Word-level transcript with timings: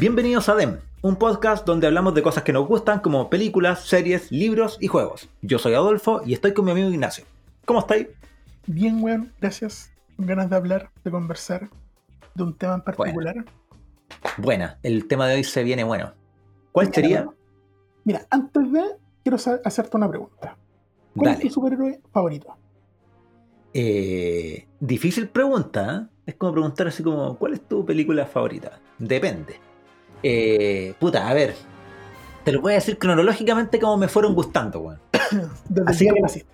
Bienvenidos 0.00 0.48
a 0.48 0.54
DEM, 0.54 0.78
un 1.02 1.16
podcast 1.16 1.66
donde 1.66 1.86
hablamos 1.86 2.14
de 2.14 2.22
cosas 2.22 2.42
que 2.42 2.54
nos 2.54 2.66
gustan 2.66 3.00
como 3.00 3.28
películas, 3.28 3.84
series, 3.84 4.32
libros 4.32 4.78
y 4.80 4.86
juegos. 4.86 5.28
Yo 5.42 5.58
soy 5.58 5.74
Adolfo 5.74 6.22
y 6.24 6.32
estoy 6.32 6.54
con 6.54 6.64
mi 6.64 6.70
amigo 6.70 6.88
Ignacio. 6.88 7.26
¿Cómo 7.66 7.80
estáis? 7.80 8.06
Bien, 8.66 9.04
weón, 9.04 9.30
gracias. 9.42 9.92
Con 10.16 10.24
ganas 10.24 10.48
de 10.48 10.56
hablar, 10.56 10.90
de 11.04 11.10
conversar 11.10 11.68
de 12.34 12.42
un 12.42 12.56
tema 12.56 12.76
en 12.76 12.80
particular. 12.80 13.44
Buena, 14.38 14.78
el 14.82 15.06
tema 15.06 15.28
de 15.28 15.34
hoy 15.34 15.44
se 15.44 15.62
viene 15.64 15.84
bueno. 15.84 16.14
¿Cuál 16.72 16.94
sería? 16.94 17.28
Mira, 18.04 18.26
antes 18.30 18.72
de, 18.72 18.82
quiero 19.22 19.36
hacerte 19.36 19.96
una 19.98 20.08
pregunta. 20.08 20.56
¿Cuál 21.14 21.32
es 21.32 21.40
tu 21.40 21.50
superhéroe 21.50 22.00
favorito? 22.10 22.56
Eh, 23.74 24.66
difícil 24.80 25.28
pregunta, 25.28 25.94
¿eh? 25.94 26.20
Es 26.24 26.36
como 26.36 26.52
preguntar 26.52 26.86
así 26.86 27.02
como, 27.02 27.36
¿cuál 27.36 27.52
es 27.52 27.68
tu 27.68 27.84
película 27.84 28.24
favorita? 28.24 28.80
Depende. 28.98 29.60
Eh, 30.22 30.94
puta, 30.98 31.28
a 31.28 31.34
ver. 31.34 31.54
Te 32.44 32.52
lo 32.52 32.60
voy 32.60 32.72
a 32.72 32.74
decir 32.76 32.98
cronológicamente 32.98 33.78
como 33.78 33.96
me 33.96 34.08
fueron 34.08 34.34
gustando, 34.34 34.80
weón. 34.80 35.00
así 35.86 36.06
que 36.06 36.20
naciste. 36.20 36.50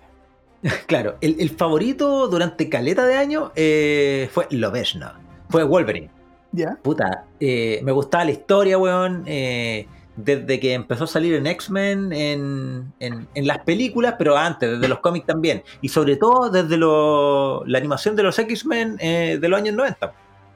Claro, 0.87 1.17
el, 1.21 1.49
favorito 1.51 2.27
durante 2.27 2.67
caleta 2.67 3.05
de 3.05 3.15
año 3.15 3.51
eh, 3.55 4.27
fue 4.31 4.47
Lobezno. 4.49 5.13
Fue 5.49 5.63
Wolverine. 5.63 6.09
¿Ya? 6.51 6.77
Puta, 6.81 7.25
eh, 7.39 7.79
me 7.83 7.91
gustaba 7.91 8.25
la 8.25 8.31
historia, 8.31 8.77
weón. 8.77 9.23
Eh, 9.27 9.87
desde 10.17 10.59
que 10.59 10.73
empezó 10.73 11.03
a 11.03 11.07
salir 11.07 11.35
en 11.35 11.47
X-Men, 11.47 12.11
en, 12.11 13.27
las 13.35 13.59
películas, 13.59 14.15
pero 14.17 14.35
antes, 14.35 14.71
desde 14.71 14.87
los 14.87 14.99
cómics 14.99 15.27
también. 15.27 15.63
Y 15.81 15.89
sobre 15.89 16.17
todo 16.17 16.49
desde 16.49 16.77
la 16.77 17.77
animación 17.77 18.15
de 18.15 18.23
los 18.23 18.37
X-Men 18.37 18.97
eh, 18.99 19.37
de 19.39 19.47
los 19.47 19.59
años 19.59 19.75
90. 19.75 20.13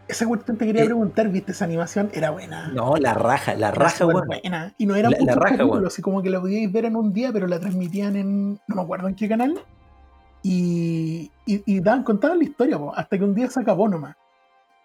Esa 0.08 0.28
cuestión 0.28 0.58
te 0.58 0.66
quería 0.66 0.84
preguntar, 0.84 1.30
¿viste 1.30 1.54
esa 1.54 1.66
animación? 1.66 2.10
Era 2.14 2.32
buena. 2.32 2.68
No, 2.70 2.98
la 2.98 3.14
raja, 3.14 3.56
la 3.56 3.72
raja, 3.72 4.06
weón. 4.06 4.28
buena. 4.28 4.74
Y 4.78 4.86
no 4.86 4.96
era 4.96 5.10
la, 5.10 5.36
raja, 5.36 5.64
así 5.88 6.02
como 6.02 6.22
que 6.22 6.30
la 6.30 6.42
podíais 6.42 6.72
ver 6.72 6.86
en 6.86 6.96
un 6.98 7.14
día, 7.14 7.32
pero 7.32 7.48
la 7.48 7.60
transmitían 7.60 8.16
en, 8.16 8.60
no 8.68 8.76
me 8.76 8.82
acuerdo 8.82 9.08
en 9.08 9.16
qué 9.16 9.30
canal. 9.30 9.62
Y, 10.44 11.32
y, 11.46 11.80
daban, 11.80 12.04
contaban 12.04 12.40
la 12.40 12.44
historia, 12.44 12.78
hasta 12.96 13.18
que 13.18 13.24
un 13.24 13.36
día 13.36 13.50
se 13.50 13.60
acabó 13.60 13.88
nomás. 13.88 14.16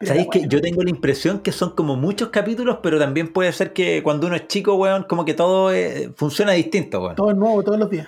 ¿Sabéis 0.00 0.28
que 0.30 0.46
yo 0.46 0.60
tengo 0.60 0.82
la 0.82 0.90
impresión 0.90 1.40
que 1.40 1.52
son 1.52 1.74
como 1.74 1.96
muchos 1.96 2.28
capítulos, 2.28 2.80
pero 2.82 2.98
también 2.98 3.32
puede 3.32 3.50
ser 3.52 3.72
que 3.72 4.02
cuando 4.02 4.26
uno 4.26 4.36
es 4.36 4.46
chico, 4.46 4.74
weón, 4.74 5.04
como 5.04 5.24
que 5.24 5.32
todo 5.32 5.72
eh, 5.72 6.12
funciona 6.14 6.52
distinto, 6.52 7.00
weón. 7.00 7.16
Todo 7.16 7.30
es 7.30 7.36
nuevo 7.36 7.62
todos 7.62 7.78
los 7.78 7.88
días. 7.88 8.06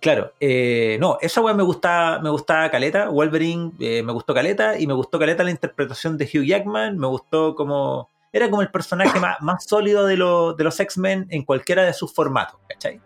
Claro, 0.00 0.32
eh, 0.40 0.96
no, 1.00 1.18
esa 1.20 1.40
weón 1.40 1.56
me 1.56 1.62
gusta, 1.62 2.18
me 2.22 2.30
gusta 2.30 2.70
Caleta, 2.70 3.08
Wolverine 3.08 3.72
eh, 3.78 4.02
me 4.02 4.12
gustó 4.12 4.32
Caleta 4.32 4.78
y 4.78 4.86
me 4.86 4.94
gustó 4.94 5.18
Caleta 5.18 5.44
la 5.44 5.50
interpretación 5.50 6.16
de 6.16 6.24
Hugh 6.24 6.44
Jackman, 6.44 6.96
me 6.96 7.06
gustó 7.06 7.54
como, 7.54 8.08
era 8.32 8.48
como 8.48 8.62
el 8.62 8.70
personaje 8.70 9.20
más, 9.20 9.40
más 9.42 9.64
sólido 9.64 10.06
de, 10.06 10.16
de 10.16 10.64
los 10.64 10.80
X-Men 10.80 11.26
en 11.28 11.44
cualquiera 11.44 11.84
de 11.84 11.92
sus 11.92 12.14
formatos, 12.14 12.58
¿cachai? 12.68 13.00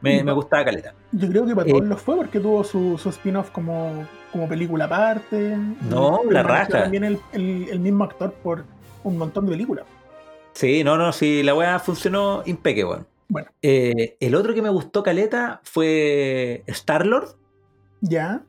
Me, 0.00 0.22
me 0.22 0.32
gustaba 0.32 0.64
Caleta. 0.64 0.94
Yo 1.12 1.28
creo 1.28 1.46
que 1.46 1.54
para 1.54 1.70
todos 1.70 1.84
los 1.84 2.02
fue 2.02 2.16
porque 2.16 2.40
tuvo 2.40 2.62
su, 2.64 2.98
su 2.98 3.08
spin-off 3.08 3.50
como 3.50 4.06
como 4.34 4.48
película 4.48 4.86
aparte. 4.86 5.56
No, 5.88 6.20
la 6.28 6.42
raja. 6.42 6.82
También 6.82 7.04
el, 7.04 7.20
el, 7.32 7.78
mismo 7.78 8.02
actor 8.02 8.32
por 8.32 8.64
un 9.04 9.16
montón 9.16 9.46
de 9.46 9.52
películas. 9.52 9.84
Sí, 10.54 10.82
no, 10.82 10.96
no, 10.96 11.12
sí, 11.12 11.44
la 11.44 11.54
weá 11.54 11.78
funcionó 11.78 12.42
impecable. 12.44 13.04
Bueno. 13.28 13.48
Eh, 13.62 14.16
el 14.20 14.34
otro 14.34 14.54
que 14.54 14.62
me 14.62 14.68
gustó 14.68 15.02
caleta 15.02 15.60
fue 15.64 16.62
Star-Lord. 16.66 17.36
Ya. 18.00 18.42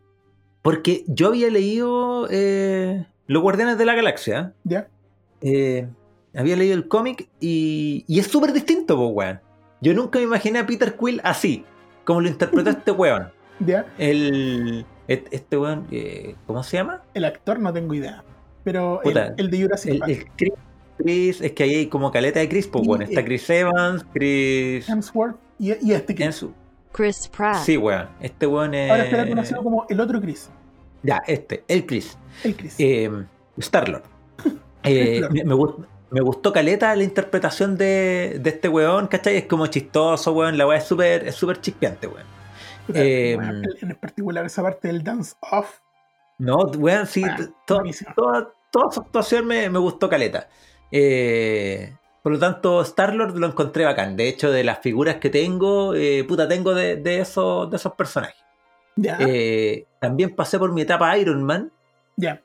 Porque 0.62 1.04
yo 1.08 1.28
había 1.28 1.50
leído 1.50 2.28
eh, 2.30 3.06
Los 3.28 3.42
Guardianes 3.42 3.78
de 3.78 3.86
la 3.86 3.96
Galaxia. 3.96 4.54
Ya. 4.64 4.88
Eh, 5.42 5.88
había 6.36 6.56
leído 6.56 6.76
el 6.76 6.88
cómic 6.88 7.30
y, 7.40 8.04
y 8.08 8.20
es 8.20 8.28
súper 8.28 8.52
distinto, 8.52 8.98
pues, 8.98 9.12
weón. 9.14 9.42
Yo 9.82 9.94
nunca 9.94 10.20
me 10.20 10.26
imaginé 10.26 10.60
a 10.60 10.66
Peter 10.66 10.96
Quill 10.98 11.22
así, 11.24 11.64
como 12.04 12.22
lo 12.22 12.28
interpretó 12.28 12.70
este 12.72 12.92
weón. 12.92 13.32
Ya. 13.60 13.86
El, 13.98 14.86
este 15.08 15.58
weón, 15.58 15.88
¿cómo 16.48 16.64
se 16.64 16.78
llama? 16.78 17.04
El 17.14 17.26
actor 17.26 17.60
no 17.60 17.72
tengo 17.72 17.94
idea. 17.94 18.24
Pero 18.64 19.02
el, 19.04 19.50
de 19.52 19.62
Jurassic 19.62 20.00
Park. 20.00 20.32
Chris, 20.98 21.42
es 21.42 21.52
que 21.52 21.64
ahí 21.64 21.76
hay 21.76 21.88
como 21.88 22.12
caleta 22.12 22.40
de 22.40 22.50
Chris, 22.50 22.68
pues 22.68 22.86
bueno, 22.86 23.04
está 23.04 23.24
Chris 23.24 23.50
Evans, 23.50 24.06
Chris. 24.14 24.88
Hemsworth 24.88 25.36
y, 25.60 25.72
este 25.92 26.16
Chris. 26.16 26.46
Chris 26.92 27.28
Pratt. 27.28 27.64
Sí, 27.64 27.78
weón. 27.78 28.08
Este 28.22 28.48
weón 28.48 28.74
es. 28.74 28.90
Ahora 28.90 29.10
será 29.10 29.28
conocido 29.28 29.64
como 29.64 29.86
el 29.90 30.00
otro 30.00 30.22
Chris. 30.22 30.50
Ya, 31.04 31.22
este, 31.28 31.64
el 31.68 31.86
Chris. 31.86 32.18
El 32.44 32.56
Chris. 32.56 32.76
Eh, 32.80 33.12
Star-Lord. 33.58 34.04
Eh, 34.88 35.24
me, 36.12 36.22
gustó 36.22 36.54
caleta 36.54 36.96
la 36.96 37.04
interpretación 37.04 37.76
de, 37.76 38.38
de, 38.40 38.50
este 38.52 38.70
weón, 38.70 39.08
¿cachai? 39.08 39.38
Es 39.38 39.46
como 39.46 39.66
chistoso, 39.66 40.32
weón. 40.32 40.60
La 40.60 40.68
weá 40.68 40.78
es 40.78 40.84
súper 40.84 41.28
es 41.28 41.34
super 41.34 41.60
chispeante, 41.60 42.06
weón. 42.06 42.28
Eh, 42.94 43.36
en 43.82 43.96
particular 43.96 44.46
esa 44.46 44.62
parte 44.62 44.90
del 44.90 45.04
dance 45.04 45.34
off. 45.52 45.80
No, 46.38 46.58
weón, 46.78 47.08
sí, 47.08 47.24
toda, 47.66 47.84
su 48.92 49.00
actuación 49.00 49.48
me, 49.48 49.68
gustó 49.70 50.10
caleta. 50.10 50.50
Eh, 50.92 51.96
por 52.22 52.32
lo 52.32 52.40
tanto, 52.40 52.82
Star-Lord 52.82 53.38
lo 53.38 53.48
encontré 53.48 53.86
bacán. 53.86 54.16
De 54.16 54.28
hecho, 54.28 54.52
de 54.52 54.64
las 54.64 54.80
figuras 54.80 55.18
que 55.18 55.30
tengo, 55.30 55.94
eh, 55.94 56.24
puta, 56.24 56.48
tengo 56.48 56.74
de, 56.74 57.20
esos, 57.20 57.70
de 57.70 57.78
esos 57.78 57.94
personajes. 57.94 58.36
también 60.00 60.36
pasé 60.36 60.58
por 60.58 60.74
mi 60.74 60.82
etapa 60.82 61.18
Iron 61.18 61.44
Man. 61.44 61.72
Ya. 62.18 62.42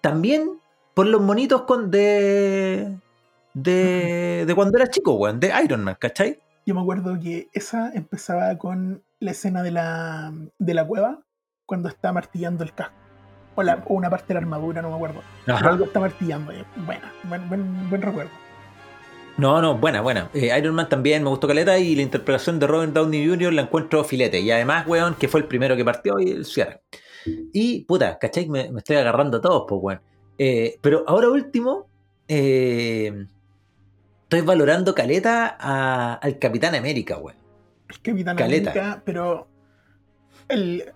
también 0.00 0.60
por 0.94 1.06
los 1.06 1.22
monitos 1.22 1.62
con 1.62 1.90
de, 1.90 2.98
de, 3.54 4.44
de 4.46 4.54
cuando 4.54 4.76
era 4.76 4.88
chico, 4.88 5.14
weón, 5.14 5.40
de 5.40 5.52
Iron 5.64 5.82
Man, 5.82 5.96
¿cachai? 5.98 6.38
Yo 6.66 6.74
me 6.74 6.82
acuerdo 6.82 7.18
que 7.18 7.48
esa 7.52 7.90
empezaba 7.94 8.56
con 8.58 9.02
la 9.18 9.30
escena 9.30 9.62
de 9.62 9.70
la, 9.70 10.32
de 10.58 10.74
la 10.74 10.86
cueva 10.86 11.20
cuando 11.66 11.88
está 11.88 12.12
martillando 12.12 12.64
el 12.64 12.74
casco. 12.74 12.99
O, 13.56 13.62
la, 13.62 13.82
o 13.86 13.94
una 13.94 14.08
parte 14.08 14.28
de 14.28 14.34
la 14.34 14.40
armadura, 14.40 14.80
no 14.80 14.90
me 14.90 14.96
acuerdo. 14.96 15.22
algo 15.46 15.84
está 15.84 16.00
martillando. 16.00 16.52
Buena, 16.76 17.12
buen, 17.24 17.48
buen, 17.48 17.90
buen 17.90 18.02
recuerdo. 18.02 18.30
No, 19.40 19.62
no, 19.62 19.78
buena, 19.78 20.02
buena. 20.02 20.28
Eh, 20.34 20.54
Iron 20.58 20.74
Man 20.74 20.88
también 20.88 21.22
me 21.22 21.30
gustó 21.30 21.48
caleta 21.48 21.78
y 21.78 21.96
la 21.96 22.02
interpretación 22.02 22.58
de 22.58 22.66
Robert 22.66 22.92
Downey 22.92 23.26
Jr. 23.26 23.52
la 23.54 23.62
encuentro 23.62 24.04
filete. 24.04 24.40
Y 24.40 24.50
además, 24.50 24.86
weón, 24.86 25.14
que 25.14 25.28
fue 25.28 25.40
el 25.40 25.46
primero 25.46 25.76
que 25.76 25.84
partió 25.84 26.20
y 26.20 26.30
el 26.30 26.44
cierre. 26.44 26.82
Y, 27.24 27.84
puta, 27.84 28.18
¿cachai? 28.18 28.48
Me, 28.48 28.70
estoy 28.76 28.96
agarrando 28.96 29.38
a 29.38 29.40
todos, 29.40 29.64
pues, 29.66 29.80
weón. 29.82 30.00
Eh, 30.36 30.78
pero 30.82 31.04
ahora 31.06 31.30
último, 31.30 31.88
eh, 32.28 33.26
estoy 34.24 34.42
valorando 34.42 34.94
caleta 34.94 35.46
al 36.20 36.38
Capitán 36.38 36.74
América, 36.74 37.16
weón. 37.16 37.38
El 37.88 38.00
Capitán 38.02 38.42
América, 38.42 39.02
pero 39.06 39.48
¿el, 40.48 40.92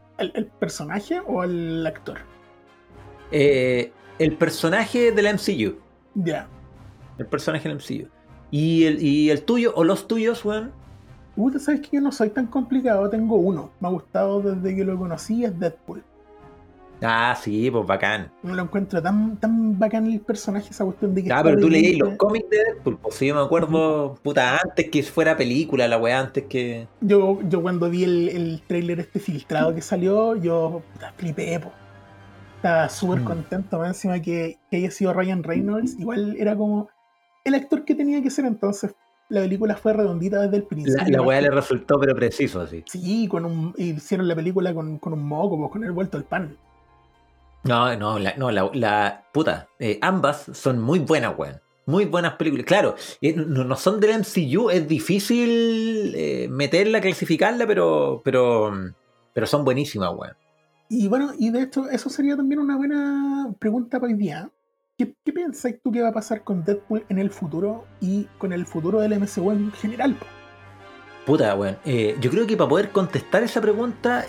personaje 0.59 1.21
o 1.27 1.45
el 1.45 1.87
actor? 1.87 2.19
Eh, 3.37 3.91
el 4.21 4.37
personaje 4.37 5.11
del 5.11 5.27
MCU. 5.35 5.75
Ya. 6.15 6.47
El 7.19 7.27
personaje 7.27 7.69
del 7.69 7.79
MCU. 7.79 8.09
¿Y 8.53 8.85
el, 8.85 9.03
¿Y 9.03 9.31
el 9.31 9.43
tuyo 9.43 9.73
o 9.75 9.83
los 9.83 10.07
tuyos, 10.07 10.45
weón? 10.45 10.71
Uh, 11.35 11.59
sabes 11.59 11.81
que 11.81 11.97
yo 11.97 12.01
no 12.01 12.13
soy 12.13 12.31
tan 12.31 12.47
complicado, 12.47 13.11
tengo 13.11 13.35
uno. 13.35 13.73
Me 13.81 13.89
ha 13.89 13.91
gustado 13.91 14.41
desde 14.41 14.77
que 14.77 14.85
lo 14.85 14.97
conocí, 14.97 15.45
es 15.45 15.59
Deadpool. 15.59 16.05
Ah, 17.03 17.37
sí, 17.43 17.69
pues 17.73 17.85
bacán. 17.85 18.31
No 18.45 18.55
lo 18.55 18.63
encuentro 18.63 19.03
tan, 19.03 19.37
tan 19.39 19.81
bacán 19.81 20.07
el 20.07 20.21
personaje, 20.21 20.71
esa 20.71 20.85
cuestión 20.85 21.13
de 21.13 21.25
que. 21.25 21.33
Ah, 21.33 21.43
pero 21.43 21.59
tú 21.59 21.69
leí 21.69 21.97
los 21.97 22.15
cómics 22.15 22.49
de 22.51 22.59
Deadpool, 22.59 22.99
pues 22.99 23.17
sí, 23.17 23.27
yo 23.27 23.35
me 23.35 23.41
acuerdo, 23.41 24.15
puta, 24.23 24.59
antes 24.59 24.91
que 24.91 25.03
fuera 25.03 25.37
película, 25.37 25.89
la 25.89 25.99
weá, 25.99 26.21
antes 26.21 26.45
que. 26.45 26.87
Yo, 27.01 27.41
yo 27.49 27.63
cuando 27.63 27.91
vi 27.91 28.05
el, 28.05 28.29
el 28.29 28.63
trailer 28.65 29.01
este 29.01 29.19
filtrado 29.19 29.75
que 29.75 29.83
salió, 29.83 30.37
yo 30.37 30.83
puta, 30.93 31.13
flipé, 31.17 31.59
pues. 31.59 31.84
Estaba 32.65 32.89
súper 32.89 33.21
mm. 33.21 33.25
contento, 33.25 33.79
más 33.79 33.89
encima 33.89 34.23
que, 34.23 34.57
que 34.71 34.79
haya 34.79 34.91
sido 34.91 35.13
Ryan 35.13 35.43
Reynolds, 35.43 35.99
igual 35.99 36.35
era 36.39 36.57
como 36.57 36.89
el 37.45 37.55
actor 37.55 37.85
que 37.85 37.95
tenía 37.95 38.23
que 38.23 38.31
ser 38.31 38.47
entonces 38.47 38.95
la 39.29 39.43
película 39.43 39.77
fue 39.77 39.93
redondita 39.93 40.41
desde 40.41 40.57
el 40.57 40.63
principio. 40.63 41.05
La, 41.09 41.21
weá 41.21 41.43
le 41.43 41.51
resultó, 41.51 42.01
pero 42.01 42.15
preciso, 42.15 42.63
así. 42.63 42.83
Sí, 42.87 43.29
con 43.29 43.45
un, 43.45 43.75
hicieron 43.77 44.27
la 44.27 44.35
película 44.35 44.73
con, 44.73 44.99
con 44.99 45.13
un 45.13 45.23
moco, 45.23 45.59
pues, 45.59 45.73
con 45.73 45.85
el 45.85 45.93
vuelto 45.93 46.17
al 46.17 46.25
pan. 46.25 46.57
No, 47.65 47.95
no, 47.97 48.19
la, 48.19 48.35
no, 48.37 48.51
la, 48.51 49.25
puta. 49.31 49.69
Eh, 49.79 49.99
ambas 50.01 50.47
son 50.55 50.81
muy 50.81 51.01
buenas, 51.01 51.37
weón. 51.37 51.61
Muy 51.85 52.07
buenas 52.07 52.37
películas. 52.37 52.65
Claro, 52.65 52.95
eh, 53.21 53.35
no, 53.35 53.77
son 53.77 54.01
del 54.01 54.21
MCU, 54.21 54.71
es 54.71 54.89
difícil 54.89 56.15
eh, 56.17 56.49
meterla, 56.51 57.03
clasificarla, 57.03 57.67
pero, 57.67 58.23
pero, 58.25 58.73
pero 59.35 59.47
son 59.47 59.67
buenísimas, 59.67 60.15
weón. 60.17 60.35
Y 60.89 61.09
bueno, 61.09 61.33
y 61.39 61.51
de 61.51 61.63
hecho, 61.63 61.89
eso 61.89 62.11
sería 62.11 62.37
también 62.37 62.61
una 62.61 62.77
buena 62.77 63.53
pregunta 63.59 63.99
para 63.99 64.13
hoy 64.13 64.19
día. 64.19 64.51
¿Qué, 64.97 65.15
qué 65.25 65.33
piensas 65.33 65.75
tú 65.83 65.91
que 65.91 66.03
va 66.03 66.09
a 66.11 66.13
pasar 66.13 66.45
con 66.45 66.63
Deadpool 66.65 67.05
en 67.09 67.19
el 67.19 67.31
futuro 67.31 67.85
y 68.01 68.25
con 68.39 68.53
el 68.53 68.65
futuro 68.67 69.01
del 69.01 69.19
MCU 69.19 69.51
en 69.51 69.73
general? 69.73 70.17
Puta, 71.27 71.55
weón. 71.57 71.79
yo 72.21 72.31
creo 72.31 72.47
que 72.47 72.57
para 72.57 72.69
poder 72.69 72.91
contestar 72.91 73.43
esa 73.43 73.61
pregunta, 73.61 74.25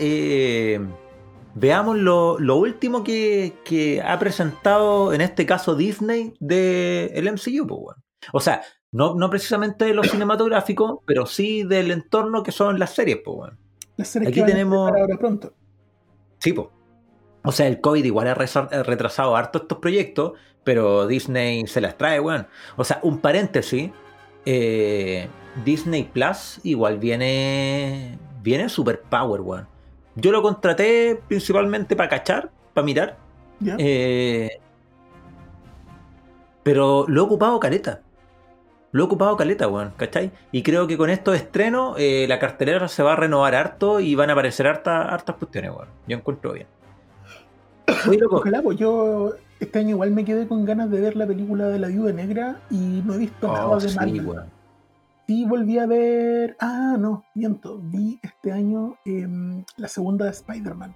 veamos 1.56 1.98
lo, 1.98 2.40
lo 2.40 2.56
último 2.56 3.04
que, 3.04 3.58
que 3.66 4.02
ha 4.02 4.18
presentado, 4.18 5.14
en 5.14 5.22
este 5.22 5.46
caso 5.46 5.76
Disney, 5.76 6.34
del 6.40 7.12
el 7.14 7.32
MCU, 7.34 7.68
pues, 7.68 7.80
weón. 7.82 8.04
O 8.34 8.40
sea, 8.40 8.62
no, 8.92 9.14
no 9.14 9.30
precisamente 9.30 9.86
de 9.86 9.94
lo 9.94 10.04
cinematográfico, 10.04 11.04
pero 11.06 11.26
sí 11.26 11.64
del 11.64 11.92
entorno 11.92 12.42
que 12.44 12.52
son 12.52 12.80
las 12.80 12.96
series, 12.96 13.20
pues, 13.24 13.38
weón. 13.38 13.60
Las 13.98 14.08
series 14.08 14.30
Aquí 14.30 14.40
que 14.42 14.48
tenemos- 14.48 14.90
ahora 14.90 15.18
pronto. 15.18 15.54
Sí, 16.46 16.54
po. 16.54 16.72
O 17.44 17.52
sea, 17.52 17.66
el 17.66 17.82
COVID 17.82 18.06
igual 18.06 18.28
ha 18.28 18.36
retrasado 18.36 19.36
harto 19.36 19.58
estos 19.64 19.80
proyectos, 19.80 20.34
pero 20.64 21.08
Disney 21.08 21.66
se 21.66 21.82
las 21.82 21.98
trae, 21.98 22.20
weón. 22.20 22.46
O 22.76 22.84
sea, 22.84 23.00
un 23.02 23.20
paréntesis. 23.20 23.90
eh, 24.46 25.28
Disney 25.64 26.04
Plus 26.04 26.60
igual 26.64 27.00
viene. 27.00 28.20
Viene 28.44 28.70
super 28.70 29.02
power, 29.02 29.42
weón. 29.42 29.68
Yo 30.14 30.32
lo 30.32 30.44
contraté 30.44 31.20
principalmente 31.28 31.96
para 31.96 32.10
cachar, 32.10 32.52
para 32.76 32.86
mirar. 32.86 33.18
¿ya? 33.60 33.76
eh, 33.80 34.62
pero 36.62 37.06
lo 37.08 37.22
he 37.22 37.24
ocupado 37.24 37.60
caleta. 37.60 38.05
Lo 38.96 39.04
he 39.04 39.06
ocupado 39.08 39.36
caleta, 39.36 39.68
weón, 39.68 39.92
¿cachai? 39.98 40.32
Y 40.54 40.64
creo 40.64 40.88
que 40.88 40.96
con 40.98 41.10
estos 41.10 41.36
estrenos 41.36 41.96
eh, 41.98 42.28
la 42.30 42.40
cartelera 42.40 42.88
se 42.88 43.04
va 43.04 43.12
a 43.12 43.16
renovar 43.18 43.54
harto 43.54 44.00
y 44.00 44.16
van 44.16 44.30
a 44.30 44.34
aparecer 44.34 44.68
hartas, 44.68 45.12
hartas 45.12 45.36
cuestiones, 45.36 45.72
weón. 45.72 45.90
Yo 46.08 46.16
encuentro 46.16 46.54
bien. 46.54 46.68
Oye, 48.08 48.18
loco, 48.20 48.38
Ojalá, 48.38 48.62
pues 48.62 48.78
yo 48.78 49.34
este 49.60 49.80
año 49.80 49.90
igual 49.90 50.12
me 50.12 50.24
quedé 50.24 50.48
con 50.48 50.64
ganas 50.64 50.90
de 50.90 51.02
ver 51.02 51.18
la 51.18 51.28
película 51.28 51.68
de 51.68 51.78
la 51.78 51.90
Viuda 51.90 52.14
Negra 52.14 52.62
y 52.70 53.02
no 53.06 53.16
he 53.16 53.18
visto 53.18 53.48
nada 53.52 53.68
Oh, 53.68 53.78
de 53.80 53.90
sí, 53.90 53.98
Marvel. 53.98 54.26
weón. 54.26 54.46
Sí, 55.28 55.44
volví 55.44 55.78
a 55.78 55.88
ver. 55.88 56.56
Ah, 56.62 56.96
no, 56.98 57.26
miento. 57.34 57.78
Vi 57.84 58.18
este 58.24 58.54
año 58.54 58.96
em, 59.04 59.66
la 59.76 59.90
segunda 59.90 60.24
de 60.24 60.32
Spider-Man, 60.32 60.96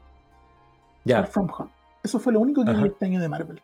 Ya, 1.04 1.26
From 1.26 1.50
Home. 1.58 1.70
Eso 2.02 2.18
fue 2.18 2.32
lo 2.32 2.40
único 2.40 2.64
que 2.64 2.72
Ajá. 2.72 2.82
vi 2.84 2.88
este 2.88 3.06
año 3.08 3.20
de 3.20 3.28
Marvel. 3.28 3.62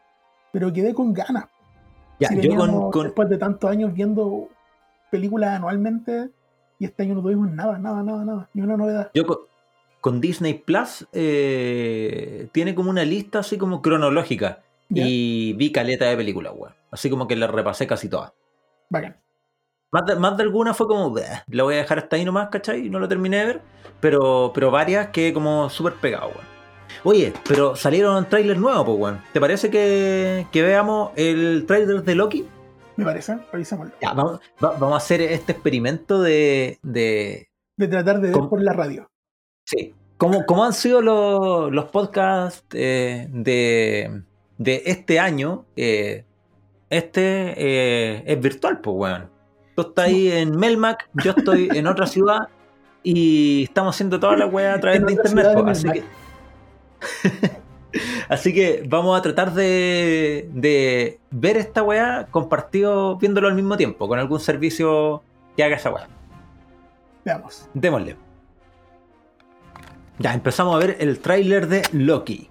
Pero 0.52 0.74
quedé 0.74 0.94
con 0.94 1.14
ganas. 1.14 1.46
Ya, 2.20 2.28
Si 2.30 2.42
yo 2.42 2.56
con, 2.92 3.04
después 3.04 3.30
de 3.30 3.38
tantos 3.38 3.70
años 3.70 3.94
viendo 3.94 4.50
películas 5.12 5.56
anualmente 5.56 6.30
y 6.80 6.86
este 6.86 7.04
año 7.04 7.16
no 7.16 7.22
tuvimos 7.22 7.50
nada, 7.52 7.78
nada, 7.78 8.04
nada, 8.04 8.26
nada, 8.26 8.50
ni 8.54 8.62
una 8.62 8.78
novedad. 8.78 9.12
yo 9.14 9.26
con, 9.26 9.38
con 10.02 10.22
Disney 10.22 10.54
Plus 10.54 11.08
eh, 11.14 12.48
tiene 12.52 12.76
como 12.76 12.90
una 12.90 13.04
lista 13.06 13.40
así 13.40 13.58
como 13.58 13.82
cronológica. 13.82 14.62
¿Ya? 14.90 15.04
Y 15.08 15.54
vi 15.54 15.72
caleta 15.72 16.06
de 16.06 16.16
películas, 16.16 16.54
weón. 16.56 16.74
Así 16.92 17.10
como 17.10 17.28
que 17.28 17.36
la 17.36 17.48
repasé 17.48 17.88
casi 17.88 18.08
todas. 18.08 18.34
Bacán. 18.90 19.18
Más 19.92 20.06
de, 20.06 20.16
más 20.16 20.38
de 20.38 20.44
alguna 20.44 20.74
fue 20.76 20.88
como, 20.88 21.10
"Bleh, 21.10 21.44
la 21.48 21.64
voy 21.64 21.74
a 21.74 21.78
dejar 21.78 21.98
hasta 21.98 22.18
ahí 22.18 22.26
nomás, 22.26 22.50
¿cachai? 22.50 22.90
No 22.90 23.00
lo 23.00 23.08
terminé 23.08 23.38
de 23.38 23.46
ver. 23.46 23.62
Pero, 24.00 24.52
pero 24.54 24.70
varias 24.70 25.08
que 25.08 25.34
como 25.34 25.70
súper 25.72 25.94
pegado, 25.94 26.28
weón. 26.28 26.55
Oye, 27.06 27.32
pero 27.48 27.76
salieron 27.76 28.28
trailers 28.28 28.60
nuevos, 28.60 28.84
pues, 28.86 28.98
weón. 29.00 29.22
¿Te 29.32 29.40
parece 29.40 29.70
que, 29.70 30.46
que 30.52 30.62
veamos 30.62 31.12
el 31.16 31.66
trailer 31.68 32.04
de 32.04 32.16
Loki? 32.16 32.46
Me 32.98 33.06
parece, 33.06 33.38
revisémoslo. 33.52 33.94
Ya, 34.02 34.14
vamos, 34.14 34.40
va- 34.64 34.72
vamos 34.72 34.94
a 34.94 34.98
hacer 34.98 35.22
este 35.22 35.52
experimento 35.54 36.22
de. 36.22 36.80
de 36.82 37.48
De 37.78 37.88
tratar 37.88 38.16
de 38.18 38.22
ver 38.24 38.32
¿Cómo? 38.32 38.50
por 38.50 38.62
la 38.62 38.74
radio. 38.74 39.10
sí. 39.66 39.94
¿Cómo, 40.18 40.46
cómo 40.46 40.64
han 40.64 40.72
sido 40.72 41.02
los, 41.02 41.74
los 41.74 41.86
podcasts 41.90 42.64
eh, 42.72 43.28
de, 43.32 44.22
de 44.58 44.84
este 44.86 45.20
año? 45.20 45.66
Eh, 45.76 46.24
este 46.90 47.54
eh, 47.58 48.24
es 48.26 48.40
virtual, 48.40 48.80
pues, 48.80 48.96
weón. 48.98 49.30
Tú 49.76 49.82
estás 49.82 50.06
ahí 50.06 50.32
en 50.32 50.58
Melmac, 50.58 51.10
yo 51.22 51.32
estoy 51.36 51.68
en 51.74 51.86
otra 51.88 52.08
ciudad 52.08 52.48
y 53.04 53.64
estamos 53.64 53.94
haciendo 53.94 54.18
toda 54.18 54.38
la 54.38 54.46
weá 54.46 54.76
a 54.76 54.80
través 54.80 55.06
de 55.06 55.12
internet. 55.12 55.48
po, 55.54 55.66
así, 55.68 55.90
que, 55.90 56.04
así 58.30 58.54
que 58.54 58.84
vamos 58.88 59.18
a 59.18 59.22
tratar 59.22 59.54
de, 59.54 60.50
de 60.54 61.20
ver 61.32 61.58
esta 61.58 61.84
weá 61.84 62.28
compartido, 62.32 63.18
viéndolo 63.18 63.48
al 63.48 63.56
mismo 63.56 63.78
tiempo, 63.78 64.08
con 64.08 64.20
algún 64.20 64.40
servicio 64.40 65.22
que 65.56 65.64
haga 65.64 65.76
esa 65.78 65.92
weá. 65.92 66.08
Veamos. 67.24 67.68
Démosle. 67.74 68.16
Ya, 70.20 70.34
empezamos 70.34 70.76
a 70.76 70.80
ver 70.80 70.98
el 71.00 71.20
tráiler 71.20 71.68
de 71.68 71.82
Loki. 71.92 72.50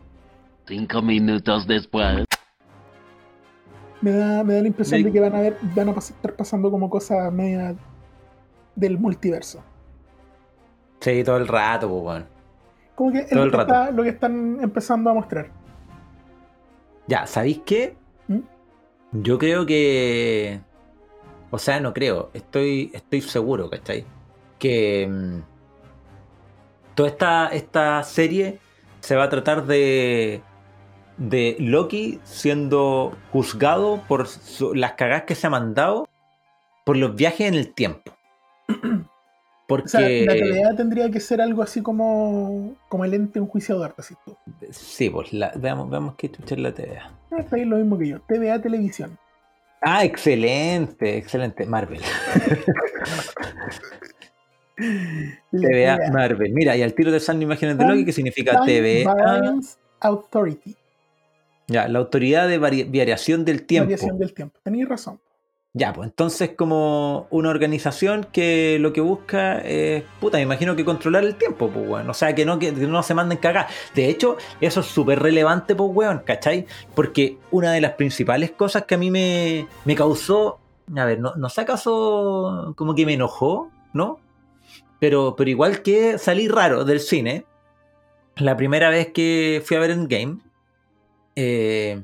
Cinco 0.66 1.00
minutos 1.02 1.66
después. 1.66 2.24
Me 4.00 4.10
da, 4.12 4.44
me 4.44 4.54
da 4.54 4.60
la 4.60 4.66
impresión 4.68 5.00
Me- 5.00 5.06
de 5.06 5.12
que 5.12 5.20
van 5.20 5.34
a 5.34 5.40
ver, 5.40 5.56
van 5.74 5.88
a 5.88 5.94
pas- 5.94 6.10
estar 6.10 6.34
pasando 6.34 6.70
como 6.70 6.90
cosas 6.90 7.32
media 7.32 7.74
del 8.74 8.98
multiverso. 8.98 9.62
Sí, 11.00 11.22
todo 11.24 11.36
el 11.38 11.48
rato, 11.48 11.88
pues, 11.88 12.02
weón. 12.02 12.33
Como 12.94 13.12
que 13.12 13.22
Todo 13.24 13.36
lo 13.40 13.44
el 13.44 13.50
que, 13.50 13.56
rato. 13.56 13.72
está- 13.74 13.90
lo 13.90 14.02
que 14.02 14.08
están 14.10 14.58
empezando 14.62 15.10
a 15.10 15.14
mostrar. 15.14 15.48
Ya, 17.06 17.26
¿sabéis 17.26 17.60
qué? 17.66 17.96
¿Mm? 18.28 18.40
Yo 19.12 19.38
creo 19.38 19.66
que. 19.66 20.60
O 21.50 21.58
sea, 21.58 21.80
no 21.80 21.92
creo. 21.92 22.30
Estoy, 22.34 22.90
estoy 22.94 23.20
seguro, 23.20 23.68
¿cachai? 23.70 24.04
Que. 24.58 25.06
mm, 25.10 25.40
toda 26.94 27.08
esta, 27.08 27.48
esta 27.48 28.02
serie 28.04 28.58
se 29.00 29.16
va 29.16 29.24
a 29.24 29.28
tratar 29.28 29.64
de. 29.66 30.40
De 31.16 31.56
Loki 31.60 32.18
siendo 32.24 33.16
juzgado 33.30 34.02
por 34.08 34.26
su- 34.26 34.74
las 34.74 34.94
cagadas 34.94 35.22
que 35.24 35.36
se 35.36 35.46
ha 35.46 35.50
mandado 35.50 36.08
por 36.84 36.96
los 36.96 37.14
viajes 37.14 37.46
en 37.46 37.54
el 37.54 37.72
tiempo. 37.72 38.12
Porque. 39.66 39.86
O 39.86 39.88
sea, 39.88 40.00
la 40.00 40.32
realidad 40.34 40.74
tendría 40.76 41.10
que 41.10 41.20
ser 41.20 41.40
algo 41.40 41.62
así 41.62 41.82
como, 41.82 42.74
como 42.88 43.04
el 43.04 43.14
ente 43.14 43.38
enjuiciador, 43.38 43.94
así 43.96 44.14
tú. 44.24 44.36
Sí, 44.70 45.10
pues 45.10 45.32
la- 45.32 45.52
veamos, 45.56 45.90
veamos 45.90 46.14
qué 46.16 46.30
chucha 46.30 46.54
es 46.54 46.60
la 46.60 46.74
TVA. 46.74 47.10
Ah, 47.30 47.36
Está 47.40 47.56
ahí 47.56 47.64
lo 47.64 47.76
mismo 47.76 47.98
que 47.98 48.08
yo. 48.08 48.20
TVA 48.20 48.60
Televisión. 48.60 49.18
Ah, 49.80 50.04
excelente, 50.04 51.16
excelente. 51.18 51.66
Marvel. 51.66 52.00
TVA 55.52 55.98
Marvel. 56.12 56.52
Mira, 56.52 56.76
y 56.76 56.82
al 56.82 56.94
tiro 56.94 57.12
de 57.12 57.20
salen 57.20 57.42
imágenes 57.42 57.78
de 57.78 57.86
Loki, 57.86 58.04
que 58.04 58.12
significa 58.12 58.60
TVA. 58.64 59.54
Authority. 60.00 60.74
Ya, 61.68 61.88
la 61.88 61.98
autoridad 62.00 62.48
de 62.48 62.60
vari- 62.60 62.84
variación 62.86 63.44
del 63.44 63.64
tiempo. 63.64 63.86
Variación 63.90 64.18
del 64.18 64.34
tiempo. 64.34 64.58
Tenéis 64.62 64.88
razón. 64.88 65.18
Ya, 65.76 65.92
pues 65.92 66.08
entonces 66.08 66.52
como 66.56 67.26
una 67.30 67.50
organización 67.50 68.28
que 68.32 68.78
lo 68.78 68.92
que 68.92 69.00
busca 69.00 69.58
es, 69.58 70.04
puta, 70.20 70.36
me 70.38 70.44
imagino 70.44 70.76
que 70.76 70.84
controlar 70.84 71.24
el 71.24 71.34
tiempo, 71.34 71.68
pues, 71.68 71.88
weón. 71.88 72.08
O 72.08 72.14
sea, 72.14 72.32
que 72.32 72.44
no, 72.44 72.60
que 72.60 72.70
no 72.70 73.02
se 73.02 73.12
manden 73.12 73.38
cagar. 73.38 73.66
De 73.92 74.08
hecho, 74.08 74.36
eso 74.60 74.80
es 74.80 74.86
súper 74.86 75.18
relevante, 75.18 75.74
pues, 75.74 75.90
weón, 75.92 76.22
¿cachai? 76.24 76.66
Porque 76.94 77.38
una 77.50 77.72
de 77.72 77.80
las 77.80 77.94
principales 77.94 78.52
cosas 78.52 78.84
que 78.84 78.94
a 78.94 78.98
mí 78.98 79.10
me, 79.10 79.66
me 79.84 79.96
causó, 79.96 80.60
a 80.96 81.04
ver, 81.06 81.18
no, 81.18 81.34
no 81.34 81.48
sé 81.48 81.62
acaso 81.62 82.72
como 82.76 82.94
que 82.94 83.04
me 83.04 83.14
enojó, 83.14 83.68
¿no? 83.92 84.20
Pero, 85.00 85.34
pero 85.36 85.50
igual 85.50 85.82
que 85.82 86.18
salí 86.18 86.46
raro 86.46 86.84
del 86.84 87.00
cine, 87.00 87.46
la 88.36 88.56
primera 88.56 88.90
vez 88.90 89.08
que 89.12 89.60
fui 89.64 89.76
a 89.76 89.80
ver 89.80 89.90
Endgame, 89.90 90.38
eh, 91.34 92.00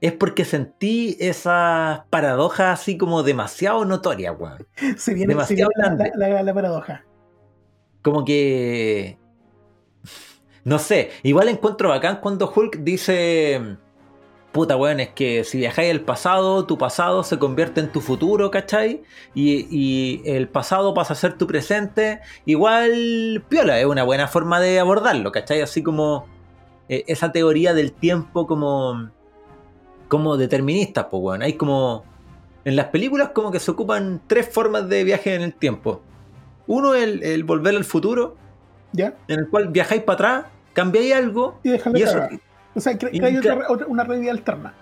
es 0.00 0.12
porque 0.12 0.44
sentí 0.44 1.16
esas 1.20 2.02
paradojas 2.10 2.80
así 2.80 2.96
como 2.98 3.22
demasiado 3.22 3.84
notorias, 3.84 4.34
weón. 4.38 4.66
Se 4.96 5.14
viene, 5.14 5.32
se 5.34 5.54
Demasiado 5.54 5.70
viene 5.74 5.74
la, 5.76 5.84
grande. 5.96 6.12
la- 6.16 6.28
la- 6.28 6.42
la 6.42 6.54
paradoja. 6.54 7.04
Como 8.02 8.24
que. 8.24 9.18
No 10.64 10.78
sé, 10.78 11.10
igual 11.22 11.48
encuentro 11.48 11.88
bacán 11.88 12.18
cuando 12.20 12.52
Hulk 12.54 12.78
dice. 12.78 13.76
Puta, 14.52 14.76
weón, 14.76 14.98
es 15.00 15.10
que 15.10 15.44
si 15.44 15.58
viajáis 15.58 15.90
al 15.90 16.00
pasado, 16.00 16.64
tu 16.64 16.78
pasado 16.78 17.22
se 17.22 17.38
convierte 17.38 17.80
en 17.80 17.92
tu 17.92 18.00
futuro, 18.00 18.50
¿cachai? 18.50 19.02
Y, 19.34 19.66
y 19.70 20.22
el 20.24 20.48
pasado 20.48 20.94
pasa 20.94 21.12
a 21.12 21.16
ser 21.16 21.36
tu 21.36 21.46
presente. 21.46 22.20
Igual, 22.46 23.44
piola, 23.48 23.78
es 23.78 23.86
una 23.86 24.04
buena 24.04 24.26
forma 24.26 24.58
de 24.58 24.80
abordarlo, 24.80 25.32
¿cachai? 25.32 25.60
Así 25.60 25.82
como 25.82 26.26
eh, 26.88 27.04
esa 27.08 27.30
teoría 27.30 27.74
del 27.74 27.92
tiempo 27.92 28.46
como. 28.46 29.10
Como 30.08 30.36
determinista, 30.36 31.08
pues, 31.08 31.22
weón. 31.22 31.42
Hay 31.42 31.54
como. 31.54 32.04
En 32.64 32.76
las 32.76 32.86
películas, 32.86 33.30
como 33.30 33.50
que 33.50 33.60
se 33.60 33.70
ocupan 33.70 34.20
tres 34.26 34.48
formas 34.52 34.88
de 34.88 35.04
viaje 35.04 35.34
en 35.34 35.42
el 35.42 35.54
tiempo. 35.54 36.02
Uno 36.66 36.94
es 36.94 37.04
el, 37.04 37.22
el 37.22 37.44
volver 37.44 37.74
al 37.76 37.84
futuro, 37.84 38.36
¿Ya? 38.92 39.14
en 39.28 39.38
el 39.38 39.48
cual 39.48 39.68
viajáis 39.68 40.02
para 40.02 40.14
atrás, 40.14 40.52
cambiáis 40.74 41.14
algo, 41.14 41.58
Y 41.62 41.70
y 41.70 42.02
eso. 42.02 42.20
O 42.74 42.80
sea, 42.80 42.92
cre- 42.98 43.08
y 43.12 43.18
creáis 43.20 43.40
claro. 43.40 43.60
otra, 43.62 43.72
otra- 43.74 43.86
una 43.86 44.04
realidad 44.04 44.32
alterna. 44.32 44.74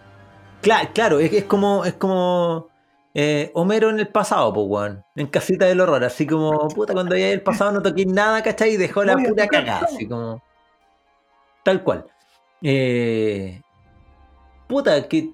claro, 0.63 0.89
claro, 0.95 1.19
es, 1.21 1.33
es 1.33 1.45
como, 1.45 1.85
es 1.85 1.95
como 1.95 2.67
eh, 3.15 3.53
Homero 3.55 3.89
en 3.91 4.01
el 4.01 4.09
pasado, 4.09 4.53
pues, 4.53 4.67
weón, 4.69 5.05
en 5.15 5.27
casita 5.29 5.67
del 5.67 5.81
horror, 5.81 6.03
así 6.03 6.27
como, 6.27 6.67
puta, 6.69 6.93
cuando 6.93 7.15
había 7.15 7.31
el 7.31 7.43
pasado 7.43 7.71
no 7.71 7.83
toqué 7.83 8.05
nada, 8.05 8.43
¿cachai? 8.43 8.73
Y 8.73 8.77
dejó 8.79 9.05
la 9.05 9.17
pura 9.17 9.47
cagada, 9.47 9.87
así 9.87 10.09
como, 10.09 10.43
tal 11.63 11.85
cual. 11.85 12.05
Eh, 12.63 13.61
puta, 14.67 15.09
que 15.09 15.31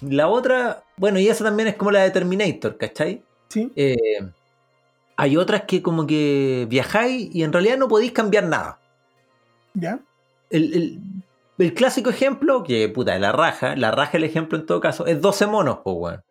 la 0.00 0.28
otra, 0.28 0.82
bueno, 0.96 1.18
y 1.18 1.28
esa 1.28 1.44
también 1.44 1.68
es 1.68 1.76
como 1.76 1.90
la 1.90 2.02
de 2.02 2.10
Terminator, 2.10 2.76
¿cachai? 2.76 3.22
¿Sí? 3.48 3.72
Eh, 3.76 3.96
hay 5.16 5.36
otras 5.36 5.62
que 5.62 5.82
como 5.82 6.06
que 6.06 6.66
viajáis 6.68 7.34
y 7.34 7.42
en 7.42 7.52
realidad 7.52 7.76
no 7.78 7.88
podéis 7.88 8.12
cambiar 8.12 8.44
nada. 8.44 8.80
¿Ya? 9.74 10.00
el, 10.50 10.74
el- 10.74 10.98
el 11.58 11.74
clásico 11.74 12.08
ejemplo, 12.10 12.62
que 12.62 12.88
puta, 12.88 13.18
la 13.18 13.32
raja, 13.32 13.74
la 13.74 13.90
raja 13.90 14.16
el 14.16 14.22
ejemplo 14.24 14.56
en 14.56 14.64
todo 14.64 14.80
caso, 14.80 15.06
es 15.06 15.20
12 15.20 15.46
monos, 15.48 15.78
pues, 15.82 15.96
weón. 15.98 16.22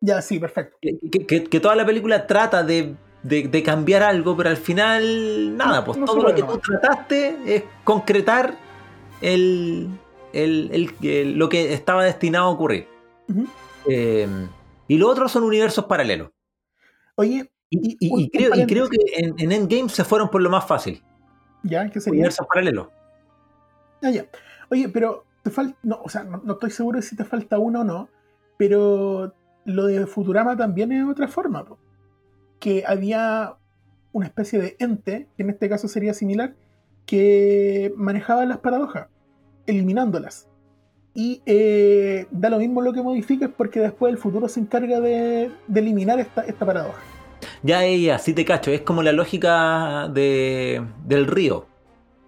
Ya, 0.00 0.22
sí, 0.22 0.38
perfecto. 0.38 0.76
Que, 0.80 1.26
que- 1.48 1.60
toda 1.60 1.74
la 1.74 1.84
película 1.84 2.24
trata 2.26 2.62
de, 2.62 2.94
de- 3.24 3.48
de 3.48 3.62
cambiar 3.64 4.04
algo, 4.04 4.36
pero 4.36 4.48
al 4.50 4.56
final, 4.56 5.56
nada, 5.56 5.84
pues 5.84 5.98
No 5.98 6.04
todo 6.06 6.22
lo 6.22 6.34
que 6.36 6.42
tú 6.44 6.56
trataste 6.58 7.36
es 7.46 7.64
concretar 7.82 8.54
el, 9.20 9.88
el- 10.32 10.70
el- 10.72 11.08
el- 11.08 11.38
lo 11.38 11.48
que 11.48 11.72
estaba 11.72 12.04
destinado 12.04 12.46
a 12.46 12.50
ocurrir. 12.50 12.86
Eh, 13.88 14.28
y 14.88 14.98
lo 14.98 15.08
otro 15.08 15.28
son 15.28 15.44
universos 15.44 15.84
paralelos. 15.86 16.30
Oye, 17.16 17.50
Y, 17.70 18.28
creo, 18.30 18.50
y 18.54 18.66
creo 18.66 18.88
que 18.88 18.98
en, 19.16 19.34
en 19.38 19.50
Endgame 19.52 19.88
se 19.88 20.04
fueron 20.04 20.28
por 20.30 20.42
lo 20.42 20.50
más 20.50 20.66
fácil. 20.66 21.02
ya, 21.62 21.88
¿qué 21.90 22.00
sería? 22.00 22.18
Universos 22.18 22.46
paralelos. 22.46 22.88
Ah, 24.02 24.10
ya. 24.10 24.26
Oye, 24.70 24.88
pero 24.88 25.24
te 25.42 25.50
falta. 25.50 25.76
No, 25.82 26.00
o 26.02 26.08
sea, 26.08 26.22
no, 26.24 26.42
no 26.44 26.52
estoy 26.54 26.70
seguro 26.70 26.96
de 26.98 27.02
si 27.02 27.16
te 27.16 27.24
falta 27.24 27.58
uno 27.58 27.80
o 27.80 27.84
no, 27.84 28.08
pero 28.58 29.32
lo 29.64 29.86
de 29.86 30.06
Futurama 30.06 30.56
también 30.56 30.92
es 30.92 31.08
otra 31.08 31.28
forma. 31.28 31.64
po. 31.64 31.78
Que 32.58 32.84
había 32.86 33.54
una 34.12 34.26
especie 34.26 34.60
de 34.60 34.76
ente, 34.78 35.28
que 35.36 35.42
en 35.42 35.50
este 35.50 35.68
caso 35.70 35.88
sería 35.88 36.12
similar, 36.14 36.54
que 37.06 37.92
manejaba 37.96 38.44
las 38.44 38.58
paradojas, 38.58 39.08
eliminándolas. 39.66 40.48
Y 41.14 41.42
eh, 41.44 42.26
da 42.30 42.48
lo 42.48 42.58
mismo 42.58 42.80
lo 42.80 42.92
que 42.92 43.02
modifiques 43.02 43.50
porque 43.54 43.80
después 43.80 44.12
el 44.12 44.18
futuro 44.18 44.48
se 44.48 44.60
encarga 44.60 45.00
de, 45.00 45.50
de 45.66 45.80
eliminar 45.80 46.18
esta, 46.20 46.42
esta 46.42 46.64
paradoja. 46.64 46.98
Ya 47.62 47.84
ella, 47.84 48.18
sí 48.18 48.32
te 48.32 48.44
cacho, 48.44 48.70
es 48.70 48.80
como 48.82 49.02
la 49.02 49.12
lógica 49.12 50.08
de, 50.08 50.82
del 51.04 51.26
río. 51.26 51.66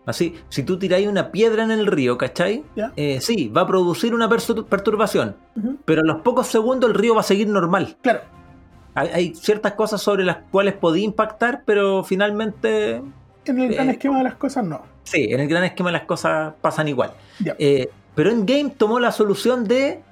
Así, 0.06 0.34
si 0.50 0.64
tú 0.64 0.78
tiráis 0.78 1.08
una 1.08 1.32
piedra 1.32 1.64
en 1.64 1.70
el 1.70 1.86
río, 1.86 2.18
¿cachai? 2.18 2.62
¿Ya? 2.76 2.92
Eh, 2.96 3.20
sí, 3.22 3.48
va 3.48 3.62
a 3.62 3.66
producir 3.66 4.14
una 4.14 4.28
perturbación, 4.28 5.34
pero 5.86 6.02
a 6.02 6.04
los 6.04 6.20
pocos 6.20 6.46
segundos 6.48 6.90
el 6.90 6.94
río 6.94 7.14
va 7.14 7.20
a 7.20 7.24
seguir 7.24 7.48
normal. 7.48 7.96
Claro, 8.02 8.20
Hay, 8.94 9.08
hay 9.08 9.34
ciertas 9.34 9.72
cosas 9.72 10.02
sobre 10.02 10.24
las 10.24 10.38
cuales 10.50 10.74
podía 10.74 11.04
impactar, 11.04 11.62
pero 11.64 12.04
finalmente, 12.04 13.00
en 13.46 13.58
el 13.58 13.74
gran 13.74 13.88
Eh, 13.88 13.92
esquema 13.92 14.18
de 14.18 14.24
las 14.24 14.34
cosas 14.34 14.64
no. 14.64 14.82
Sí, 15.04 15.28
en 15.30 15.40
el 15.40 15.48
gran 15.48 15.64
esquema 15.64 15.92
las 15.92 16.02
cosas 16.02 16.54
pasan 16.60 16.88
igual. 16.88 17.12
Ya. 17.38 17.54
Eh, 17.58 17.88
pero 18.14 18.30
Endgame 18.30 18.70
tomó 18.70 19.00
la 19.00 19.12
solución 19.12 19.64
de 19.64 20.02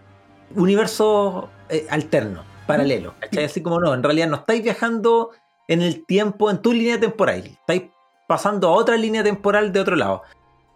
universo 0.54 1.50
eh, 1.68 1.87
alterno, 1.90 2.44
paralelo. 2.66 3.14
¿cachai? 3.20 3.44
Así 3.44 3.62
como 3.62 3.80
no, 3.80 3.94
en 3.94 4.02
realidad 4.02 4.28
no 4.28 4.37
estáis 4.37 4.62
viajando 4.62 5.30
en 5.68 5.82
el 5.82 6.04
tiempo, 6.04 6.50
en 6.50 6.58
tu 6.62 6.72
línea 6.72 6.99
temporal. 6.99 7.44
Estáis 7.44 7.84
pasando 8.26 8.68
a 8.68 8.72
otra 8.72 8.96
línea 8.96 9.22
temporal 9.22 9.72
de 9.72 9.80
otro 9.80 9.96
lado. 9.96 10.22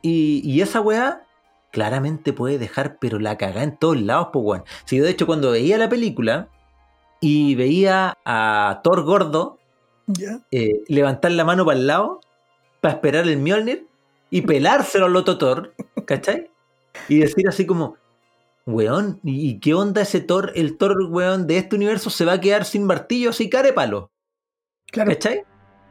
Y, 0.02 0.40
y 0.44 0.60
esa 0.60 0.80
weá 0.80 1.22
claramente 1.72 2.32
puede 2.32 2.58
dejar, 2.58 2.98
pero 2.98 3.18
la 3.18 3.36
cagá 3.36 3.62
en 3.62 3.76
todos 3.76 4.00
lados, 4.00 4.28
pues 4.32 4.44
weón. 4.44 4.64
Si 4.84 4.96
yo, 4.96 5.04
de 5.04 5.10
hecho, 5.10 5.26
cuando 5.26 5.50
veía 5.50 5.76
la 5.78 5.88
película 5.88 6.48
y 7.20 7.54
veía 7.54 8.16
a 8.24 8.80
Thor 8.82 9.02
gordo 9.02 9.58
eh, 10.50 10.84
levantar 10.88 11.32
la 11.32 11.44
mano 11.44 11.64
para 11.64 11.78
el 11.78 11.86
lado 11.86 12.20
para 12.80 12.94
esperar 12.94 13.26
el 13.26 13.38
Mjolnir 13.38 13.86
y 14.30 14.42
pelárselo 14.42 15.06
al 15.06 15.16
otro 15.16 15.38
Thor, 15.38 15.74
¿cachai? 16.04 16.50
Y 17.08 17.18
decir 17.18 17.48
así 17.48 17.66
como, 17.66 17.96
weón, 18.66 19.20
¿y 19.22 19.50
y 19.50 19.60
qué 19.60 19.74
onda 19.74 20.02
ese 20.02 20.20
Thor? 20.20 20.52
El 20.54 20.76
Thor, 20.76 20.96
weón, 21.10 21.46
de 21.46 21.58
este 21.58 21.76
universo 21.76 22.10
se 22.10 22.24
va 22.24 22.34
a 22.34 22.40
quedar 22.40 22.64
sin 22.64 22.84
martillo 22.84 23.30
así 23.30 23.48
palo, 23.74 24.10
Claro. 24.90 25.10
¿cachai? 25.12 25.42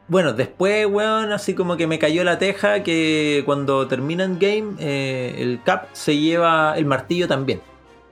Bueno, 0.08 0.32
después, 0.34 0.86
weón, 0.86 1.32
así 1.32 1.54
como 1.54 1.76
que 1.76 1.86
me 1.88 1.98
cayó 1.98 2.22
la 2.22 2.38
teja 2.38 2.82
que 2.84 3.42
cuando 3.44 3.88
termina 3.88 4.24
el 4.24 4.38
game, 4.38 4.74
eh, 4.78 5.34
el 5.38 5.60
Cap 5.64 5.88
se 5.92 6.16
lleva 6.16 6.76
el 6.78 6.86
martillo 6.86 7.26
también 7.26 7.60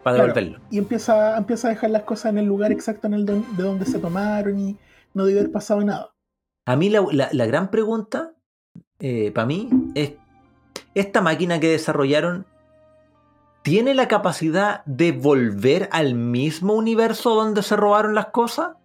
para 0.02 0.16
Claro. 0.16 0.35
devolverlo. 0.35 0.64
y 0.71 0.78
empieza, 0.78 1.37
empieza 1.37 1.69
a 1.69 1.71
dejar 1.71 1.90
las 1.90 2.02
cosas 2.02 2.33
en 2.33 2.38
el 2.38 2.47
lugar 2.47 2.73
exacto 2.73 3.07
en 3.07 3.14
el 3.14 3.25
don- 3.25 3.57
de 3.57 3.62
donde 3.62 3.87
se 3.87 3.99
tomaron 3.99 4.59
y 4.59 4.76
no 5.14 5.25
debe 5.25 5.40
haber 5.40 5.52
pasado 5.52 5.83
nada. 5.83 6.11
A 6.66 6.76
mí 6.76 6.90
la, 6.90 7.07
la- 7.12 7.28
la 7.33 7.47
gran 7.47 7.71
pregunta, 7.71 8.33
para 9.33 9.47
mí, 9.47 9.69
es, 9.95 10.13
¿esta 10.95 11.21
máquina 11.21 11.61
que 11.61 11.69
desarrollaron 11.69 12.47
tiene 13.63 13.95
la 13.95 14.09
capacidad 14.09 14.85
de 14.85 15.13
volver 15.13 15.89
al 15.93 16.15
mismo 16.15 16.75
universo 16.75 17.35
donde 17.35 17.63
se 17.63 17.77
robaron 17.77 18.15
las 18.15 18.27
cosas? 18.27 18.77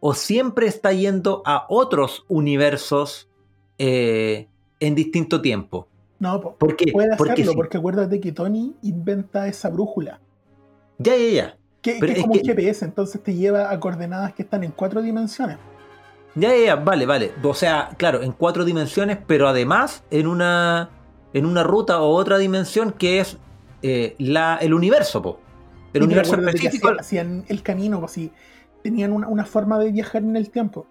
¿O 0.00 0.12
siempre 0.14 0.66
está 0.66 0.92
yendo 0.92 1.42
a 1.46 1.66
otros 1.68 2.24
universos 2.28 3.28
eh, 3.78 4.48
en 4.80 4.94
distinto 4.94 5.40
tiempo? 5.40 5.88
No, 6.18 6.40
po, 6.40 6.56
Porque, 6.58 6.92
puede 6.92 7.16
porque 7.16 7.32
hacerlo, 7.32 7.52
si- 7.52 7.56
porque 7.56 7.76
acuérdate 7.78 8.20
que 8.20 8.32
Tony 8.32 8.74
inventa 8.82 9.46
esa 9.48 9.68
brújula, 9.70 10.20
ya, 10.98 11.16
ya, 11.16 11.28
ya. 11.30 11.56
que, 11.82 11.96
Pero 12.00 12.06
que 12.06 12.12
es 12.12 12.18
es 12.18 12.22
como 12.22 12.34
que- 12.34 12.40
un 12.40 12.46
GPS, 12.46 12.84
entonces 12.84 13.22
te 13.22 13.34
lleva 13.34 13.70
a 13.70 13.80
coordenadas 13.80 14.32
que 14.34 14.42
están 14.42 14.62
en 14.64 14.70
cuatro 14.72 15.00
dimensiones. 15.02 15.56
Ya, 16.34 16.48
ya, 16.50 16.64
ya, 16.64 16.76
vale, 16.76 17.06
vale. 17.06 17.32
O 17.42 17.54
sea, 17.54 17.90
claro, 17.96 18.22
en 18.22 18.32
cuatro 18.32 18.64
dimensiones, 18.64 19.18
pero 19.26 19.48
además 19.48 20.02
en 20.10 20.26
una, 20.26 20.90
en 21.32 21.46
una 21.46 21.62
ruta 21.62 22.00
o 22.00 22.10
otra 22.14 22.38
dimensión 22.38 22.92
que 22.92 23.20
es 23.20 23.38
eh, 23.82 24.16
la, 24.18 24.56
el 24.56 24.74
universo, 24.74 25.22
po. 25.22 25.40
El 25.92 26.02
universo 26.02 26.34
específico. 26.34 26.88
hacían, 26.88 27.00
hacían 27.00 27.44
el 27.48 27.62
camino, 27.62 28.06
si 28.08 28.32
tenían 28.82 29.12
una, 29.12 29.28
una 29.28 29.44
forma 29.44 29.78
de 29.78 29.92
viajar 29.92 30.22
en 30.22 30.36
el 30.36 30.50
tiempo. 30.50 30.86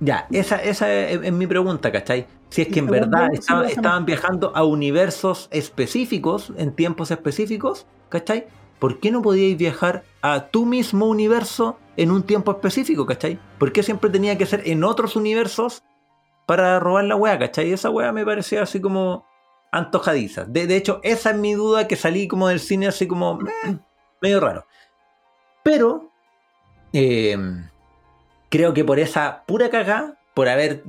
Ya, 0.00 0.26
esa, 0.32 0.56
esa 0.56 0.92
es, 0.92 1.20
es 1.22 1.32
mi 1.32 1.46
pregunta, 1.46 1.92
¿cachai? 1.92 2.26
Si 2.48 2.62
es 2.62 2.68
que 2.68 2.80
en 2.80 2.86
verdad 2.86 3.28
estaba- 3.32 3.66
estaban 3.68 4.02
así. 4.02 4.06
viajando 4.06 4.50
a 4.56 4.64
universos 4.64 5.46
específicos, 5.52 6.52
en 6.56 6.72
tiempos 6.74 7.10
específicos, 7.10 7.86
¿cachai? 8.08 8.46
¿Por 8.80 8.98
qué 8.98 9.10
no 9.10 9.22
podíais 9.22 9.56
viajar 9.56 10.02
a 10.22 10.46
tu 10.48 10.66
mismo 10.66 11.06
universo 11.06 11.78
en 12.00 12.10
un 12.10 12.22
tiempo 12.22 12.52
específico, 12.52 13.04
¿cachai? 13.04 13.38
¿Por 13.58 13.72
qué 13.72 13.82
siempre 13.82 14.08
tenía 14.08 14.38
que 14.38 14.46
ser 14.46 14.62
en 14.64 14.84
otros 14.84 15.16
universos 15.16 15.84
para 16.46 16.80
robar 16.80 17.04
la 17.04 17.14
weá, 17.14 17.38
¿cachai? 17.38 17.72
Esa 17.74 17.90
weá 17.90 18.10
me 18.10 18.24
parecía 18.24 18.62
así 18.62 18.80
como 18.80 19.26
antojadiza. 19.70 20.44
De, 20.46 20.66
de 20.66 20.76
hecho, 20.76 21.00
esa 21.02 21.32
es 21.32 21.36
mi 21.36 21.52
duda 21.52 21.86
que 21.86 21.96
salí 21.96 22.26
como 22.26 22.48
del 22.48 22.58
cine 22.58 22.86
así 22.86 23.06
como 23.06 23.38
eh, 23.42 23.76
medio 24.22 24.40
raro. 24.40 24.66
Pero 25.62 26.10
eh, 26.94 27.36
creo 28.48 28.72
que 28.72 28.82
por 28.82 28.98
esa 28.98 29.44
pura 29.46 29.68
cagada, 29.68 30.18
por 30.32 30.48
haber 30.48 30.82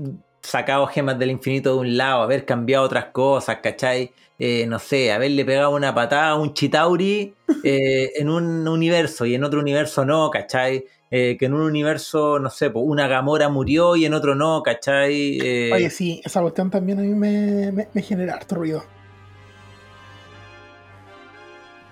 sacado 0.52 0.86
gemas 0.88 1.18
del 1.18 1.32
infinito 1.32 1.74
de 1.74 1.80
un 1.80 1.98
lado, 1.98 2.22
haber 2.22 2.46
cambiado 2.46 2.84
otras 2.86 3.06
cosas, 3.06 3.58
¿cachai? 3.64 4.12
Eh, 4.38 4.66
no 4.68 4.80
sé, 4.80 5.12
haberle 5.12 5.46
pegado 5.46 5.72
una 5.76 5.94
patada 5.94 6.30
a 6.30 6.36
un 6.36 6.54
Chitauri 6.54 7.34
eh, 7.64 8.12
en 8.16 8.30
un 8.30 8.68
universo 8.68 9.26
y 9.26 9.36
en 9.36 9.44
otro 9.44 9.60
universo 9.60 10.04
no, 10.06 10.30
¿cachai? 10.30 10.84
Eh, 11.10 11.36
que 11.38 11.46
en 11.46 11.54
un 11.54 11.62
universo, 11.62 12.40
no 12.40 12.50
sé, 12.50 12.70
pues, 12.70 12.84
una 12.88 13.08
Gamora 13.08 13.50
murió 13.50 13.96
y 13.96 14.06
en 14.06 14.14
otro 14.14 14.34
no, 14.34 14.64
¿cachai? 14.64 15.40
Oye, 15.74 15.90
sí, 15.90 16.22
esa 16.24 16.42
cuestión 16.42 16.70
también 16.70 17.00
a 17.00 17.02
mí 17.02 17.10
me, 17.14 17.72
me, 17.72 17.88
me 17.94 18.02
genera 18.02 18.36
harto 18.36 18.56
ruido. 18.56 18.84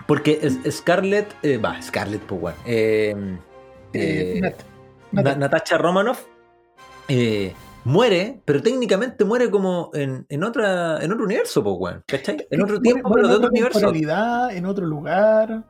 porque 0.07 0.39
Scarlett, 0.71 1.35
va, 1.63 1.79
Scarlett, 1.81 2.21
pues 2.23 2.41
bueno, 2.41 2.57
Nat, 4.41 4.55
Na- 5.11 5.21
Nat- 5.23 5.37
Natasha 5.37 5.77
Romanoff 5.77 6.23
eh, 7.07 7.53
muere, 7.85 8.41
pero 8.45 8.61
técnicamente 8.61 9.25
muere 9.25 9.49
como 9.49 9.89
en, 9.93 10.25
en 10.29 10.43
otra 10.43 11.03
en 11.03 11.11
otro 11.11 11.25
universo, 11.25 11.63
pues, 11.63 11.75
weón, 11.79 12.03
¿cachai? 12.07 12.45
En 12.49 12.61
otro 12.61 12.79
tiempo, 12.79 13.07
muere 13.09 13.23
pero 13.23 13.27
de 13.29 13.35
otro 13.37 13.49
universo. 13.49 14.49
en 14.51 14.65
otro 14.65 14.85
lugar, 14.85 15.63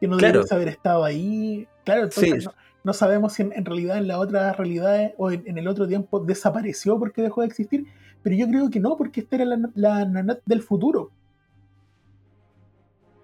que 0.00 0.06
no 0.08 0.16
Claro. 0.16 0.38
debes 0.40 0.52
haber 0.52 0.68
estado 0.68 1.04
ahí. 1.04 1.66
Claro, 1.84 2.04
entonces 2.04 2.42
Sí. 2.42 2.46
no, 2.46 2.54
no 2.84 2.92
sabemos 2.92 3.32
si 3.34 3.42
en, 3.42 3.52
en 3.54 3.64
realidad 3.64 3.96
en 3.98 4.08
la 4.08 4.18
otra 4.18 4.52
realidad 4.52 5.12
o 5.16 5.30
en, 5.30 5.42
en 5.46 5.58
el 5.58 5.66
otro 5.68 5.86
tiempo 5.88 6.20
desapareció 6.20 6.98
porque 6.98 7.22
dejó 7.22 7.40
de 7.40 7.46
existir, 7.48 7.86
pero 8.22 8.36
yo 8.36 8.46
creo 8.48 8.70
que 8.70 8.80
no, 8.80 8.96
porque 8.96 9.20
esta 9.20 9.36
era 9.36 9.44
la, 9.46 9.58
la 9.74 10.04
Nanat 10.04 10.40
del 10.46 10.62
futuro. 10.62 11.10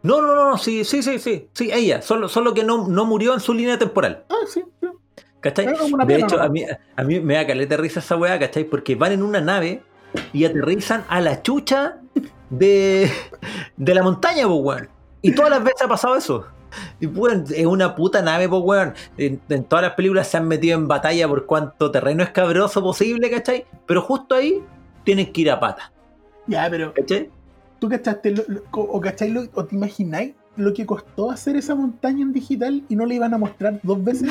No, 0.03 0.23
no, 0.23 0.35
no, 0.35 0.51
no, 0.53 0.57
sí, 0.59 0.83
sí, 0.85 1.03
sí, 1.03 1.19
sí, 1.19 1.49
sí, 1.53 1.71
ella, 1.71 2.01
solo, 2.01 2.29
solo 2.31 2.55
que 2.55 2.65
no, 2.65 2.89
no 2.89 3.05
murió 3.05 3.35
en 3.35 3.41
su 3.41 3.53
línea 3.53 3.79
temporal, 3.79 4.25
Ah, 4.31 4.47
sí, 4.47 4.63
sí. 4.81 4.87
¿Cachai? 5.41 5.67
De 6.07 6.17
hecho, 6.17 6.37
¿no? 6.37 6.43
a 6.43 6.49
mí, 6.49 6.65
a 6.97 7.05
mí 7.05 7.21
me 7.21 7.35
da 7.35 7.47
caleta 7.47 7.77
risa 7.77 8.01
esa 8.01 8.17
weá, 8.17 8.39
¿cachai? 8.39 8.65
Porque 8.65 8.95
van 8.95 9.13
en 9.13 9.23
una 9.23 9.41
nave 9.41 9.83
y 10.33 10.45
aterrizan 10.45 11.05
a 11.09 11.21
la 11.21 11.43
chucha 11.43 11.99
de, 12.51 13.11
de 13.77 13.95
la 13.95 14.03
montaña, 14.03 14.47
pues, 14.47 14.61
weón. 14.63 14.89
Y 15.23 15.33
todas 15.35 15.51
las 15.51 15.63
veces 15.63 15.83
ha 15.83 15.89
pasado 15.89 16.17
eso. 16.17 16.47
Y, 17.01 17.07
weón, 17.07 17.45
es 17.55 17.67
una 17.67 17.95
puta 17.95 18.23
nave, 18.23 18.49
pues, 18.49 18.63
weón. 18.65 18.95
En, 19.19 19.41
en 19.49 19.65
todas 19.65 19.85
las 19.85 19.95
películas 19.95 20.29
se 20.29 20.37
han 20.37 20.49
metido 20.49 20.79
en 20.79 20.89
batalla 20.89 21.29
por 21.29 21.47
cuanto 21.47 21.91
terreno 21.91 22.23
escabroso 22.23 22.83
posible, 22.83 23.31
¿cachai? 23.31 23.67
Pero 23.87 24.03
justo 24.03 24.35
ahí 24.35 24.63
tienen 25.05 25.33
que 25.33 25.41
ir 25.43 25.51
a 25.51 25.59
pata, 25.61 25.93
Ya, 26.47 26.69
pero 26.71 26.93
¿cachai? 26.93 27.31
tú 27.79 27.89
cachaste 27.89 28.33
lo- 28.33 28.45
lo- 28.49 28.63
o, 28.73 29.01
cacháis 29.01 29.33
lo- 29.33 29.47
o 29.55 29.65
te 29.65 29.75
imagináis 29.75 30.35
lo 30.61 30.73
que 30.75 30.87
costó 30.87 31.31
hacer 31.31 31.57
esa 31.57 31.75
montaña 31.75 32.23
en 32.23 32.33
digital 32.33 32.83
y 32.89 32.97
no 32.97 33.07
la 33.07 33.15
iban 33.15 33.35
a 33.35 33.39
mostrar 33.39 33.81
dos 33.83 34.03
veces. 34.05 34.29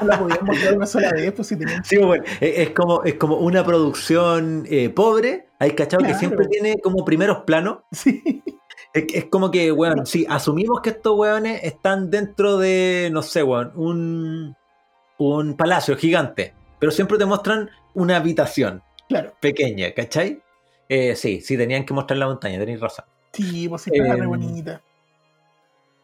No 0.00 0.06
la 0.08 0.18
podían 0.18 0.44
mostrar 0.44 0.76
una 0.76 0.86
sola 0.86 1.10
vez, 1.12 1.32
pues 1.32 1.48
si 1.48 1.56
tenían. 1.56 1.84
Sí, 1.84 1.96
bueno, 1.98 2.24
es 2.40 2.58
es 2.58 2.70
como, 2.70 3.02
es 3.04 3.14
como 3.14 3.36
una 3.38 3.64
producción 3.64 4.66
eh, 4.68 4.88
pobre. 4.90 5.48
Hay 5.58 5.72
cachado 5.72 6.04
que 6.04 6.14
siempre 6.14 6.46
tiene 6.48 6.76
como 6.82 7.04
primeros 7.04 7.38
planos. 7.44 7.78
Sí. 7.92 8.42
Es, 8.92 9.04
es 9.12 9.24
como 9.26 9.50
que, 9.50 9.72
weón, 9.72 10.06
sí, 10.06 10.26
asumimos 10.28 10.80
que 10.80 10.90
estos 10.90 11.16
weones 11.18 11.62
están 11.64 12.10
dentro 12.10 12.58
de, 12.58 13.08
no 13.12 13.22
sé, 13.22 13.42
weón, 13.42 13.72
un, 13.74 14.56
un 15.18 15.56
palacio 15.56 15.96
gigante. 15.96 16.54
Pero 16.78 16.92
siempre 16.92 17.18
te 17.18 17.24
muestran 17.26 17.70
una 17.94 18.16
habitación 18.16 18.82
Claro. 19.08 19.32
pequeña, 19.40 19.92
¿cachai? 19.92 20.42
Eh, 20.88 21.16
sí, 21.16 21.40
sí, 21.40 21.56
tenían 21.56 21.84
que 21.84 21.94
mostrar 21.94 22.18
la 22.18 22.26
montaña, 22.26 22.58
tenéis 22.58 22.80
razón. 22.80 23.04
Sí, 23.32 23.68
pues 23.68 23.82
sí, 23.82 23.90
re 23.90 24.26
bonita. 24.26 24.80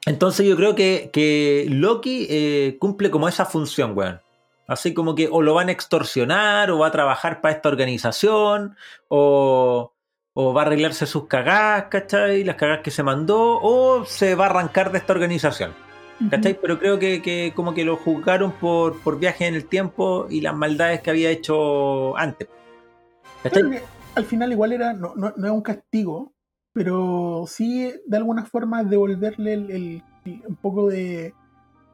Entonces 0.06 0.46
yo 0.46 0.56
creo 0.56 0.74
que, 0.74 1.10
que 1.12 1.66
Loki 1.68 2.26
eh, 2.28 2.76
cumple 2.80 3.10
como 3.10 3.28
esa 3.28 3.44
función, 3.44 3.96
weón. 3.96 4.20
Así 4.66 4.94
como 4.94 5.14
que 5.14 5.28
o 5.30 5.42
lo 5.42 5.54
van 5.54 5.68
a 5.68 5.72
extorsionar, 5.72 6.70
o 6.70 6.78
va 6.78 6.88
a 6.88 6.92
trabajar 6.92 7.40
para 7.40 7.54
esta 7.54 7.68
organización, 7.68 8.76
o, 9.08 9.92
o 10.34 10.54
va 10.54 10.62
a 10.62 10.66
arreglarse 10.66 11.06
sus 11.06 11.26
cagadas, 11.26 11.86
¿cachai? 11.90 12.44
Las 12.44 12.56
cagadas 12.56 12.82
que 12.82 12.90
se 12.90 13.02
mandó, 13.02 13.58
o 13.60 14.04
se 14.04 14.34
va 14.34 14.46
a 14.46 14.50
arrancar 14.50 14.90
de 14.90 14.98
esta 14.98 15.12
organización, 15.12 15.74
¿cachai? 16.30 16.58
Pero 16.60 16.78
creo 16.78 16.98
que, 16.98 17.22
que 17.22 17.52
como 17.54 17.74
que 17.74 17.84
lo 17.84 17.96
juzgaron 17.96 18.52
por, 18.52 19.00
por 19.02 19.18
viaje 19.18 19.46
en 19.46 19.54
el 19.54 19.66
tiempo 19.66 20.26
y 20.30 20.40
las 20.40 20.54
maldades 20.54 21.00
que 21.00 21.10
había 21.10 21.30
hecho 21.30 22.16
antes. 22.16 22.48
¿Cachai? 23.42 23.82
Al 24.14 24.24
final 24.24 24.52
igual 24.52 24.72
era, 24.72 24.92
no, 24.92 25.14
no, 25.16 25.32
no 25.36 25.46
es 25.46 25.52
un 25.52 25.62
castigo, 25.62 26.31
pero 26.72 27.44
sí 27.46 27.92
de 28.06 28.16
alguna 28.16 28.44
forma 28.44 28.82
devolverle 28.84 29.52
el, 29.54 29.70
el- 29.70 30.02
el- 30.24 30.42
un 30.46 30.56
poco 30.56 30.88
de, 30.88 31.34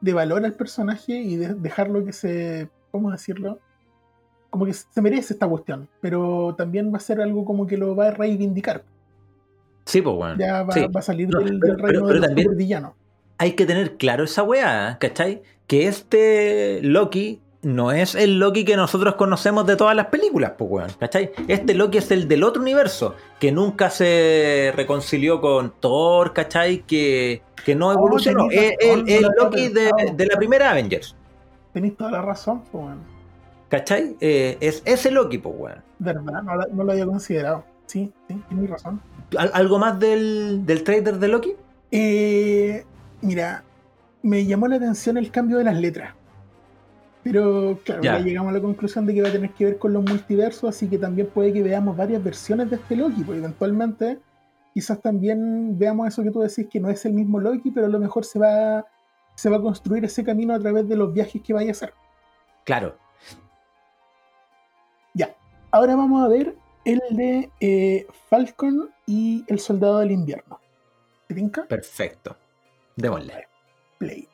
de 0.01 0.13
valor 0.13 0.45
al 0.45 0.53
personaje 0.53 1.13
y 1.19 1.35
de- 1.35 1.55
dejarlo 1.55 2.05
que 2.05 2.13
se, 2.13 2.69
¿cómo 2.91 3.11
decirlo? 3.11 3.59
Como 4.49 4.65
que 4.65 4.73
se 4.73 5.01
merece 5.01 5.33
esta 5.33 5.47
cuestión, 5.47 5.87
pero 6.01 6.55
también 6.57 6.91
va 6.93 6.97
a 6.97 7.01
ser 7.01 7.21
algo 7.21 7.45
como 7.45 7.67
que 7.67 7.77
lo 7.77 7.95
va 7.95 8.07
a 8.07 8.11
reivindicar. 8.11 8.83
Sí, 9.85 10.01
pues, 10.01 10.15
weón. 10.15 10.37
Ya 10.37 10.63
va, 10.63 10.73
Sí. 10.73 10.81
va 10.87 10.99
a 10.99 11.03
salir 11.03 11.29
No, 11.29 11.39
del, 11.39 11.59
pero- 11.59 11.73
del 11.75 11.83
reino 11.83 11.85
pero- 11.85 11.99
de 11.99 12.07
pero 12.07 12.19
los 12.19 12.27
también- 12.27 12.83
hay 13.37 13.53
que 13.53 13.65
tener 13.65 13.97
claro 13.97 14.23
esa 14.23 14.43
weá, 14.43 14.97
¿cachai? 14.99 15.41
Que 15.67 15.87
este 15.87 16.79
Loki 16.83 17.41
no 17.61 17.91
es 17.91 18.15
el 18.15 18.39
Loki 18.39 18.63
que 18.63 18.75
nosotros 18.77 19.15
conocemos 19.15 19.65
de 19.67 19.75
todas 19.75 19.95
las 19.95 20.05
películas, 20.07 20.53
pues 20.57 20.69
weón, 20.71 20.89
¿cachai? 20.99 21.31
Este 21.47 21.73
Loki 21.73 21.97
es 21.97 22.09
el 22.11 22.27
del 22.27 22.43
otro 22.43 22.61
universo, 22.61 23.15
que 23.39 23.51
nunca 23.51 23.89
se 23.89 24.71
reconcilió 24.75 25.41
con 25.41 25.73
Thor, 25.79 26.31
¿cachai? 26.33 26.83
Que, 26.83 27.41
que 27.65 27.75
no 27.75 27.91
evolucionó. 27.91 28.47
tenés 28.47 28.75
Es 28.79 29.17
el, 29.17 29.27
Loki 29.37 29.67
de, 29.69 29.91
de 30.15 30.25
la 30.25 30.37
primera 30.37 30.71
Avengers, 30.71 31.15
Tenéis 31.73 31.97
toda 31.97 32.11
la 32.11 32.21
razón, 32.21 32.61
pues, 32.71 32.83
bueno. 32.85 33.01
¿cachai? 33.69 34.15
Eh, 34.21 34.57
es 34.61 34.81
ese 34.85 35.11
Loki, 35.11 35.37
pues 35.37 35.55
weón. 35.57 35.83
verdad, 35.99 36.41
no, 36.71 36.83
lo 36.83 36.91
había 36.91 37.05
considerado. 37.05 37.63
Sí, 37.85 38.11
sí, 38.27 38.41
tienes 38.47 38.69
razón. 38.69 39.01
¿Al- 39.37 39.51
¿Algo 39.53 39.77
más 39.79 39.99
del, 39.99 40.65
del 40.65 40.83
trailer 40.83 41.19
de 41.19 41.27
Loki? 41.27 41.53
Eh, 41.91 42.85
mira, 43.21 43.63
me 44.21 44.45
llamó 44.45 44.67
la 44.67 44.77
atención 44.77 45.17
el 45.17 45.29
cambio 45.31 45.57
de 45.57 45.63
las 45.65 45.75
letras. 45.75 46.13
Pero 47.23 47.77
claro, 47.83 48.01
Ya. 48.01 48.17
ya 48.17 48.23
llegamos 48.25 48.51
a 48.51 48.53
la 48.53 48.61
conclusión 48.61 49.05
de 49.05 49.13
que 49.13 49.21
va 49.21 49.29
a 49.29 49.31
tener 49.31 49.51
que 49.51 49.65
ver 49.65 49.77
con 49.77 49.91
los 49.93 50.03
multiversos, 50.03 50.69
así 50.69 50.87
que 50.89 50.97
también 50.97 51.27
puede 51.27 51.51
que 51.51 51.61
veamos 51.61 51.97
varias 51.97 52.23
versiones 52.23 52.69
de 52.69 52.77
este 52.77 52.95
Loki, 52.95 53.23
porque 53.23 53.39
eventualmente 53.39 54.19
quizás 54.73 55.01
también 55.01 55.77
veamos 55.77 56.07
eso 56.07 56.23
que 56.23 56.31
tú 56.31 56.39
decís, 56.39 56.67
que 56.71 56.79
no 56.79 56.89
es 56.89 57.05
el 57.05 57.13
mismo 57.13 57.39
Loki, 57.39 57.71
pero 57.71 57.87
a 57.87 57.89
lo 57.89 57.99
mejor 57.99 58.23
se 58.23 58.39
va, 58.39 58.85
se 59.35 59.49
va 59.49 59.57
a 59.57 59.61
construir 59.61 60.05
ese 60.05 60.23
camino 60.23 60.53
a 60.53 60.59
través 60.59 60.87
de 60.87 60.95
los 60.95 61.13
viajes 61.13 61.41
que 61.41 61.53
vaya 61.53 61.69
a 61.69 61.71
hacer. 61.71 61.93
Claro. 62.63 62.95
Ya, 65.13 65.35
ahora 65.71 65.95
vamos 65.95 66.23
a 66.23 66.27
ver 66.29 66.55
el 66.85 67.01
de 67.11 67.49
eh, 67.59 68.07
Falcon 68.29 68.89
y 69.05 69.43
el 69.47 69.59
Soldado 69.59 69.99
del 69.99 70.11
Invierno. 70.11 70.59
¿Te 71.27 71.35
tinca? 71.35 71.65
Perfecto. 71.67 72.37
Démosle. 72.95 73.47
Play. 73.97 74.27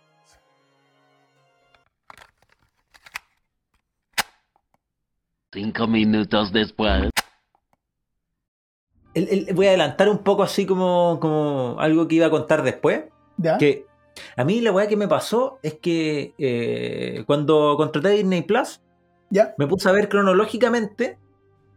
Cinco 5.56 5.88
minutos 5.88 6.52
después. 6.52 7.10
El- 9.14 9.30
el- 9.30 9.54
voy 9.56 9.68
a 9.68 9.70
adelantar 9.70 10.10
un 10.10 10.18
poco 10.18 10.44
así 10.44 10.66
como, 10.66 11.18
como 11.22 11.78
algo 11.80 12.10
que 12.10 12.16
iba 12.16 12.26
a 12.26 12.30
contar 12.30 12.62
después. 12.62 13.06
¿Ya? 13.38 13.58
Que 13.58 13.86
a 14.36 14.44
mí 14.44 14.60
la 14.60 14.74
weá 14.74 14.88
que 14.90 14.98
me 14.98 15.08
pasó 15.08 15.60
es 15.64 15.76
que 15.76 16.34
eh, 16.38 17.24
cuando 17.26 17.76
contraté 17.78 18.10
Disney 18.10 18.42
Plus, 18.42 18.82
¿Ya? 19.30 19.56
me 19.58 19.66
puse 19.66 19.88
a 19.88 19.94
ver 19.94 20.10
cronológicamente 20.10 21.18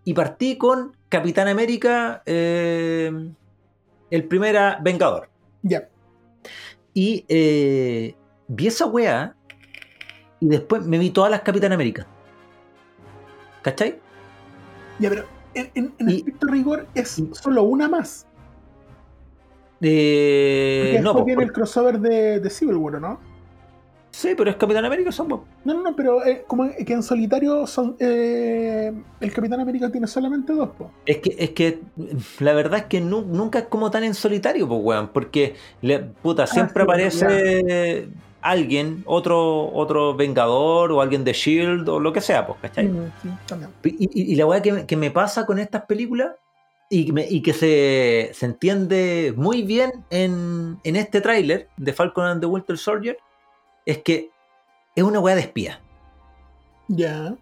y 0.04 0.12
partí 0.12 0.58
con 0.58 0.96
Capitán 1.08 1.46
América, 1.46 2.24
eh, 2.26 3.12
el 4.10 4.24
primera 4.24 4.80
Vengador. 4.82 5.30
Ya. 5.62 5.88
Y 6.94 7.24
eh, 7.28 8.16
vi 8.48 8.66
esa 8.66 8.86
weá 8.86 9.36
y 10.40 10.48
después 10.48 10.84
me 10.84 10.98
vi 10.98 11.10
todas 11.10 11.30
las 11.30 11.42
Capitán 11.42 11.72
América. 11.72 12.08
¿Cachai? 13.62 13.98
Ya, 14.98 15.08
pero 15.10 15.24
en, 15.54 15.70
en- 15.74 15.94
en 15.98 16.10
Y- 16.10 16.16
estricto 16.16 16.46
rigor 16.46 16.86
es 16.94 17.18
y- 17.18 17.30
solo 17.32 17.62
una 17.64 17.88
más. 17.88 18.26
Eh, 19.80 20.80
Porque 20.86 21.00
no, 21.02 21.12
po, 21.14 21.24
viene 21.24 21.42
el 21.42 21.48
por- 21.48 21.54
crossover 21.56 22.00
de, 22.00 22.40
de 22.40 22.50
Civil 22.50 22.76
War, 22.76 23.00
¿no? 23.00 23.20
sí, 24.10 24.34
pero 24.36 24.50
es 24.50 24.56
Capitán 24.56 24.84
América, 24.84 25.12
son 25.12 25.28
po. 25.28 25.44
No, 25.64 25.74
no, 25.74 25.82
no, 25.82 25.94
pero 25.94 26.24
eh, 26.26 26.42
como 26.48 26.68
que 26.68 26.92
en 26.92 27.04
solitario 27.04 27.68
son, 27.68 27.94
eh, 28.00 28.92
el 29.20 29.32
Capitán 29.32 29.60
América 29.60 29.88
tiene 29.92 30.08
solamente 30.08 30.52
dos, 30.54 30.70
po. 30.70 30.90
Es 31.06 31.18
que, 31.18 31.36
es 31.38 31.50
que 31.50 31.78
la 32.40 32.52
verdad 32.52 32.80
es 32.80 32.84
que 32.86 33.00
nu- 33.00 33.24
nunca 33.24 33.60
es 33.60 33.64
como 33.66 33.92
tan 33.92 34.02
en 34.02 34.14
solitario, 34.14 34.66
pues, 34.66 34.80
weón, 34.82 35.10
porque 35.12 35.54
le- 35.82 36.00
puta, 36.00 36.48
siempre 36.48 36.82
Ah, 36.82 36.86
sí, 37.10 37.22
aparece 37.22 38.08
alguien, 38.40 39.02
otro, 39.06 39.70
otro 39.72 40.14
Vengador 40.14 40.92
o 40.92 41.00
alguien 41.00 41.24
de 41.24 41.32
Shield 41.32 41.88
o 41.88 41.98
lo 42.00 42.12
que 42.12 42.20
sea, 42.20 42.46
pues, 42.46 42.58
¿cachai? 42.60 42.86
Mm, 42.88 43.12
sí. 43.22 43.28
Y, 43.84 44.32
y- 44.32 44.36
la 44.36 44.46
weá 44.46 44.62
que, 44.62 44.72
me- 44.72 44.86
que 44.86 44.96
me 44.96 45.10
pasa 45.10 45.44
con 45.46 45.58
estas 45.58 45.82
películas 45.86 46.32
y, 46.90 47.06
que 47.06 47.12
me- 47.12 47.26
y 47.28 47.42
que 47.42 47.52
se, 47.52 48.30
se 48.34 48.46
entiende 48.46 49.34
muy 49.36 49.62
bien 49.62 50.04
en, 50.10 50.78
en 50.84 50.96
este 50.96 51.20
tráiler 51.20 51.68
de 51.76 51.92
Falcon 51.92 52.24
and 52.26 52.40
the 52.40 52.46
Winter 52.46 52.78
Soldier 52.78 53.18
es 53.84 53.98
que 53.98 54.30
es 54.94 55.02
una 55.04 55.18
weá 55.20 55.34
de 55.34 55.42
espía. 55.42 55.80
Ya. 56.88 57.34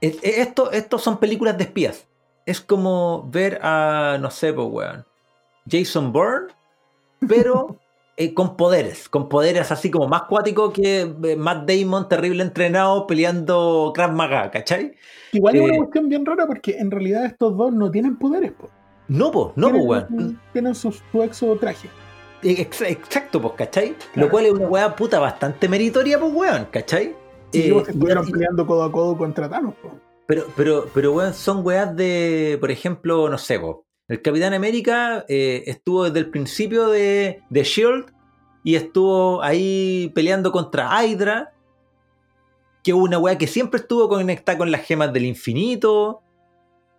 Esto, 0.00 0.70
esto 0.72 0.98
son 0.98 1.18
películas 1.18 1.56
de 1.58 1.64
espías. 1.64 2.06
Es 2.46 2.60
como 2.60 3.28
ver 3.30 3.60
a, 3.62 4.18
no 4.20 4.30
sé, 4.30 4.52
pues, 4.52 4.66
weón, 4.70 5.04
Jason 5.70 6.12
Bourne, 6.12 6.48
pero 7.28 7.76
eh, 8.16 8.34
con 8.34 8.56
poderes. 8.56 9.08
Con 9.08 9.28
poderes 9.28 9.70
así 9.72 9.90
como 9.90 10.06
más 10.08 10.22
cuáticos 10.24 10.72
que 10.72 11.00
eh, 11.24 11.36
Matt 11.36 11.68
Damon, 11.70 12.08
terrible 12.08 12.42
entrenado, 12.42 13.06
peleando 13.06 13.92
Krav 13.94 14.12
Maga, 14.12 14.50
¿cachai? 14.50 14.94
Igual 15.32 15.56
es 15.56 15.60
Eh, 15.60 15.64
una 15.64 15.76
cuestión 15.78 16.08
bien 16.08 16.26
rara 16.26 16.46
porque 16.46 16.76
en 16.78 16.90
realidad 16.90 17.24
estos 17.24 17.56
dos 17.56 17.72
no 17.72 17.90
tienen 17.90 18.16
poderes, 18.18 18.52
po. 18.52 18.68
No, 19.08 19.30
pues, 19.30 19.48
no, 19.56 19.70
pues, 19.70 20.06
tienen, 20.08 20.26
weón. 20.26 20.40
tienen 20.52 20.74
su, 20.74 20.92
su 20.92 21.22
exo 21.22 21.56
traje. 21.56 21.88
Exacto, 22.42 23.40
pues, 23.40 23.54
¿cachai? 23.54 23.94
Claro. 24.12 24.26
Lo 24.26 24.30
cual 24.30 24.46
es 24.46 24.52
una 24.52 24.66
weá 24.68 24.96
puta 24.96 25.18
bastante 25.20 25.68
meritoria, 25.68 26.18
pues, 26.18 26.32
weón, 26.34 26.66
¿cachai? 26.70 27.14
Sí, 27.52 27.70
Eh, 27.70 27.84
estuvieron 27.86 28.26
y- 28.28 28.32
peleando 28.32 28.66
codo 28.66 28.82
a 28.84 28.92
codo 28.92 29.16
contra 29.16 29.48
Thanos, 29.48 29.74
po. 29.82 29.90
Pero, 30.26 30.44
pero, 30.56 30.86
pero, 30.94 31.12
weón, 31.12 31.34
son 31.34 31.64
weas 31.64 31.94
de, 31.94 32.56
por 32.60 32.70
ejemplo, 32.70 33.28
no 33.28 33.38
sé, 33.38 33.58
po, 33.58 33.84
el 34.12 34.20
Capitán 34.20 34.52
América 34.52 35.24
eh, 35.26 35.64
estuvo 35.66 36.04
desde 36.04 36.18
el 36.18 36.28
principio 36.28 36.88
de, 36.88 37.40
de 37.48 37.62
Shield 37.62 38.12
y 38.62 38.74
estuvo 38.74 39.42
ahí 39.42 40.12
peleando 40.14 40.52
contra 40.52 41.02
Hydra, 41.02 41.54
que 42.84 42.90
es 42.90 42.96
una 42.96 43.18
wea 43.18 43.38
que 43.38 43.46
siempre 43.46 43.80
estuvo 43.80 44.10
conectada 44.10 44.58
con 44.58 44.70
las 44.70 44.82
gemas 44.82 45.14
del 45.14 45.24
infinito. 45.24 46.20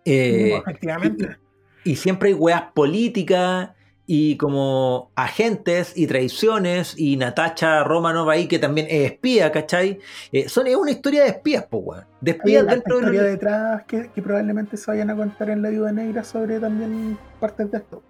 eh, 0.04 0.56
efectivamente. 0.56 1.36
y 1.84 1.94
siempre 1.94 2.30
hay 2.30 2.34
weas 2.34 2.72
políticas 2.72 3.70
y 4.06 4.36
como 4.36 5.10
agentes 5.14 5.92
y 5.96 6.06
traiciones 6.06 6.94
y 6.98 7.16
Natacha 7.16 7.84
Romanoff 7.84 8.28
ahí 8.28 8.46
que 8.48 8.58
también 8.58 8.86
es 8.90 9.12
espía, 9.12 9.50
¿cachai? 9.50 9.98
Eh, 10.30 10.48
son, 10.48 10.66
es 10.66 10.76
una 10.76 10.90
historia 10.90 11.22
de 11.22 11.28
espías, 11.30 11.64
pues, 11.70 11.82
weón. 11.84 12.04
De 12.20 12.32
espías 12.32 12.66
dentro 12.66 12.96
de 12.96 13.02
historia 13.02 13.22
detrás 13.22 13.82
que, 13.84 14.10
que 14.14 14.20
probablemente 14.22 14.76
se 14.76 14.90
vayan 14.90 15.08
a 15.10 15.16
contar 15.16 15.48
en 15.50 15.62
la 15.62 15.70
Viuda 15.70 15.92
Negra 15.92 16.22
sobre 16.22 16.60
también 16.60 17.16
partes 17.40 17.70
de 17.70 17.78
esto. 17.78 18.02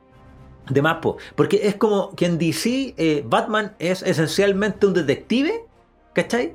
De 0.69 0.81
más, 0.83 0.97
po. 0.97 1.19
porque 1.37 1.61
es 1.69 1.77
como 1.77 2.15
que 2.17 2.27
en 2.27 2.39
DC 2.39 2.95
eh, 2.97 3.23
Batman 3.27 3.75
es 3.79 4.03
esencialmente 4.03 4.87
un 4.87 4.95
detective, 4.95 5.65
¿cachai? 6.13 6.55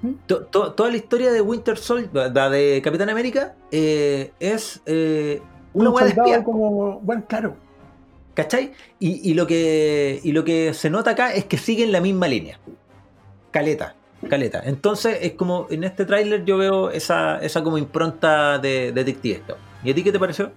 ¿Mm? 0.00 0.12
To- 0.26 0.44
to- 0.46 0.72
toda 0.74 0.90
la 0.90 0.96
historia 0.96 1.32
de 1.32 1.40
Winter 1.40 1.76
Soldier, 1.76 2.32
la 2.32 2.48
de 2.48 2.80
Capitán 2.82 3.10
América, 3.10 3.56
eh, 3.72 4.32
es 4.38 4.80
una 5.74 5.90
Un 5.90 5.96
de 5.96 6.08
espía, 6.08 6.44
como, 6.44 7.00
bueno, 7.00 7.24
claro, 7.28 7.56
¿Cachai? 8.38 8.70
Y, 9.00 9.34
lo 9.34 9.48
que, 9.48 10.20
y 10.22 10.30
lo 10.30 10.44
que 10.44 10.72
se 10.72 10.90
nota 10.90 11.10
acá 11.10 11.32
es 11.32 11.46
que 11.46 11.58
siguen 11.58 11.90
la 11.90 12.00
misma 12.00 12.28
línea. 12.28 12.60
Caleta, 13.50 13.96
caleta. 14.30 14.62
Entonces 14.64 15.18
es 15.22 15.32
como 15.32 15.66
en 15.70 15.82
este 15.82 16.04
tráiler 16.04 16.44
yo 16.44 16.56
veo 16.56 16.90
esa, 16.90 17.38
esa 17.38 17.64
como 17.64 17.78
impronta 17.78 18.60
de 18.60 18.90
Stone. 18.90 19.60
¿Y 19.82 19.90
a 19.90 19.94
ti 19.96 20.04
qué 20.04 20.12
te 20.12 20.20
pareció? 20.20 20.52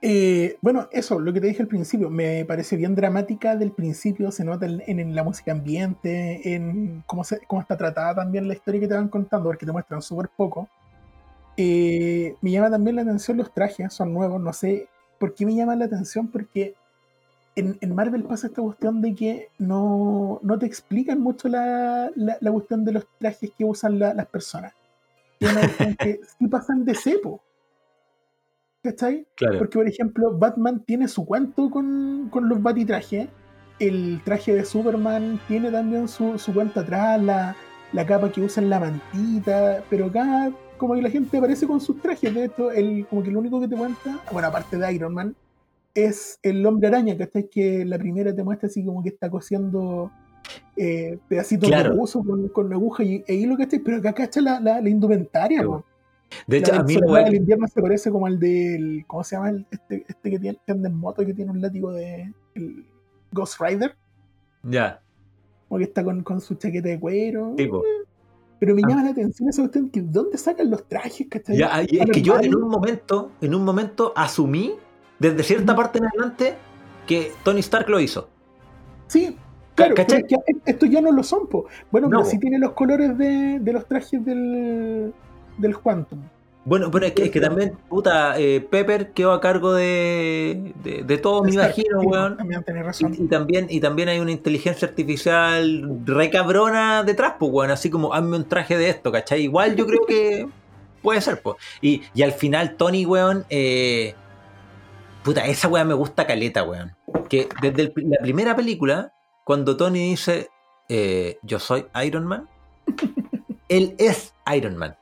Eh, 0.00 0.56
bueno, 0.62 0.88
eso, 0.90 1.20
lo 1.20 1.30
que 1.34 1.42
te 1.42 1.48
dije 1.48 1.60
al 1.60 1.68
principio, 1.68 2.08
me 2.08 2.46
parece 2.46 2.74
bien 2.78 2.94
dramática 2.94 3.54
del 3.54 3.72
principio, 3.72 4.30
se 4.30 4.46
nota 4.46 4.64
en, 4.64 4.80
en 4.86 5.14
la 5.14 5.22
música 5.24 5.52
ambiente, 5.52 6.54
en 6.54 7.02
cómo, 7.06 7.22
se, 7.22 7.40
cómo 7.46 7.60
está 7.60 7.76
tratada 7.76 8.14
también 8.14 8.48
la 8.48 8.54
historia 8.54 8.80
que 8.80 8.88
te 8.88 8.94
van 8.94 9.08
contando, 9.08 9.50
porque 9.50 9.66
te 9.66 9.72
muestran 9.72 10.00
súper 10.00 10.30
poco. 10.34 10.70
Eh, 11.58 12.34
me 12.40 12.50
llama 12.50 12.70
también 12.70 12.96
la 12.96 13.02
atención 13.02 13.36
los 13.36 13.52
trajes, 13.52 13.92
son 13.92 14.14
nuevos, 14.14 14.40
no 14.40 14.54
sé 14.54 14.88
por 15.18 15.34
qué 15.34 15.44
me 15.44 15.54
llama 15.54 15.76
la 15.76 15.86
atención, 15.86 16.28
porque 16.28 16.74
en, 17.58 17.78
en 17.80 17.94
Marvel 17.94 18.24
pasa 18.24 18.46
esta 18.48 18.62
cuestión 18.62 19.00
de 19.02 19.14
que 19.14 19.48
no, 19.58 20.40
no 20.42 20.58
te 20.58 20.66
explican 20.66 21.20
mucho 21.20 21.48
la, 21.48 22.10
la, 22.14 22.36
la 22.40 22.52
cuestión 22.52 22.84
de 22.84 22.92
los 22.92 23.06
trajes 23.18 23.50
que 23.56 23.64
usan 23.64 23.98
la- 23.98 24.14
las 24.14 24.26
personas. 24.26 24.72
Una 25.40 25.60
cuestión 25.60 25.96
que 25.96 26.20
sí 26.38 26.46
pasan 26.48 26.84
de 26.84 26.94
cepo. 26.94 27.40
¿Cachai? 28.82 29.26
Claro. 29.34 29.58
Porque, 29.58 29.78
por 29.78 29.88
ejemplo, 29.88 30.38
Batman 30.38 30.80
tiene 30.84 31.08
su 31.08 31.24
cuento 31.26 31.68
con, 31.70 32.28
con 32.30 32.48
los 32.48 32.62
batitrajes. 32.62 33.28
El 33.78 34.20
traje 34.24 34.54
de 34.54 34.64
Superman 34.64 35.40
tiene 35.48 35.70
también 35.70 36.08
su, 36.08 36.38
su 36.38 36.52
cuento 36.54 36.80
atrás, 36.80 37.20
la, 37.22 37.56
la 37.92 38.06
capa 38.06 38.30
que 38.30 38.40
usa 38.40 38.62
en 38.62 38.70
la 38.70 38.80
mantita. 38.80 39.82
Pero 39.90 40.06
acá, 40.06 40.50
como 40.76 40.94
que 40.94 41.02
la 41.02 41.10
gente 41.10 41.38
aparece 41.38 41.66
con 41.66 41.80
sus 41.80 42.00
trajes. 42.00 42.32
De 42.32 42.44
hecho, 42.46 42.70
el, 42.70 43.06
como 43.08 43.22
que 43.22 43.30
lo 43.30 43.40
único 43.40 43.60
que 43.60 43.68
te 43.68 43.76
cuenta, 43.76 44.20
bueno, 44.32 44.48
aparte 44.48 44.78
de 44.78 44.92
Iron 44.92 45.12
Man, 45.14 45.34
es 45.94 46.38
el 46.42 46.64
hombre 46.66 46.88
araña, 46.88 47.16
¿cachai? 47.16 47.48
Que 47.48 47.84
la 47.84 47.98
primera 47.98 48.34
te 48.34 48.42
muestra 48.44 48.68
así 48.68 48.84
como 48.84 49.02
que 49.02 49.08
está 49.10 49.28
cosiendo 49.30 50.10
eh, 50.76 51.18
pedacitos 51.28 51.68
Claro. 51.68 51.94
de 51.94 52.00
uso 52.00 52.22
con, 52.22 52.48
con 52.48 52.72
aguja 52.72 53.02
y, 53.04 53.24
e 53.26 53.34
hilo, 53.34 53.56
¿cachai? 53.56 53.80
Pero 53.80 53.98
acá, 53.98 54.12
¿cachai? 54.14 54.42
La, 54.42 54.60
la, 54.60 54.80
la 54.80 54.88
indumentaria. 54.88 55.62
De 56.46 56.58
hecho, 56.58 56.72
La 56.72 56.80
a 56.80 56.82
mí 56.84 56.94
la 56.96 57.18
del 57.24 57.30
que- 57.30 57.36
invierno 57.36 57.66
se 57.68 57.80
parece 57.80 58.10
como 58.10 58.26
al 58.26 58.38
del. 58.38 59.04
¿Cómo 59.06 59.24
se 59.24 59.36
llama? 59.36 59.50
El- 59.50 59.66
este, 59.70 60.04
este 60.08 60.30
que, 60.30 60.38
tiene, 60.38 60.58
que 60.64 60.72
anda 60.72 60.88
en 60.88 60.94
moto 60.94 61.24
que 61.24 61.32
tiene 61.34 61.50
un 61.50 61.60
látigo 61.60 61.90
de. 61.92 62.32
El 62.54 62.84
Ghost 63.32 63.60
Rider. 63.60 63.94
Ya, 64.62 65.00
Como 65.68 65.78
que 65.78 65.84
está 65.84 66.02
con, 66.04 66.22
con 66.22 66.40
su 66.40 66.54
chaqueta 66.56 66.88
de 66.88 67.00
cuero. 67.00 67.54
tipo. 67.56 67.82
Pero 68.60 68.74
me 68.74 68.82
Ah. 68.84 68.88
llama 68.88 69.04
la 69.04 69.10
atención 69.10 69.48
esa 69.48 69.62
cuestión 69.62 69.88
que 69.88 70.02
¿dónde 70.02 70.36
sacan 70.36 70.68
los 70.70 70.86
trajes? 70.88 71.26
¿cachai? 71.30 71.56
Ya, 71.56 71.80
es 71.80 71.98
¿Van 71.98 72.08
que 72.08 72.20
yo 72.22 72.38
en 72.40 72.54
un 72.56 72.68
momento, 72.68 73.30
en 73.40 73.54
un 73.54 73.64
momento 73.64 74.12
asumí, 74.16 74.72
desde 75.18 75.42
cierta 75.42 75.74
parte 75.76 75.98
en 75.98 76.06
adelante, 76.06 76.56
que 77.06 77.32
Tony 77.42 77.60
Stark 77.60 77.88
lo 77.88 78.00
hizo. 78.00 78.28
Sí, 79.06 79.36
claro, 79.74 79.94
pero 79.94 80.06
¿Cachai? 80.06 80.20
es 80.20 80.26
que 80.26 80.36
estos 80.66 80.90
ya 80.90 81.00
no 81.00 81.12
lo 81.12 81.22
son, 81.22 81.46
po. 81.46 81.66
Bueno, 81.90 82.08
No, 82.08 82.18
pero 82.18 82.30
sí 82.30 82.38
tiene 82.38 82.58
los 82.58 82.72
colores 82.72 83.16
de, 83.16 83.58
de 83.60 83.72
los 83.72 83.86
trajes 83.86 84.24
del, 84.24 85.12
del 85.56 85.78
Quantum. 85.78 86.20
Bueno, 86.64 86.90
pero 86.90 87.06
es 87.06 87.12
que, 87.12 87.24
es 87.24 87.30
que 87.30 87.38
Eso. 87.38 87.48
también, 87.48 87.78
puta, 87.88 88.38
eh, 88.38 88.60
Pepper 88.60 89.12
quedó 89.12 89.32
a 89.32 89.40
cargo 89.40 89.72
de, 89.72 90.74
de, 90.82 91.02
de 91.02 91.18
todo, 91.18 91.42
me 91.42 91.52
imagino, 91.52 92.00
weón. 92.02 92.36
También 92.36 92.62
tenés 92.62 92.84
razón. 92.84 93.14
Y, 93.14 93.22
y 93.22 93.26
también, 93.28 93.66
y 93.70 93.80
también 93.80 94.10
hay 94.10 94.18
una 94.20 94.32
inteligencia 94.32 94.86
artificial 94.86 96.00
re 96.04 96.28
cabrona 96.30 97.04
detrás, 97.04 97.34
pues, 97.38 97.50
weón. 97.50 97.70
Así 97.70 97.88
como, 97.88 98.12
hazme 98.12 98.36
un 98.36 98.46
traje 98.46 98.76
de 98.76 98.90
esto, 98.90 99.10
¿cachai? 99.10 99.42
Igual 99.44 99.76
yo 99.76 99.86
creo 99.86 100.04
que 100.06 100.46
puede 101.00 101.22
ser, 101.22 101.40
pues. 101.40 101.56
Y, 101.80 102.02
y 102.12 102.22
al 102.22 102.32
final, 102.32 102.76
Tony, 102.76 103.06
weón, 103.06 103.46
eh, 103.48 104.14
puta, 105.28 105.44
esa 105.46 105.68
weón 105.68 105.88
me 105.88 105.94
gusta 105.94 106.26
caleta, 106.26 106.62
weón. 106.64 106.94
Que 107.28 107.48
desde 107.60 107.82
el- 107.82 107.92
la 108.08 108.18
primera 108.22 108.56
película, 108.56 109.12
cuando 109.44 109.76
Tony 109.76 110.10
dice, 110.10 110.48
eh, 110.88 111.38
yo 111.42 111.58
soy 111.58 111.86
Iron 112.04 112.24
Man, 112.26 112.48
él 113.68 113.94
es 113.98 114.32
Iron 114.54 114.76
Man. 114.76 114.96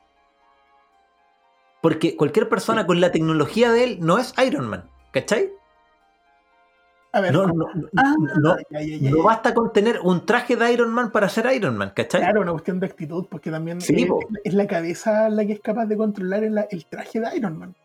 Porque 1.81 2.17
cualquier 2.17 2.49
persona 2.49 2.85
con 2.85 2.99
la 2.99 3.11
tecnología 3.11 3.71
de 3.71 3.83
él 3.83 3.97
no 4.01 4.17
es 4.17 4.33
Iron 4.45 4.67
Man, 4.67 4.89
¿cachai? 5.13 5.49
A 7.13 7.21
ver, 7.21 7.31
No, 7.33 7.47
no, 7.47 7.53
no, 7.53 7.87
Ah, 7.95 8.13
no, 8.39 8.57
ya, 8.69 8.81
ya, 8.81 8.97
ya, 8.97 9.09
no 9.09 9.17
ya. 9.17 9.23
basta 9.23 9.53
con 9.53 9.71
tener 9.71 9.99
un 10.03 10.25
traje 10.25 10.55
de 10.57 10.73
Iron 10.73 10.91
Man 10.91 11.11
para 11.11 11.29
ser 11.29 11.47
Iron 11.55 11.77
Man, 11.77 11.91
¿cachai? 11.95 12.19
Claro, 12.21 12.41
una 12.41 12.51
cuestión 12.51 12.79
de 12.81 12.87
actitud, 12.87 13.25
porque 13.29 13.49
también 13.49 13.79
Sí, 13.79 14.05
po. 14.05 14.19
es 14.43 14.53
la 14.53 14.67
cabeza 14.67 15.29
la 15.29 15.45
que 15.45 15.53
es 15.53 15.61
capaz 15.61 15.85
de 15.85 15.95
controlar 15.95 16.43
el, 16.43 16.57
el 16.69 16.85
traje 16.87 17.21
de 17.21 17.37
Iron 17.37 17.57
Man. 17.57 17.75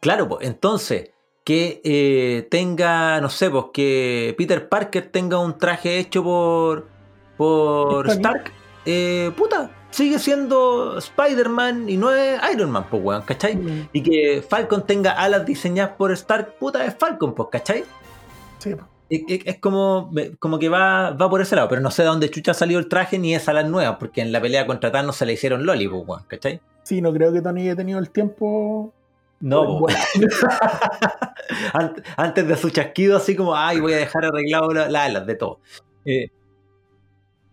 Claro, 0.00 0.28
pues 0.28 0.46
entonces 0.48 1.10
que 1.44 1.80
eh, 1.84 2.46
tenga, 2.50 3.20
no 3.20 3.28
sé, 3.28 3.50
pues 3.50 3.66
que 3.72 4.34
Peter 4.38 4.68
Parker 4.68 5.08
tenga 5.10 5.38
un 5.38 5.58
traje 5.58 5.98
hecho 5.98 6.22
por 6.22 6.86
por. 7.36 8.08
Stark, 8.10 8.52
eh, 8.86 9.30
puta, 9.36 9.70
sigue 9.90 10.18
siendo 10.18 10.98
Spider-Man 10.98 11.88
y 11.88 11.96
no 11.96 12.12
es 12.14 12.40
Iron 12.54 12.70
Man, 12.70 12.86
pues 12.90 13.02
weón, 13.02 13.22
¿cachai? 13.22 13.56
Mm, 13.56 13.88
Y 13.92 14.02
que 14.02 14.44
Falcon 14.48 14.86
tenga 14.86 15.12
alas 15.12 15.44
diseñadas 15.44 15.96
por 15.96 16.12
Stark, 16.12 16.54
puta, 16.58 16.84
es 16.84 16.94
Falcon, 16.96 17.34
pues, 17.34 17.48
¿cachai? 17.50 17.84
sí, 18.58 18.74
po. 18.74 18.84
Es, 19.10 19.20
es- 19.28 19.40
es 19.46 19.58
como, 19.58 20.10
como 20.38 20.58
que 20.58 20.68
va, 20.70 21.10
va 21.10 21.28
por 21.28 21.42
ese 21.42 21.54
lado, 21.56 21.68
pero 21.68 21.82
no 21.82 21.90
sé 21.90 22.02
de 22.02 22.08
dónde 22.08 22.30
chucha 22.30 22.54
salió 22.54 22.78
el 22.78 22.88
traje 22.88 23.18
ni 23.18 23.34
es 23.34 23.46
alas 23.48 23.68
nuevas, 23.68 23.96
porque 23.98 24.22
en 24.22 24.32
la 24.32 24.40
pelea 24.40 24.66
contra 24.66 24.90
Thanos 24.90 25.16
se 25.16 25.26
le 25.26 25.34
hicieron 25.34 25.66
Loli, 25.66 25.86
pues, 25.88 26.02
weón, 26.06 26.22
¿cachai? 26.28 26.60
Sí, 26.84 27.02
no 27.02 27.12
creo 27.12 27.32
que 27.32 27.42
Tony 27.42 27.62
haya 27.62 27.76
tenido 27.76 27.98
el 27.98 28.08
tiempo. 28.10 28.92
No, 29.42 29.80
Bueno, 29.80 29.98
antes 32.16 32.48
de 32.48 32.56
su 32.56 32.70
chasquido, 32.70 33.16
así 33.16 33.36
como, 33.36 33.54
ay, 33.56 33.80
voy 33.80 33.92
a 33.92 33.96
dejar 33.96 34.24
arreglado 34.24 34.72
la- 34.72 34.88
las 34.88 35.08
alas 35.08 35.26
de 35.26 35.34
todo. 35.34 35.58
Eh, 36.04 36.28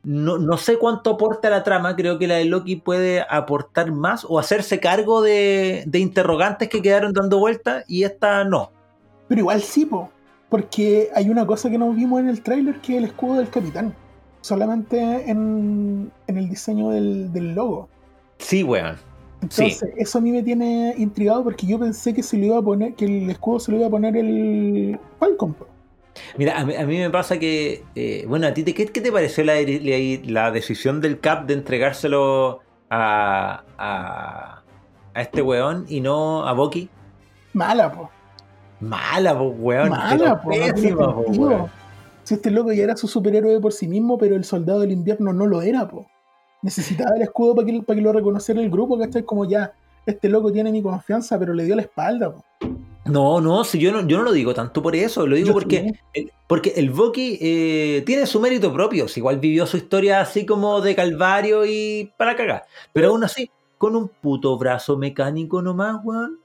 no, 0.04 0.38
no 0.38 0.58
sé 0.58 0.78
cuánto 0.78 1.12
aporta 1.12 1.50
la 1.50 1.64
trama, 1.64 1.96
creo 1.96 2.18
que 2.18 2.28
la 2.28 2.36
de 2.36 2.46
Loki 2.46 2.78
puede 2.78 3.26
aportar 3.30 3.92
más 3.92 4.26
o 4.28 4.40
hacerse 4.40 4.80
cargo 4.80 5.22
de, 5.22 5.84
de 5.88 6.00
interrogantes 6.00 6.70
que 6.70 6.82
quedaron 6.82 7.12
dando 7.12 7.38
vueltas 7.40 7.84
y 7.88 8.04
esta 8.04 8.44
no. 8.46 8.72
Pero 9.28 9.42
igual 9.42 9.62
sí, 9.62 9.86
po, 9.86 10.10
porque 10.50 11.10
hay 11.14 11.30
una 11.30 11.46
cosa 11.46 11.70
que 11.70 11.78
no 11.78 11.92
vimos 11.92 12.22
en 12.22 12.30
el 12.30 12.42
tráiler 12.42 12.80
que 12.82 12.94
es 12.94 12.98
el 13.00 13.06
escudo 13.06 13.40
del 13.40 13.50
capitán. 13.50 13.94
Solamente 14.42 15.30
en, 15.30 16.12
en 16.28 16.38
el 16.38 16.48
diseño 16.50 16.92
del, 16.92 17.34
del 17.34 17.54
logo. 17.54 17.90
Sí, 18.38 18.64
weón. 18.64 18.96
Entonces, 19.42 19.86
eso 19.96 20.18
a 20.18 20.22
mí 20.22 20.32
me 20.32 20.44
tiene 20.44 20.94
intrigado 20.98 21.44
porque 21.44 21.66
yo 21.66 21.80
pensé 21.80 22.14
que 22.14 22.24
se 22.24 22.38
lo 22.38 22.46
iba 22.46 22.58
a 22.58 22.62
poner, 22.62 22.94
que 22.96 23.06
el 23.06 23.30
escudo 23.30 23.60
se 23.60 23.72
lo 23.72 23.78
iba 23.78 23.88
a 23.88 23.90
poner 23.90 24.18
el 24.18 25.00
Falcon. 25.18 25.56
Mira, 26.38 26.60
a 26.60 26.66
mí, 26.66 26.76
a 26.76 26.86
mí 26.86 26.98
me 26.98 27.10
pasa 27.10 27.40
que, 27.40 27.84
eh, 27.96 28.26
bueno, 28.28 28.48
a 28.48 28.54
ti, 28.54 28.64
te, 28.64 28.74
¿qué, 28.74 28.86
qué 28.88 29.02
te 29.02 29.12
pareció 29.12 29.44
la, 29.46 30.52
decisión 30.52 31.00
del 31.02 31.20
CAP 31.20 31.48
de 31.48 31.54
entregárselo 31.54 32.60
a, 32.90 33.64
a, 33.78 34.64
a 35.14 35.22
este 35.22 35.42
weón 35.42 35.86
y 35.88 36.02
no 36.02 36.46
a 36.46 36.54
Bucky? 36.54 36.90
Mala, 37.54 37.92
po. 37.92 38.10
Mala, 38.82 39.38
po, 39.38 39.46
weón. 39.46 39.90
Mala, 39.90 40.42
po. 40.42 40.50
pésima, 40.50 41.16
po, 41.16 41.22
weón. 41.32 41.68
Si 42.24 42.36
este 42.36 42.52
loco 42.52 42.72
ya 42.74 42.84
era 42.84 42.98
su 42.98 43.08
superhéroe 43.08 43.60
por 43.60 43.74
sí 43.74 43.88
mismo, 43.88 44.18
pero 44.18 44.36
el 44.36 44.44
soldado 44.44 44.82
del 44.82 44.92
invierno 44.92 45.34
no 45.34 45.48
lo 45.48 45.62
era, 45.62 45.88
po. 45.88 46.08
Necesitaba 46.62 47.16
el 47.16 47.22
escudo 47.22 47.56
para 47.56 47.68
que, 47.68 47.82
para 47.82 47.98
que 47.98 48.04
lo 48.04 48.12
reconociera 48.12 48.62
el 48.62 48.70
grupo, 48.70 48.98
¿cachai? 49.00 49.24
Como 49.24 49.46
ya, 49.46 49.74
este 50.06 50.30
loco 50.30 50.52
tiene 50.52 50.72
mi 50.72 50.82
confianza, 50.82 51.40
pero 51.40 51.54
le 51.54 51.64
dio 51.64 51.76
la 51.76 51.84
espalda, 51.84 52.34
po. 52.34 52.44
No, 53.06 53.42
no, 53.42 53.64
si 53.64 53.80
yo 53.80 53.92
no, 53.92 54.08
yo 54.08 54.18
no 54.18 54.24
lo 54.24 54.32
digo 54.32 54.54
tanto 54.54 54.82
por 54.82 54.96
eso, 54.96 55.26
lo 55.26 55.36
digo 55.36 55.48
Yo 55.48 55.54
porque, 55.54 55.94
el, 56.14 56.32
porque 56.48 56.74
el 56.76 56.92
Bucky 56.92 57.40
eh, 57.42 58.04
tiene 58.06 58.28
su 58.28 58.40
mérito 58.40 58.72
propio, 58.72 59.08
si 59.08 59.20
igual 59.20 59.40
vivió 59.40 59.66
su 59.66 59.78
historia 59.78 60.22
así 60.22 60.46
como 60.46 60.80
de 60.82 60.96
calvario 60.96 61.66
y 61.66 62.12
para 62.18 62.36
cagar, 62.36 62.66
pero 62.94 63.10
aún 63.10 63.24
así, 63.24 63.50
con 63.78 63.96
un 63.96 64.10
puto 64.10 64.58
brazo 64.58 64.98
mecánico 64.98 65.62
nomás, 65.62 66.02
weón, 66.04 66.40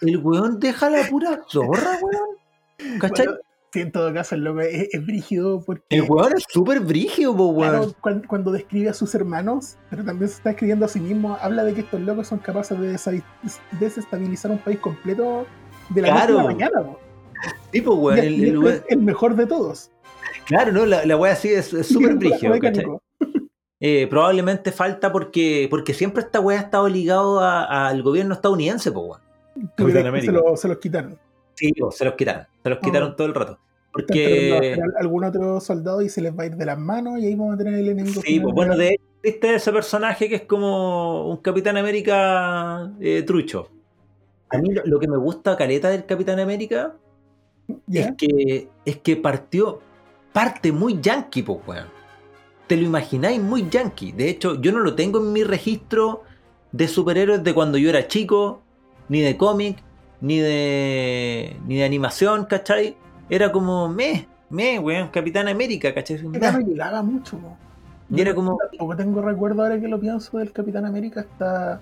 el 0.00 0.16
weón 0.18 0.58
deja 0.58 0.90
la 0.90 1.06
pura 1.08 1.42
zorra, 1.48 1.98
weón, 2.02 2.98
¿cachai? 2.98 3.26
Bueno, 3.26 3.40
sí, 3.72 3.80
en 3.80 3.92
todo 3.92 4.12
caso, 4.12 4.34
el 4.34 4.44
loco 4.44 4.60
es, 4.60 4.88
es 4.92 5.06
brígido 5.06 5.60
porque. 5.64 5.82
el 5.90 6.02
weón 6.08 6.32
es 6.36 6.44
súper 6.48 6.80
brígido, 6.80 7.36
po, 7.36 7.48
weón. 7.48 7.70
Claro, 7.76 7.94
cuan- 8.00 8.22
cuando, 8.26 8.52
describe 8.52 8.88
a 8.90 8.94
sus 8.94 9.14
hermanos, 9.14 9.76
pero 9.90 10.04
también 10.04 10.28
se 10.28 10.36
está 10.36 10.50
escribiendo 10.50 10.84
a 10.84 10.88
sí 10.88 11.00
mismo, 11.00 11.36
habla 11.40 11.64
de 11.64 11.74
que 11.74 11.80
estos 11.82 12.00
locos 12.00 12.26
son 12.28 12.38
capaces 12.38 12.78
de 12.78 13.22
desestabilizar 13.78 14.50
un 14.50 14.58
país 14.58 14.78
completo 14.78 15.46
de 15.90 16.02
la 16.02 16.08
noche 16.08 16.22
a 16.22 16.26
Claro. 16.26 16.36
la 16.38 16.44
mañana. 16.44 16.82
po. 16.82 16.98
Sí, 17.72 17.80
po, 17.80 17.94
weón, 17.94 18.18
Y- 18.18 18.20
el- 18.26 18.34
y 18.34 18.48
el 18.48 18.58
weón- 18.58 18.72
es 18.74 18.82
el 18.88 18.98
mejor 19.02 19.34
de 19.36 19.46
todos. 19.46 19.90
claro, 20.46 20.72
no, 20.72 20.86
la, 20.86 21.04
la 21.06 21.16
weá 21.16 21.32
así 21.32 21.48
es 21.48 21.66
súper 21.86 22.16
brígido. 22.16 22.54
Eh, 23.82 24.06
probablemente 24.10 24.72
falta 24.72 25.10
porque, 25.10 25.66
porque 25.70 25.94
siempre 25.94 26.22
esta 26.22 26.38
weá 26.38 26.58
ha 26.58 26.62
estado 26.64 26.86
ligado 26.86 27.40
al 27.40 28.02
gobierno 28.02 28.34
estadounidense, 28.34 28.92
po, 28.92 29.00
weón. 29.00 29.20
¿Tú 29.74 29.84
crees 29.84 30.02
que 30.02 30.08
América. 30.08 30.32
se, 30.32 30.38
lo- 30.38 30.56
se 30.56 30.68
los 30.68 30.76
quitaron. 30.76 31.18
Sí, 31.60 31.72
se 31.90 32.04
los 32.06 32.14
quitaron, 32.14 32.46
se 32.62 32.70
los 32.70 32.78
quitaron 32.78 33.10
Ah. 33.10 33.16
todo 33.16 33.26
el 33.26 33.34
rato. 33.34 33.58
Porque, 33.92 34.78
algún 34.98 35.24
otro 35.24 35.60
soldado 35.60 36.00
y 36.00 36.08
se 36.08 36.22
les 36.22 36.32
va 36.36 36.44
a 36.44 36.46
ir 36.46 36.56
de 36.56 36.64
las 36.64 36.78
manos 36.78 37.18
y 37.18 37.26
ahí 37.26 37.34
vamos 37.34 37.54
a 37.54 37.58
tener 37.58 37.74
el 37.74 37.88
enemigo. 37.88 38.22
sí, 38.24 38.40
pues 38.40 38.54
bueno, 38.54 38.76
de 38.76 38.98
existe 39.22 39.54
ese 39.54 39.72
personaje 39.72 40.28
que 40.28 40.36
es 40.36 40.42
como 40.42 41.28
un 41.28 41.36
Capitán 41.38 41.76
América 41.76 42.90
eh, 43.00 43.22
trucho. 43.26 43.68
A 44.48 44.58
mí 44.58 44.72
lo, 44.72 44.82
lo 44.86 44.98
que 44.98 45.06
me 45.08 45.18
gusta, 45.18 45.56
caleta 45.56 45.90
del 45.90 46.06
Capitán 46.06 46.40
América, 46.40 46.94
es 47.92 48.12
que, 48.16 48.68
es 48.84 48.96
que 48.98 49.16
partió, 49.16 49.80
parte 50.32 50.72
muy 50.72 50.98
yankee, 51.00 51.42
pues, 51.42 51.58
weón. 51.66 51.86
Te 52.68 52.76
lo 52.76 52.82
imagináis 52.84 53.40
muy 53.40 53.68
yankee. 53.68 54.12
De 54.12 54.30
hecho, 54.30 54.60
yo 54.60 54.72
no 54.72 54.78
lo 54.78 54.94
tengo 54.94 55.18
en 55.18 55.32
mi 55.32 55.42
registro 55.44 56.22
de 56.72 56.86
superhéroes 56.88 57.42
de 57.42 57.52
cuando 57.52 57.76
yo 57.78 57.90
era 57.90 58.06
chico, 58.06 58.62
ni 59.08 59.20
de 59.20 59.36
cómic, 59.36 59.82
ni 60.20 60.38
de, 60.38 61.56
ni 61.66 61.76
de 61.76 61.84
animación, 61.84 62.44
¿cachai? 62.44 62.96
Era 63.28 63.52
como, 63.52 63.88
me, 63.88 64.26
me, 64.48 64.78
weón, 64.78 65.08
Capitán 65.08 65.48
América, 65.48 65.94
¿cachai? 65.94 66.20
Era 66.34 66.58
llegaba 66.58 67.02
mucho, 67.02 67.38
po. 67.38 67.56
Y 68.10 68.20
era 68.20 68.34
como, 68.34 68.58
Tampoco 68.58 68.96
tengo 68.96 69.22
recuerdo 69.22 69.62
ahora 69.62 69.80
que 69.80 69.86
lo 69.86 70.00
pienso 70.00 70.38
del 70.38 70.52
Capitán 70.52 70.84
América. 70.84 71.20
Está. 71.20 71.80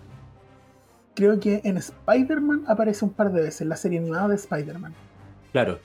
Creo 1.14 1.40
que 1.40 1.62
en 1.64 1.78
Spider-Man 1.78 2.64
aparece 2.68 3.04
un 3.04 3.12
par 3.12 3.32
de 3.32 3.42
veces, 3.42 3.66
la 3.66 3.76
serie 3.76 3.98
animada 3.98 4.28
de 4.28 4.34
Spider-Man. 4.36 4.94
claro. 5.52 5.78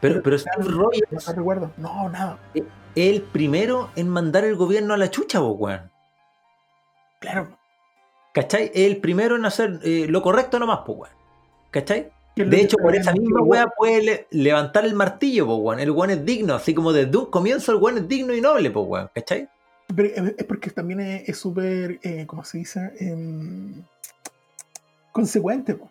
Pero, 0.00 0.22
pero 0.22 0.36
Steve 0.36 0.56
claro, 0.66 0.78
Rogers 0.78 1.28
No 1.28 1.34
recuerdo. 1.34 1.70
No, 1.78 2.10
nada. 2.10 2.38
es 2.52 2.64
el 2.94 3.22
primero 3.22 3.88
en 3.96 4.08
mandar 4.08 4.44
el 4.44 4.54
gobierno 4.54 4.92
a 4.92 4.98
la 4.98 5.10
chucha, 5.10 5.38
po, 5.40 5.52
weón. 5.52 5.90
Claro. 7.20 7.56
¿Cachai? 8.34 8.70
El 8.74 8.98
primero 8.98 9.36
en 9.36 9.46
hacer 9.46 9.80
eh, 9.82 10.06
lo 10.08 10.20
correcto 10.20 10.58
nomás, 10.58 10.80
pues, 10.84 10.98
weón. 10.98 11.23
¿Cachai? 11.74 12.08
De 12.36 12.60
hecho, 12.60 12.76
por 12.78 12.94
esa 12.94 13.12
misma 13.12 13.42
weá 13.42 13.66
puede 13.76 14.00
le- 14.02 14.26
levantar 14.30 14.84
el 14.84 14.94
martillo, 14.94 15.44
pues, 15.46 15.58
weón. 15.60 15.80
El 15.80 15.90
weón 15.90 16.10
es 16.10 16.24
digno, 16.24 16.54
así 16.54 16.72
como 16.72 16.92
desde 16.92 17.16
un 17.16 17.26
comienzo 17.26 17.72
el 17.72 17.78
weón 17.78 17.98
es 17.98 18.06
digno 18.06 18.32
y 18.32 18.40
noble, 18.40 18.70
pues, 18.70 18.86
weón. 18.88 19.10
¿Cachai? 19.12 19.48
Pero 19.94 20.08
es 20.36 20.44
porque 20.44 20.70
también 20.70 21.00
es 21.00 21.28
es 21.28 21.36
súper, 21.36 21.98
eh, 22.04 22.24
¿cómo 22.28 22.44
se 22.44 22.58
dice? 22.58 22.92
Em, 23.00 23.82
consecuente. 25.10 25.74
po. 25.74 25.90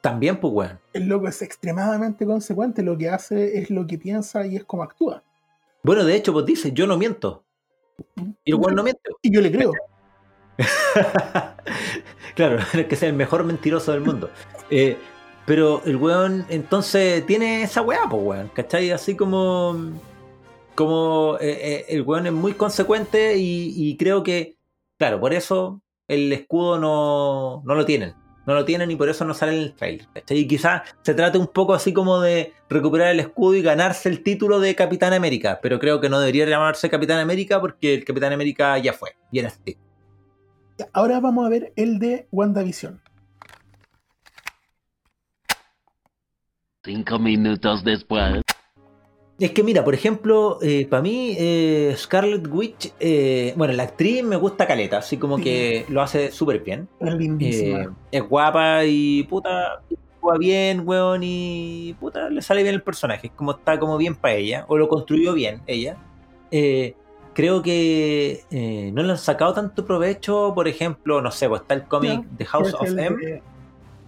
También, 0.00 0.38
pues, 0.40 0.52
weón. 0.54 0.78
El 0.94 1.06
loco 1.06 1.28
es 1.28 1.42
extremadamente 1.42 2.24
consecuente. 2.24 2.82
Lo 2.82 2.96
que 2.96 3.10
hace 3.10 3.58
es 3.58 3.68
lo 3.68 3.86
que 3.86 3.98
piensa 3.98 4.46
y 4.46 4.56
es 4.56 4.64
como 4.64 4.82
actúa. 4.84 5.22
Bueno, 5.82 6.02
de 6.04 6.14
hecho, 6.16 6.32
pues 6.32 6.46
dice, 6.46 6.72
yo 6.72 6.86
no 6.86 6.96
miento. 6.96 7.42
Y 8.44 8.52
el 8.52 8.54
weón 8.54 8.74
no 8.74 8.82
miente. 8.82 9.02
Y 9.20 9.30
yo 9.34 9.42
le 9.42 9.52
creo. 9.52 9.72
claro, 12.34 12.58
que 12.88 12.96
sea 12.96 13.08
el 13.08 13.14
mejor 13.14 13.44
mentiroso 13.44 13.92
del 13.92 14.00
mundo. 14.00 14.30
Eh, 14.70 14.96
pero 15.46 15.82
el 15.84 15.96
weón 15.96 16.46
entonces 16.48 17.24
tiene 17.26 17.62
esa 17.62 17.82
weá, 17.82 18.08
pues 18.08 18.22
weón, 18.22 18.50
¿cachai? 18.54 18.90
Así 18.90 19.16
como. 19.16 19.92
Como 20.74 21.36
eh, 21.40 21.52
eh, 21.52 21.84
el 21.90 22.02
weón 22.02 22.26
es 22.26 22.32
muy 22.32 22.54
consecuente 22.54 23.36
y, 23.36 23.96
creo 23.96 24.24
que, 24.24 24.56
claro, 24.98 25.20
por 25.20 25.32
eso 25.32 25.82
el 26.08 26.32
escudo 26.32 26.80
no, 26.80 27.62
no 27.64 27.74
lo 27.76 27.84
tienen. 27.84 28.14
No 28.46 28.54
lo 28.54 28.64
tienen 28.64 28.90
y 28.90 28.96
por 28.96 29.08
eso 29.08 29.24
no 29.24 29.34
sale 29.34 29.54
en 29.54 29.62
el 29.62 29.74
trailer. 29.74 30.08
¿cachai? 30.12 30.38
Y 30.38 30.48
quizás 30.48 30.82
se 31.02 31.14
trate 31.14 31.38
un 31.38 31.46
poco 31.46 31.74
así 31.74 31.92
como 31.92 32.20
de 32.20 32.54
recuperar 32.68 33.12
el 33.12 33.20
escudo 33.20 33.54
y 33.54 33.62
ganarse 33.62 34.08
el 34.08 34.24
título 34.24 34.58
de 34.58 34.74
Capitán 34.74 35.12
América. 35.12 35.60
Pero 35.62 35.78
creo 35.78 36.00
que 36.00 36.08
no 36.08 36.18
debería 36.18 36.44
llamarse 36.44 36.90
Capitán 36.90 37.20
América 37.20 37.60
porque 37.60 37.94
el 37.94 38.04
Capitán 38.04 38.32
América 38.32 38.76
ya 38.78 38.92
fue. 38.92 39.10
Y 39.30 39.38
era 39.38 39.50
Steve. 39.50 39.78
Ahora 40.92 41.20
vamos 41.20 41.46
a 41.46 41.48
ver 41.48 41.72
el 41.76 41.98
de 41.98 42.26
WandaVision. 42.32 43.00
Cinco 46.84 47.18
minutos 47.18 47.84
después. 47.84 48.42
Es 49.38 49.50
que 49.50 49.62
mira, 49.64 49.82
por 49.84 49.94
ejemplo, 49.94 50.58
para 50.90 51.02
mí 51.02 51.34
eh, 51.38 51.94
Scarlet 51.96 52.46
Witch, 52.46 52.92
eh, 53.00 53.52
bueno, 53.56 53.72
la 53.72 53.84
actriz 53.84 54.22
me 54.22 54.36
gusta 54.36 54.66
caleta, 54.66 54.98
así 54.98 55.16
como 55.16 55.38
Sí. 55.38 55.44
que 55.44 55.86
lo 55.88 56.02
hace 56.02 56.30
súper 56.30 56.60
bien. 56.60 56.88
Es 57.00 57.14
lindísima. 57.14 57.82
Eh, 57.82 57.88
es 58.12 58.22
guapa 58.22 58.84
y 58.84 59.24
puta, 59.24 59.74
actúa 59.74 60.38
bien, 60.38 60.82
weón, 60.86 61.22
y 61.24 61.96
puta, 61.98 62.28
le 62.30 62.42
sale 62.42 62.62
bien 62.62 62.74
el 62.76 62.82
personaje, 62.82 63.28
es 63.28 63.32
como 63.32 63.52
está 63.52 63.78
como 63.78 63.96
bien 63.96 64.14
para 64.14 64.34
ella, 64.34 64.66
o 64.68 64.76
lo 64.78 64.88
construyó 64.88 65.34
bien 65.34 65.62
ella. 65.66 65.96
Eh, 66.50 66.94
creo 67.34 67.62
que 67.62 68.44
eh, 68.50 68.90
no 68.94 69.02
le 69.02 69.12
han 69.12 69.18
sacado 69.18 69.52
tanto 69.54 69.84
provecho, 69.84 70.52
por 70.54 70.68
ejemplo, 70.68 71.20
no 71.20 71.30
sé, 71.30 71.48
pues 71.48 71.62
está 71.62 71.74
el 71.74 71.84
cómic 71.84 72.22
Ya, 72.22 72.28
The 72.38 72.44
House 72.46 72.74
of 72.74 72.88
M, 72.88 73.16
de- 73.16 73.42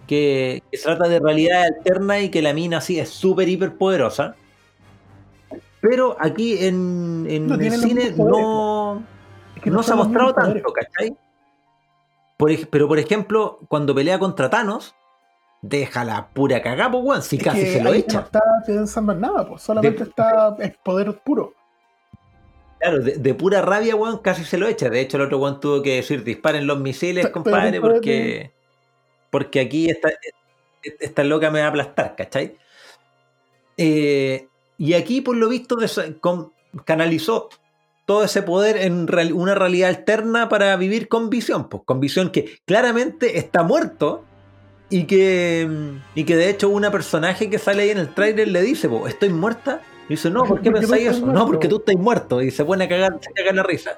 que, 0.07 0.63
que 0.71 0.77
se 0.77 0.83
trata 0.85 1.07
de 1.09 1.19
realidad 1.19 1.63
alterna 1.65 2.19
y 2.21 2.29
que 2.29 2.41
la 2.41 2.53
mina 2.53 2.77
así 2.77 2.99
es 2.99 3.09
súper 3.09 3.49
hiper 3.49 3.75
poderosa. 3.75 4.35
Pero 5.81 6.15
aquí 6.19 6.57
en, 6.65 7.27
en 7.29 7.47
No 7.47 7.55
el 7.55 7.71
cine 7.71 8.13
no, 8.17 9.03
es 9.55 9.61
que 9.61 9.69
no 9.69 9.83
se 9.83 9.91
ha 9.93 9.95
mostrado 9.95 10.33
tanto, 10.33 10.71
¿cachai? 10.73 11.15
Por 12.37 12.51
pero 12.69 12.87
por 12.87 12.99
ejemplo, 12.99 13.59
cuando 13.67 13.93
pelea 13.93 14.17
contra 14.19 14.49
Thanos, 14.49 14.95
deja 15.61 16.03
la 16.03 16.27
pura 16.29 16.61
cagada, 16.61 16.91
pues 16.91 17.03
weón, 17.03 17.21
si 17.21 17.37
Es 17.37 17.43
casi 17.43 17.59
que 17.61 17.73
se 17.73 17.83
lo 17.83 17.93
echa. 17.93 18.19
No 18.19 18.25
está 18.25 18.41
pensando 18.65 19.11
en 19.13 19.21
nada, 19.21 19.47
pues 19.47 19.61
solamente 19.61 20.03
De- 20.03 20.09
está 20.09 20.55
es 20.59 20.77
poder 20.83 21.19
puro. 21.23 21.53
Claro, 22.79 22.99
de, 22.99 23.13
de 23.17 23.33
pura 23.33 23.61
rabia, 23.61 23.95
weón, 23.95 24.19
casi 24.19 24.43
se 24.43 24.57
lo 24.57 24.67
echa. 24.67 24.89
De 24.89 24.99
hecho, 25.01 25.17
el 25.17 25.23
otro 25.23 25.39
weón 25.39 25.59
tuvo 25.59 25.81
que 25.81 25.95
decir 25.95 26.23
disparen 26.23 26.67
los 26.67 26.79
misiles, 26.79 27.25
compadre, 27.31 27.79
porque, 27.81 28.51
porque 29.31 29.59
aquí 29.59 29.89
esta, 29.89 30.09
esta 30.99 31.23
loca 31.23 31.49
me 31.51 31.59
va 31.59 31.65
a 31.65 31.69
aplastar, 31.69 32.15
¿cachai? 32.15 32.55
Eh, 33.77 34.47
y 34.77 34.93
aquí, 34.93 35.21
por 35.21 35.35
lo 35.35 35.49
visto, 35.49 35.77
canalizó 36.85 37.49
todo 38.05 38.23
ese 38.23 38.41
poder 38.41 38.77
en 38.77 39.07
real- 39.07 39.33
una 39.33 39.53
realidad 39.55 39.89
alterna 39.89 40.47
para 40.49 40.75
vivir 40.77 41.07
con 41.07 41.29
visión, 41.29 41.67
pues 41.69 41.83
con 41.85 41.99
visión 41.99 42.29
que 42.31 42.59
claramente 42.65 43.37
está 43.37 43.63
muerto 43.63 44.23
y 44.89 45.03
que, 45.03 45.67
y 46.15 46.23
que 46.23 46.35
de 46.37 46.49
hecho 46.49 46.69
una 46.69 46.89
personaje 46.91 47.49
que 47.49 47.59
sale 47.59 47.83
ahí 47.83 47.89
en 47.89 47.97
el 47.97 48.13
tráiler 48.13 48.47
le 48.47 48.61
dice, 48.61 48.87
pues, 48.87 49.13
estoy 49.13 49.29
muerta. 49.29 49.81
Y 50.09 50.13
dice, 50.13 50.29
no, 50.29 50.43
¿por 50.45 50.61
qué 50.61 50.71
pensáis 50.71 51.07
eso? 51.07 51.19
No, 51.21 51.25
muerto. 51.33 51.45
porque 51.47 51.67
tú 51.67 51.77
estás 51.77 51.95
muerto. 51.95 52.41
Y 52.41 52.51
se 52.51 52.63
pone 52.65 52.85
a 52.85 52.89
cagar, 52.89 53.17
se 53.21 53.31
caga 53.33 53.51
la 53.53 53.63
risa. 53.63 53.91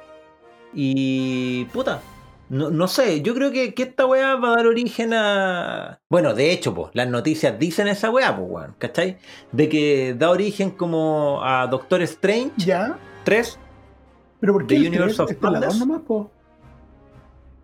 Y 0.73 1.65
puta, 1.65 2.01
no, 2.49 2.69
no 2.71 2.87
sé, 2.87 3.21
yo 3.21 3.33
creo 3.35 3.51
que, 3.51 3.73
que 3.73 3.83
esta 3.83 4.05
weá 4.05 4.35
va 4.35 4.49
a 4.53 4.55
dar 4.55 4.67
origen 4.67 5.13
a. 5.13 5.99
Bueno, 6.09 6.33
de 6.33 6.51
hecho, 6.51 6.73
pues, 6.73 6.89
las 6.93 7.07
noticias 7.09 7.57
dicen 7.59 7.87
esa 7.87 8.09
weá, 8.09 8.35
pues, 8.35 8.47
weón, 8.49 8.75
¿cachai? 8.77 9.17
De 9.51 9.69
que 9.69 10.15
da 10.17 10.29
origen 10.31 10.71
como 10.71 11.41
a 11.43 11.67
Doctor 11.67 12.01
Strange 12.03 12.51
Ya, 12.57 12.97
3. 13.23 13.59
pero 14.39 14.53
¿por 14.53 14.67
qué 14.67 14.75
The 14.75 14.87
Universe 14.87 15.05
tres 15.15 15.19
of 15.19 15.31
está 15.31 15.47
la 15.51 15.59
Madness? 15.59 15.79
dos 15.79 15.87
nomás, 15.87 16.01
po? 16.07 16.31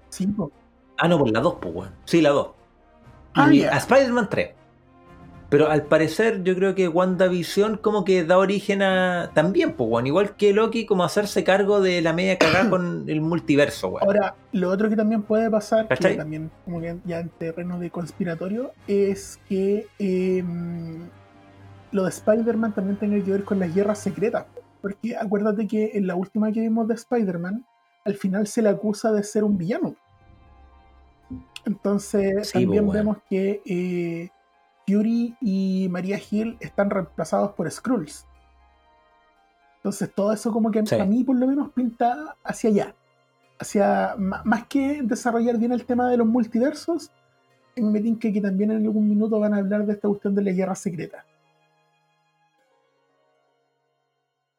Sí, 0.10 0.28
po. 0.28 0.52
Ah, 0.98 1.08
no, 1.08 1.18
por 1.20 1.30
la 1.32 1.40
2, 1.42 1.56
pues, 1.62 1.76
weón. 1.76 1.92
Sí, 2.06 2.22
la 2.22 2.30
2. 2.30 2.48
Ah, 3.34 3.54
y 3.54 3.60
ya. 3.62 3.74
a 3.74 3.78
Spider-Man 3.78 4.30
3. 4.30 4.50
Pero 5.50 5.70
al 5.70 5.84
parecer, 5.84 6.44
yo 6.44 6.56
creo 6.56 6.74
que 6.74 6.88
WandaVision 6.88 7.78
como 7.78 8.04
que 8.04 8.24
da 8.24 8.38
origen 8.38 8.82
a. 8.82 9.32
También, 9.34 9.74
pues. 9.74 10.06
Igual 10.06 10.36
que 10.36 10.54
Loki, 10.54 10.86
como 10.86 11.04
hacerse 11.04 11.44
cargo 11.44 11.82
de 11.82 12.02
la 12.02 12.14
media 12.14 12.38
cagada 12.38 12.70
con 12.70 13.06
el 13.08 13.22
multiverso, 13.22 13.90
weón. 13.90 14.04
Ahora, 14.04 14.36
lo 14.52 14.70
otro 14.70 14.90
que 14.90 14.96
también 14.96 15.22
puede 15.22 15.50
pasar, 15.52 15.88
que 15.88 16.16
también 16.16 16.50
como 16.66 16.82
que 16.82 16.98
ya 17.06 17.20
en 17.20 17.30
terreno 17.30 17.80
de 17.80 17.92
conspiratorio, 17.92 18.74
es 18.88 19.40
que 19.48 19.86
em, 20.00 21.08
lo 21.92 22.04
de 22.04 22.10
Spider-Man 22.10 22.74
también 22.74 22.98
tenga 22.98 23.24
que 23.24 23.32
ver 23.32 23.44
con 23.44 23.60
las 23.60 23.74
guerras 23.74 24.00
secretas. 24.00 24.46
Porque 24.82 25.16
acuérdate 25.16 25.68
que 25.68 25.92
en 25.94 26.08
la 26.08 26.16
última 26.16 26.52
que 26.52 26.62
vimos 26.62 26.88
de 26.88 26.96
Spider-Man, 26.96 27.66
al 28.04 28.16
final 28.16 28.48
se 28.48 28.62
le 28.62 28.70
acusa 28.70 29.12
de 29.12 29.24
ser 29.24 29.44
un 29.44 29.58
villano. 29.58 29.96
Entonces 31.66 32.48
Sí, 32.50 32.54
también 32.54 32.84
weón. 32.84 32.94
vemos 32.94 33.18
que 33.30 33.62
eh, 33.66 34.30
Fury 34.88 35.36
y 35.42 35.88
María 35.90 36.20
Hill 36.30 36.58
están 36.60 36.90
reemplazados 36.90 37.52
por 37.54 37.70
Skrulls. 37.70 38.26
Entonces 39.78 40.12
todo 40.14 40.34
eso 40.34 40.52
como 40.52 40.72
que 40.72 40.86
Sí. 40.86 40.96
a 40.96 41.06
mí 41.06 41.24
por 41.24 41.36
lo 41.36 41.48
menos 41.48 41.72
pinta 41.72 42.36
hacia 42.44 42.70
allá. 42.70 42.96
Hacia, 43.60 44.16
más 44.18 44.66
que 44.68 45.02
desarrollar 45.04 45.58
bien 45.58 45.72
el 45.72 45.86
tema 45.86 46.10
de 46.10 46.18
los 46.18 46.28
multiversos, 46.28 47.12
me 47.78 48.00
tinca 48.02 48.32
que 48.32 48.42
también 48.42 48.72
en 48.72 48.86
algún 48.86 49.08
minuto 49.10 49.40
van 49.40 49.54
a 49.54 49.58
hablar 49.58 49.86
de 49.86 49.94
esta 49.94 50.08
cuestión 50.08 50.36
de 50.36 50.42
la 50.44 50.52
guerra 50.52 50.76
secreta. 50.76 51.26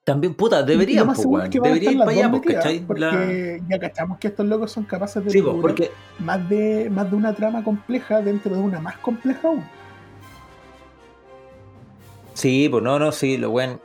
También, 0.04 0.34
puta, 0.34 0.62
deberían, 0.62 1.04
más 1.06 1.18
es 1.18 1.26
que 1.50 1.58
Deberían 1.60 1.94
ir 1.94 1.98
para 1.98 2.10
allá. 2.12 2.30
Porque 2.86 3.60
La- 3.60 3.68
ya 3.68 3.78
cachamos 3.80 4.18
que 4.18 4.28
estos 4.28 4.46
locos 4.46 4.70
son 4.70 4.84
capaces 4.84 5.24
de 5.24 5.30
Sí, 5.30 5.42
porque. 5.42 5.90
más, 6.20 6.48
de, 6.48 6.88
más 6.90 7.10
de 7.10 7.16
una 7.16 7.34
trama 7.34 7.64
compleja 7.64 8.20
dentro 8.22 8.54
de 8.54 8.60
una 8.62 8.80
más 8.80 8.96
compleja 8.98 9.48
aún. 9.48 9.64
Sí, 12.36 12.68
pues 12.68 12.82
no, 12.82 12.98
no, 12.98 13.12
sí, 13.12 13.38
lo 13.38 13.50
weón. 13.50 13.80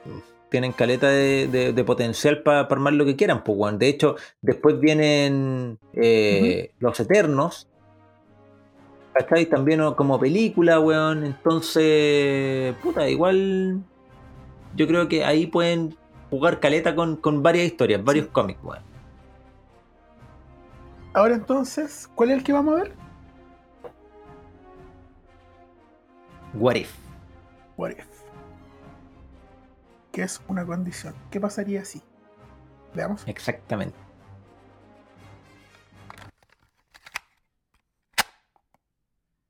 Tienen 0.49 0.73
caleta 0.73 1.07
de, 1.07 1.47
de- 1.47 1.71
de 1.71 1.83
potencial 1.85 2.43
para 2.43 2.59
armar 2.61 2.91
lo 2.93 3.05
que 3.05 3.15
quieran, 3.15 3.43
pues, 3.45 3.57
weón. 3.57 3.79
De 3.79 3.87
hecho, 3.87 4.17
después 4.41 4.77
vienen 4.79 5.79
eh, 5.93 6.73
Los 6.79 6.99
Eternos. 6.99 7.69
¿Cachai? 9.13 9.45
También 9.45 9.81
como 9.93 10.19
película, 10.19 10.79
weón. 10.81 11.25
Entonces, 11.25 12.75
puta, 12.83 13.07
igual. 13.07 13.81
Yo 14.75 14.85
creo 14.87 15.07
que 15.07 15.23
ahí 15.23 15.47
pueden 15.47 15.97
jugar 16.29 16.59
caleta 16.59 16.93
con, 16.95 17.15
con 17.15 17.41
varias 17.41 17.67
historias, 17.67 18.03
varios 18.03 18.27
cómics, 18.27 18.59
weón. 18.63 18.83
Ahora 21.13 21.35
entonces, 21.35 22.09
¿cuál 22.15 22.31
es 22.31 22.37
el 22.39 22.43
que 22.43 22.51
vamos 22.53 22.73
a 22.79 22.83
ver? 22.83 22.91
What 26.53 26.75
if? 26.75 26.93
What 27.77 27.91
If. 27.91 28.10
Que 30.11 30.23
es 30.23 30.41
una 30.47 30.65
condición. 30.65 31.15
¿Qué 31.29 31.39
pasaría 31.39 31.85
si? 31.85 32.01
Veamos. 32.93 33.23
Exactamente. 33.27 33.97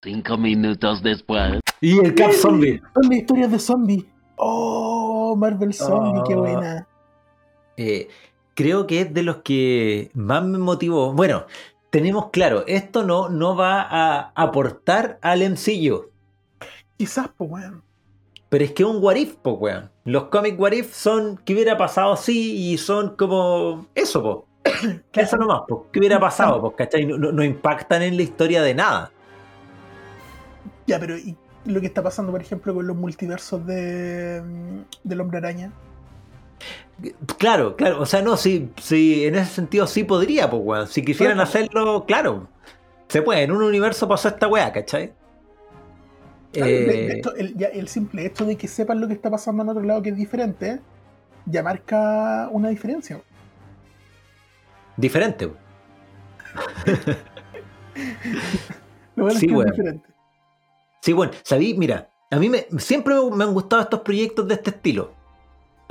Cinco 0.03 0.37
minutos 0.37 1.03
después. 1.03 1.59
Y 1.79 1.99
el 1.99 2.15
Cap 2.15 2.31
Zombie. 2.31 2.81
Son 2.93 3.03
las 3.09 3.17
historias 3.19 3.51
de 3.51 3.59
zombie. 3.59 4.09
Oh, 4.35 5.35
Marvel 5.37 5.73
Zombie, 5.73 6.21
qué 6.27 6.35
Oh. 6.35 6.39
buena. 6.39 6.87
Eh, 7.77 8.09
creo 8.55 8.87
que 8.87 9.01
es 9.01 9.13
de 9.13 9.23
los 9.23 9.37
que 9.37 10.09
más 10.13 10.43
me 10.43 10.57
motivó. 10.57 11.13
Bueno, 11.13 11.45
tenemos 11.91 12.29
claro, 12.31 12.63
esto 12.67 13.03
no, 13.03 13.29
no 13.29 13.55
va 13.55 13.81
a 13.81 14.31
aportar 14.35 15.19
al 15.21 15.41
MCU. 15.43 16.09
Quizás, 16.97 17.29
pues, 17.37 17.49
weón. 17.51 17.83
Pero 18.51 18.65
es 18.65 18.73
que 18.73 18.83
es 18.83 18.89
un 18.89 19.01
what 19.01 19.15
if, 19.15 19.35
po, 19.37 19.51
weón. 19.53 19.89
Los 20.03 20.25
cómics 20.25 20.59
what 20.59 20.73
if 20.73 20.93
son 20.93 21.37
que 21.37 21.53
hubiera 21.53 21.77
pasado 21.77 22.11
así 22.11 22.73
y 22.73 22.77
son 22.77 23.15
como 23.15 23.85
eso, 23.95 24.21
po. 24.21 24.45
Eso 25.13 25.37
nomás, 25.37 25.61
po. 25.69 25.87
¿Qué 25.89 25.99
hubiera 25.99 26.19
pasado, 26.19 26.59
po? 26.59 26.75
¿Cachai? 26.75 27.05
No, 27.05 27.17
no- 27.17 27.43
impactan 27.45 28.01
en 28.01 28.17
la 28.17 28.23
historia 28.23 28.61
de 28.61 28.73
nada. 28.73 29.09
Ya, 30.85 30.99
pero 30.99 31.17
¿y 31.17 31.37
lo 31.63 31.79
que 31.79 31.87
está 31.87 32.03
pasando, 32.03 32.33
por 32.33 32.41
ejemplo, 32.41 32.73
con 32.73 32.85
los 32.85 32.97
multiversos 32.97 33.65
de, 33.65 34.41
mm, 34.45 34.79
del 35.07 35.21
Hombre 35.21 35.37
Araña? 35.37 35.71
Claro, 37.37 37.77
claro. 37.77 38.01
O 38.01 38.05
sea, 38.05 38.21
no, 38.21 38.35
sí, 38.35 38.69
sí, 38.81 39.23
en 39.23 39.35
ese 39.35 39.53
sentido 39.53 39.87
sí 39.87 40.03
podría, 40.03 40.49
pues, 40.49 40.61
weón. 40.65 40.87
Si 40.89 41.05
quisieran 41.05 41.39
hacerlo, 41.39 42.03
claro. 42.05 42.49
Se 43.07 43.21
puede. 43.21 43.43
En 43.43 43.53
un 43.53 43.63
universo 43.63 44.09
pasó 44.09 44.27
esta 44.27 44.49
weá, 44.49 44.73
¿cachai? 44.73 45.13
Claro, 46.51 46.71
de- 46.71 46.85
de 46.85 47.07
Eh, 47.07 47.17
hecho, 47.17 47.33
el, 47.35 47.55
ya 47.55 47.67
el 47.67 47.87
simple 47.87 48.25
hecho 48.25 48.45
de 48.45 48.57
que 48.57 48.67
sepan 48.67 48.99
lo 48.99 49.07
que 49.07 49.13
está 49.13 49.29
pasando 49.29 49.63
en 49.63 49.69
otro 49.69 49.83
lado 49.83 50.01
que 50.01 50.09
es 50.09 50.15
diferente, 50.15 50.79
ya 51.45 51.63
marca 51.63 52.49
una 52.51 52.69
diferencia. 52.69 53.21
diferente. 54.97 55.45
Lo 59.15 59.23
bueno 59.25 59.39
Sí, 59.39 59.45
es 59.45 59.51
que 59.51 59.55
weón. 59.57 59.67
es 59.69 59.75
diferente. 59.77 60.09
Sí, 61.01 61.13
bueno, 61.13 61.31
sabí, 61.43 61.73
mira, 61.73 62.09
a 62.29 62.37
mí 62.37 62.49
me, 62.49 62.67
siempre 62.77 63.15
me, 63.15 63.35
me 63.35 63.43
han 63.45 63.53
gustado 63.53 63.81
estos 63.81 64.01
proyectos 64.01 64.47
de 64.47 64.53
este 64.55 64.69
estilo. 64.71 65.13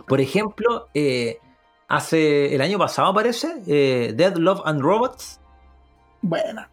Por 0.06 0.20
ejemplo, 0.20 0.88
eh, 0.94 1.38
hace 1.88 2.54
el 2.54 2.60
año 2.60 2.78
pasado 2.78 3.12
parece, 3.14 3.48
eh, 3.66 4.12
Dead 4.14 4.36
Love 4.36 4.62
and 4.64 4.80
Robots. 4.80 5.40
Buena. 6.22 6.70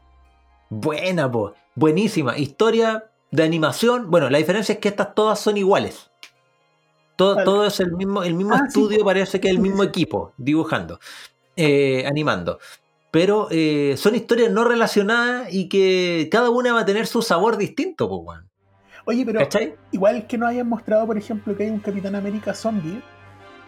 Buena, 0.70 1.32
po. 1.32 1.54
Buenísima. 1.76 2.38
Historia 2.38 3.06
de 3.32 3.44
animación. 3.44 4.10
Bueno, 4.10 4.30
la 4.30 4.38
diferencia 4.38 4.74
es 4.74 4.80
que 4.80 4.90
estas 4.90 5.14
todas 5.16 5.40
son 5.40 5.58
iguales. 5.58 6.10
Todo, 7.16 7.34
Vale. 7.36 7.46
todo 7.46 7.66
es 7.66 7.80
el 7.80 7.94
mismo, 7.94 8.24
el 8.24 8.36
mismo 8.36 8.54
Ah, 8.56 8.64
estudio, 8.68 9.00
po. 9.00 9.06
parece 9.06 9.40
que 9.40 9.48
es 9.50 9.56
el 9.56 9.60
mismo 9.62 9.84
equipo 9.84 10.34
dibujando, 10.38 11.00
eh, 11.56 12.06
animando. 12.08 12.60
Pero 13.10 13.48
eh, 13.50 13.96
son 13.98 14.14
historias 14.16 14.52
no 14.52 14.64
relacionadas 14.64 15.52
y 15.52 15.68
que 15.70 16.28
cada 16.32 16.50
una 16.52 16.74
va 16.74 16.82
a 16.82 16.86
tener 16.86 17.08
su 17.08 17.22
sabor 17.24 17.58
distinto, 17.58 18.06
weón. 18.06 18.48
Oye, 19.06 19.26
pero 19.26 19.40
¿Cachai? 19.40 19.74
igual 19.92 20.28
que 20.28 20.38
nos 20.38 20.50
hayan 20.50 20.68
mostrado, 20.70 21.08
por 21.08 21.18
ejemplo, 21.18 21.56
que 21.56 21.64
hay 21.64 21.70
un 21.70 21.80
Capitán 21.80 22.14
América 22.16 22.54
zombie, 22.54 23.02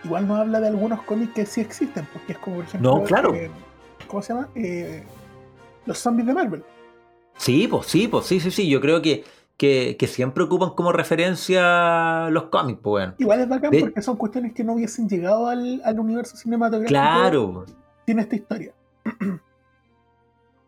igual 0.04 0.28
nos 0.28 0.39
habla 0.41 0.60
de 0.60 0.67
algunos 0.67 1.02
cómics 1.04 1.34
que 1.34 1.45
sí 1.45 1.62
existen, 1.62 2.08
porque 2.13 2.34
es 2.34 2.38
como, 2.39 2.58
por 2.58 2.65
ejemplo, 2.65 2.98
No, 2.98 3.04
claro. 3.04 3.34
eh, 3.34 3.50
¿cómo 4.08 4.22
se 4.22 4.34
llama? 4.34 4.50
Los 5.86 5.98
zombies 5.98 6.28
de 6.28 6.34
Marvel. 6.34 6.63
Sí, 7.38 7.67
pues 7.67 7.88
sí, 7.88 8.08
pues 8.10 8.26
sí, 8.26 8.39
sí, 8.41 8.52
sí. 8.52 8.69
Yo 8.69 8.82
creo 8.82 9.02
que, 9.02 9.24
que, 9.60 9.98
que 10.00 10.08
siempre 10.08 10.45
ocupan 10.45 10.69
como 10.69 10.93
referencia 10.93 12.30
los 12.30 12.45
cómics, 12.45 12.80
pues, 12.82 13.04
weón. 13.04 13.15
Igual 13.17 13.41
es 13.41 13.50
bacán 13.50 13.72
De- 13.72 13.82
porque 13.82 14.02
son 14.02 14.15
cuestiones 14.15 14.54
que 14.54 14.63
no 14.63 14.74
hubiesen 14.74 15.10
llegado 15.10 15.48
al, 15.48 15.82
al 15.84 16.00
universo 16.00 16.38
cinematográfico 16.38 16.88
Claro. 16.89 17.65
sin 18.08 18.19
esta 18.19 18.36
historia. 18.38 18.74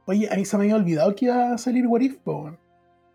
Oye, 0.05 0.27
a 0.31 0.35
mí 0.35 0.45
se 0.45 0.57
me 0.57 0.63
había 0.65 0.75
olvidado 0.75 1.15
que 1.15 1.25
iba 1.25 1.53
a 1.53 1.57
salir 1.57 1.87
What 1.87 2.01
If, 2.01 2.17
po, 2.17 2.41
weón. 2.43 2.57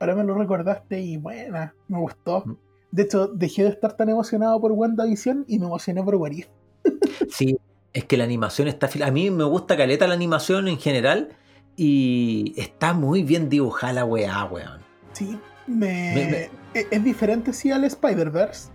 Ahora 0.01 0.15
me 0.15 0.25
lo 0.25 0.35
recordaste 0.35 1.01
y 1.01 1.17
buena, 1.19 1.75
me 1.89 1.99
gustó. 1.99 2.43
Mm. 2.47 2.57
De 2.93 3.03
hecho, 3.03 3.27
dejé 3.29 3.65
de 3.65 3.71
estar 3.71 3.93
tan 3.97 4.09
emocionado 4.09 4.61
por 4.61 4.73
WandaVision 4.73 5.45
y 5.47 5.59
me 5.59 5.67
emocioné 5.67 6.03
por 6.03 6.15
What 6.17 6.33
If. 6.33 6.47
Sí, 7.31 7.59
es 7.93 8.05
que 8.05 8.17
la 8.17 8.25
animación 8.25 8.69
está... 8.69 8.89
A 9.05 9.11
mí 9.11 9.31
me 9.31 9.45
gusta 9.45 9.77
caleta 9.77 10.07
la 10.07 10.15
animación 10.15 10.69
en 10.69 10.79
general 10.79 11.31
y 11.77 12.55
está 12.57 12.95
muy 12.95 13.23
bien 13.23 13.49
dibujada 13.51 13.93
la 13.93 14.05
weá, 14.07 14.45
weón. 14.47 14.81
Sí, 15.12 15.39
me... 15.66 16.12
Me- 16.14 16.26
me- 16.31 16.50
Es, 16.74 16.87
es 16.90 17.05
diferente 17.05 17.52
sí 17.52 17.70
al 17.72 17.85
Spider-Verse. 17.85 18.68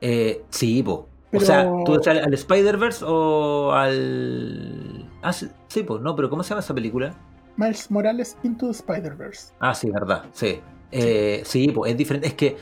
Eh, 0.00 0.42
sí, 0.50 0.82
po. 0.82 1.08
Pero- 1.30 1.42
O 1.42 1.46
sea, 1.46 1.70
¿tú 1.84 1.92
decías 1.96 2.16
al, 2.18 2.24
al 2.24 2.34
Spider-Verse 2.34 3.04
o 3.06 3.72
al... 3.72 5.08
Ah, 5.22 5.32
sí, 5.32 5.48
sí, 5.68 5.82
po, 5.82 5.98
no, 5.98 6.16
pero 6.16 6.30
¿cómo 6.30 6.42
se 6.42 6.50
llama 6.50 6.60
esa 6.60 6.74
película? 6.74 7.14
Miles 7.56 7.90
Morales 7.90 8.36
Into 8.42 8.66
the 8.66 8.72
Spider-Verse. 8.72 9.52
Ah, 9.60 9.74
sí, 9.74 9.90
verdad, 9.90 10.24
sí. 10.32 10.60
Eh, 10.90 11.42
sí, 11.44 11.68
pues 11.68 11.90
es 11.92 11.98
diferente. 11.98 12.28
Es 12.28 12.34
que 12.34 12.56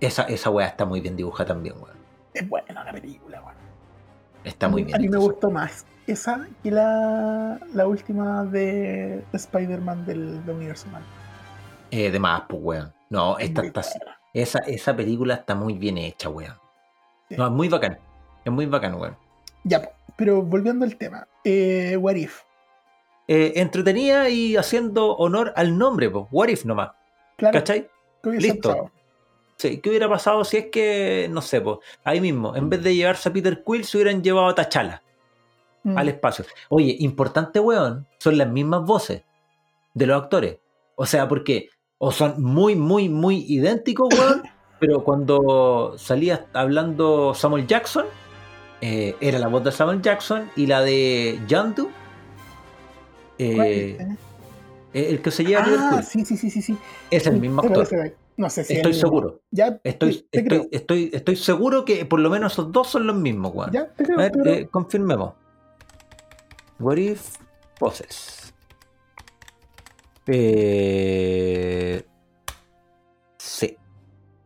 esa, 0.00 0.22
esa 0.24 0.48
weá 0.50 0.68
está 0.68 0.84
muy 0.86 1.00
bien 1.00 1.16
dibujada 1.16 1.48
también, 1.48 1.74
weón. 1.76 1.96
Es 2.32 2.48
buena 2.48 2.84
la 2.84 2.92
película, 2.92 3.40
weón. 3.42 3.54
Está 4.44 4.68
muy 4.68 4.84
bien. 4.84 4.96
A 4.96 4.98
mí 5.00 5.08
me 5.08 5.18
gustó 5.18 5.50
más 5.50 5.84
esa 6.06 6.46
que 6.62 6.70
la, 6.70 7.60
la 7.74 7.86
última 7.86 8.44
de, 8.44 9.22
de 9.30 9.36
Spider-Man 9.36 10.06
del, 10.06 10.44
del 10.46 10.56
universo 10.56 10.86
Marvel. 10.90 11.08
Eh, 11.90 12.10
de 12.10 12.18
más, 12.18 12.42
pues, 12.48 12.62
weón. 12.62 12.92
No, 13.08 13.38
esta, 13.38 13.62
buena. 13.62 13.82
esa, 14.32 14.58
esa 14.60 14.94
película 14.96 15.34
está 15.34 15.54
muy 15.54 15.74
bien 15.74 15.98
hecha, 15.98 16.28
weón. 16.28 16.54
Sí. 17.28 17.36
No, 17.36 17.46
es 17.46 17.52
muy 17.52 17.68
bacán. 17.68 17.98
Es 18.44 18.52
muy 18.52 18.66
bacán, 18.66 18.94
weón. 18.94 19.16
Ya, 19.64 19.90
pero 20.16 20.42
volviendo 20.42 20.84
al 20.84 20.96
tema. 20.96 21.26
Eh, 21.44 21.96
What 21.98 22.14
If. 22.16 22.40
Eh, 23.28 23.52
entretenida 23.56 24.28
y 24.28 24.56
haciendo 24.56 25.16
honor 25.16 25.52
al 25.56 25.76
nombre, 25.76 26.08
pues. 26.10 26.26
What 26.30 26.48
if 26.48 26.64
nomás. 26.64 26.90
Claro, 27.36 27.58
¿Cachai? 27.58 27.88
¿qué 28.22 28.28
hubiese 28.28 28.46
Listo. 28.48 28.68
pasado? 28.68 28.90
Sí, 29.56 29.78
¿qué 29.78 29.90
hubiera 29.90 30.08
pasado 30.08 30.42
si 30.44 30.56
es 30.56 30.66
que, 30.66 31.28
no 31.30 31.42
sé, 31.42 31.60
pues, 31.60 31.78
ahí 32.04 32.20
mismo, 32.20 32.56
en 32.56 32.70
vez 32.70 32.82
de 32.82 32.94
llevarse 32.94 33.28
a 33.28 33.32
Peter 33.32 33.62
Quill, 33.64 33.84
se 33.84 33.98
hubieran 33.98 34.22
llevado 34.22 34.48
a 34.48 34.54
T'Challa 34.54 35.02
Mm. 35.82 35.96
al 35.98 36.08
espacio? 36.08 36.44
Oye, 36.70 36.96
importante, 37.00 37.60
weón, 37.60 38.06
son 38.18 38.38
las 38.38 38.48
mismas 38.48 38.82
voces 38.84 39.22
de 39.94 40.06
los 40.06 40.22
actores. 40.22 40.58
O 40.96 41.04
sea, 41.06 41.28
porque 41.28 41.68
o 42.02 42.10
son 42.12 42.42
muy, 42.42 42.74
muy, 42.76 43.08
muy 43.10 43.44
idénticos, 43.46 44.08
weón, 44.18 44.42
pero 44.80 45.04
cuando 45.04 45.94
salía 45.98 46.46
hablando 46.54 47.34
Samuel 47.34 47.66
Jackson, 47.66 48.06
eh, 48.80 49.14
era 49.20 49.38
la 49.38 49.48
voz 49.48 49.62
de 49.62 49.70
Samuel 49.70 50.00
Jackson 50.00 50.50
y 50.56 50.66
la 50.66 50.80
de 50.80 51.38
Yandu, 51.46 51.90
¿Cuál 53.36 53.66
eh, 53.66 53.98
eh? 54.94 55.08
el 55.10 55.20
que 55.22 55.30
se 55.30 55.44
lleva 55.44 55.62
a 55.62 55.66
Ah, 55.66 55.90
Quill, 55.90 56.04
sí, 56.04 56.24
sí, 56.24 56.36
sí, 56.36 56.50
sí, 56.50 56.62
sí. 56.62 56.76
es 57.10 57.26
el 57.26 57.38
mismo 57.38 57.60
actor. 57.62 57.86
No 58.36 58.48
sé 58.48 58.64
si 58.64 58.72
es 58.72 58.78
Estoy 58.78 58.94
seguro. 58.94 59.42
Ya, 59.50 59.78
Estoy, 59.84 60.26
estoy, 60.32 60.68
estoy, 60.72 61.10
estoy 61.12 61.36
seguro 61.36 61.84
que 61.84 62.06
por 62.06 62.20
lo 62.20 62.30
menos 62.30 62.54
esos 62.54 62.72
dos 62.72 62.88
son 62.88 63.06
los 63.06 63.16
mismos, 63.16 63.52
weón. 63.54 63.70
Ya, 63.72 63.86
te 63.92 64.04
creo. 64.04 64.18
A 64.18 64.22
ver, 64.22 64.32
te 64.32 64.40
creo. 64.40 64.54
eh, 64.54 64.68
confirmemos. 64.70 65.34
What 66.78 66.96
if 66.96 67.36
poses? 67.78 68.49
Eh, 70.32 72.04
sí. 73.38 73.76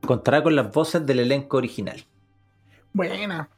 Contará 0.07 0.42
con 0.42 0.57
las 0.57 0.73
voces 0.73 1.05
del 1.05 1.20
elenco 1.20 1.59
original. 1.59 2.05
Buena. 2.92 3.51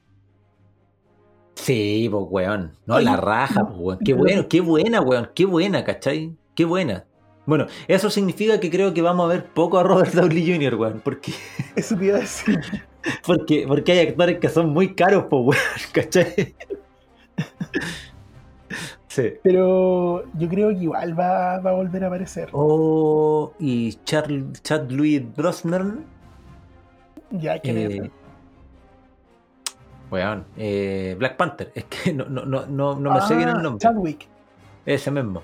Sí, 1.55 2.09
pues, 2.11 2.25
weón. 2.29 2.77
No, 2.87 2.97
Oye, 2.97 3.05
la 3.05 3.17
raja, 3.17 3.67
pues, 3.67 3.79
weón. 3.79 3.99
Qué 4.05 4.15
bueno, 4.15 4.49
qué 4.49 4.61
buena, 4.61 5.01
weón. 5.01 5.31
Qué 5.35 5.45
buena, 5.45 5.85
¿cachai? 5.85 6.37
Qué 6.55 6.65
buena. 6.65 7.05
Bueno, 7.47 7.67
eso 7.87 8.11
significa 8.11 8.59
que 8.59 8.71
creo 8.71 8.93
que 8.93 9.03
vamos 9.03 9.27
a 9.27 9.35
ver 9.35 9.47
poco 9.47 9.79
a 9.79 9.85
Robert 9.85 10.13
Downey 10.13 10.53
Jr., 10.53 10.75
weón. 10.75 11.01
Porque, 11.05 11.33
Eso 11.77 11.97
te 11.97 12.07
iba 12.07 12.17
a 12.17 12.21
decir. 12.21 12.61
porque, 13.25 13.65
porque 13.69 13.93
hay 13.93 14.09
actores 14.09 14.39
que 14.39 14.49
son 14.49 14.71
muy 14.71 14.95
caros, 14.95 15.27
pues, 15.31 15.43
weón. 15.45 15.63
¿Cachai? 15.93 16.55
Sí. 19.17 19.33
Pero 19.43 20.25
yo 20.35 20.47
creo 20.49 20.69
que 20.69 20.83
igual 20.83 21.19
va, 21.19 21.59
va 21.61 21.71
a 21.71 21.73
volver 21.73 22.05
a 22.05 22.09
aparecer. 22.09 22.51
Oh, 22.53 23.55
y 23.59 23.93
Charl- 24.05 24.53
Chad 24.61 24.91
Louis 24.91 25.23
Brosnan. 25.35 26.05
Ya 27.31 27.59
que 27.59 27.71
Eh, 27.97 28.11
weón, 30.11 30.45
eh, 30.59 31.17
Black 31.19 31.37
Panther. 31.39 31.73
Es 31.75 31.85
que 31.85 32.13
no, 32.13 32.27
no, 32.27 32.45
no, 32.45 32.67
no, 32.67 32.95
no 32.95 33.11
me 33.15 33.21
sé 33.23 33.37
bien 33.37 33.49
el 33.49 33.63
nombre. 33.63 33.87
Ah, 33.89 33.93
Chadwick. 33.93 34.29
Ese 34.85 35.11
mismo. 35.11 35.43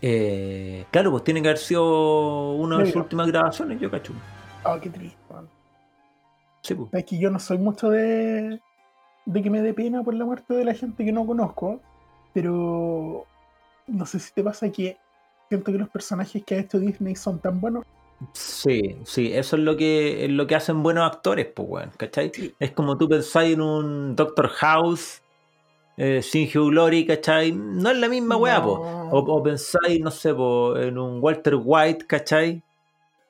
Eh, 0.00 0.86
claro, 0.90 1.10
pues 1.10 1.22
tiene 1.24 1.42
que 1.42 1.48
haber 1.48 1.58
sido 1.58 2.52
una 2.54 2.78
de 2.78 2.84
sus 2.86 2.94
Negro. 2.94 3.02
últimas 3.02 3.26
grabaciones, 3.28 3.78
yo 3.80 3.90
cacho. 3.90 4.14
Oh, 4.64 4.78
qué 4.80 4.88
triste. 4.88 5.18
man. 5.30 5.46
Sí, 6.62 6.74
pues. 6.74 6.88
Es 6.94 7.04
que 7.04 7.18
yo 7.18 7.30
no 7.30 7.38
soy 7.38 7.58
mucho 7.58 7.90
de, 7.90 8.60
de 9.26 9.42
que 9.42 9.50
me 9.50 9.60
dé 9.60 9.74
pena 9.74 10.02
por 10.02 10.14
la 10.14 10.24
muerte 10.24 10.54
de 10.54 10.64
la 10.64 10.72
gente 10.72 11.04
que 11.04 11.12
no 11.12 11.26
conozco, 11.26 11.80
pero 12.32 13.26
no 13.86 14.06
sé 14.06 14.18
si 14.18 14.32
te 14.32 14.42
pasa 14.42 14.70
que 14.70 14.96
siento 15.48 15.72
que 15.72 15.78
los 15.78 15.88
personajes 15.88 16.44
que 16.44 16.54
ha 16.54 16.58
hecho 16.58 16.78
Disney 16.78 17.16
son 17.16 17.40
tan 17.40 17.60
buenos 17.60 17.84
Sí, 18.34 18.96
sí, 19.04 19.32
eso 19.32 19.56
es 19.56 19.62
lo 19.62 19.76
que, 19.76 20.24
es 20.24 20.30
lo 20.30 20.46
que 20.46 20.54
hacen 20.54 20.82
buenos 20.82 21.10
actores, 21.10 21.46
pues, 21.46 21.68
weón, 21.68 21.90
¿cachai? 21.96 22.30
Sí. 22.34 22.54
Es 22.58 22.72
como 22.72 22.98
tú 22.98 23.08
pensáis 23.08 23.54
en 23.54 23.62
un 23.62 24.14
Doctor 24.14 24.48
House, 24.48 25.22
eh, 25.96 26.22
sin 26.22 26.46
Hugh 26.46 26.70
Glory, 26.70 27.06
¿cachai? 27.06 27.52
No 27.52 27.90
es 27.90 27.96
la 27.96 28.08
misma 28.08 28.36
weá, 28.36 28.62
po. 28.62 28.78
No. 28.78 29.10
O, 29.10 29.18
o 29.18 29.42
pensáis, 29.42 30.00
no 30.00 30.10
sé, 30.10 30.34
po, 30.34 30.76
en 30.76 30.98
un 30.98 31.22
Walter 31.22 31.56
White, 31.62 32.06
¿cachai? 32.06 32.62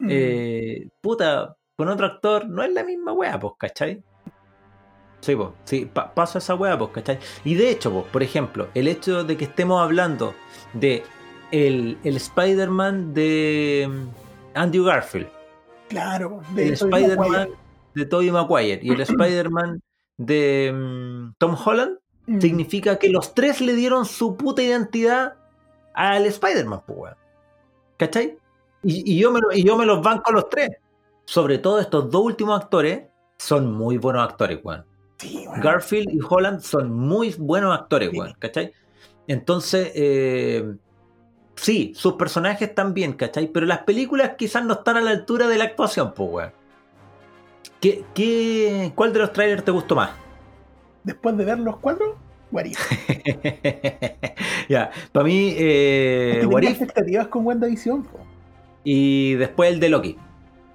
Mm. 0.00 0.08
Eh, 0.10 0.88
puta, 1.00 1.56
con 1.76 1.88
otro 1.88 2.06
actor 2.06 2.48
no 2.48 2.62
es 2.62 2.72
la 2.72 2.82
misma 2.82 3.12
weá, 3.12 3.38
pues, 3.38 3.54
¿cachai? 3.58 4.02
Sí, 5.20 5.36
pues, 5.36 5.48
sí, 5.64 5.84
pa- 5.92 6.12
pasa 6.14 6.38
esa 6.38 6.54
weá, 6.54 6.78
pues, 6.78 6.90
¿cachai? 6.92 7.18
Y 7.44 7.54
de 7.54 7.70
hecho, 7.70 7.92
pues, 7.92 8.04
por 8.06 8.22
ejemplo, 8.22 8.68
el 8.74 8.88
hecho 8.88 9.22
de 9.24 9.36
que 9.36 9.44
estemos 9.44 9.82
hablando 9.82 10.34
de 10.72 11.02
el, 11.52 11.98
el 12.04 12.16
Spider-Man 12.16 13.12
de 13.12 13.88
mm, 13.90 14.08
Andrew 14.58 14.84
Garfield, 14.84 15.28
Claro, 15.88 16.40
de 16.54 16.68
el 16.68 16.72
Spider-Man 16.74 17.50
de 17.94 18.06
Tobey 18.06 18.30
Maguire 18.30 18.80
y 18.82 18.90
el 18.92 19.00
Spider-Man 19.00 19.82
de 20.16 20.72
mm, 20.74 21.34
Tom 21.38 21.56
Holland, 21.64 21.98
Mm. 22.26 22.38
significa 22.40 22.96
que 22.98 23.08
los 23.08 23.34
tres 23.34 23.60
le 23.62 23.74
dieron 23.74 24.04
su 24.04 24.36
puta 24.36 24.62
identidad 24.62 25.34
al 25.94 26.26
Spider-Man, 26.26 26.82
pues, 26.86 26.98
weón. 26.98 27.14
¿Cachai? 27.96 28.36
Y, 28.84 29.14
y 29.14 29.18
yo 29.18 29.32
me, 29.32 29.40
lo- 29.40 29.50
y 29.52 29.64
yo 29.64 29.76
me 29.76 29.84
los 29.86 30.00
banco 30.02 30.30
a 30.30 30.34
los 30.34 30.48
tres. 30.48 30.68
Sobre 31.24 31.58
todo 31.58 31.80
estos 31.80 32.08
dos 32.10 32.22
últimos 32.22 32.60
actores 32.60 33.04
son 33.38 33.72
muy 33.72 33.96
buenos 33.96 34.22
actores, 34.22 34.60
weón. 34.62 34.84
Sí. 35.20 35.44
Garfield 35.62 36.08
y 36.14 36.18
Holland 36.26 36.60
son 36.60 36.92
muy 36.92 37.34
buenos 37.38 37.74
actores, 37.78 38.10
Sí. 38.10 38.18
weón. 38.18 38.34
¿Cachai? 38.38 38.72
Entonces, 39.26 39.92
eh, 39.94 40.74
sí, 41.56 41.92
sus 41.94 42.14
personajes 42.14 42.68
están 42.70 42.94
bien, 42.94 43.12
¿cachai? 43.12 43.48
Pero 43.48 43.66
las 43.66 43.80
películas 43.80 44.32
quizás 44.38 44.64
no 44.64 44.74
están 44.74 44.96
a 44.96 45.00
la 45.02 45.10
altura 45.10 45.46
de 45.46 45.58
la 45.58 45.64
actuación, 45.64 46.14
pues, 46.14 46.30
weón. 46.30 46.52
¿Qué, 47.80 48.04
qué, 48.14 48.92
¿Cuál 48.94 49.12
de 49.12 49.18
los 49.20 49.32
trailers 49.32 49.64
te 49.64 49.70
gustó 49.70 49.94
más? 49.94 50.10
Después 51.04 51.36
de 51.36 51.44
ver 51.44 51.58
los 51.58 51.76
cuatro, 51.78 52.16
What 52.52 52.64
If. 52.64 52.78
ya, 54.68 54.90
para 55.12 55.24
mí, 55.24 55.54
eh, 55.56 56.32
Es 56.34 56.38
que 56.40 56.46
What 56.46 56.54
tenía 56.60 56.70
If 56.70 56.82
expectativas 56.82 57.28
con 57.28 57.46
WandaVision. 57.46 58.02
po. 58.04 58.18
y 58.84 59.34
después 59.34 59.70
el 59.72 59.80
de 59.80 59.88
Loki. 59.90 60.16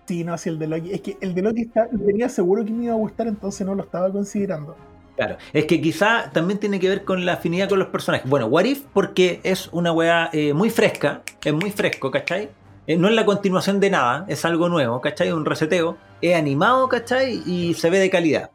Sí, 0.05 0.23
no, 0.23 0.37
sí, 0.37 0.49
el 0.49 0.59
de 0.59 0.67
Loki. 0.67 0.93
Es 0.93 1.01
que 1.01 1.17
el 1.21 1.33
de 1.33 1.41
Loki 1.41 1.61
está, 1.61 1.87
tenía 1.89 2.29
seguro 2.29 2.63
que 2.63 2.71
me 2.71 2.85
iba 2.85 2.93
a 2.93 2.97
gustar, 2.97 3.27
entonces 3.27 3.65
no 3.65 3.73
lo 3.73 3.83
estaba 3.83 4.11
considerando. 4.11 4.75
Claro, 5.15 5.37
es 5.53 5.65
que 5.65 5.81
quizá 5.81 6.29
también 6.31 6.59
tiene 6.59 6.79
que 6.79 6.89
ver 6.89 7.05
con 7.05 7.25
la 7.25 7.33
afinidad 7.33 7.69
con 7.69 7.79
los 7.79 7.87
personajes. 7.87 8.29
Bueno, 8.29 8.47
What 8.47 8.65
If 8.65 8.83
porque 8.93 9.39
es 9.43 9.69
una 9.71 9.93
weá 9.93 10.29
eh, 10.33 10.53
muy 10.53 10.69
fresca, 10.69 11.21
es 11.43 11.53
muy 11.53 11.71
fresco, 11.71 12.11
¿cachai? 12.11 12.49
Eh, 12.85 12.97
no 12.97 13.07
es 13.07 13.15
la 13.15 13.25
continuación 13.25 13.79
de 13.79 13.89
nada, 13.89 14.25
es 14.27 14.43
algo 14.45 14.69
nuevo, 14.69 15.01
¿cachai? 15.01 15.31
Un 15.31 15.45
reseteo. 15.45 15.97
Es 16.21 16.35
animado, 16.35 16.87
¿cachai? 16.89 17.41
Y 17.45 17.73
se 17.73 17.89
ve 17.89 17.99
de 17.99 18.09
calidad. 18.09 18.51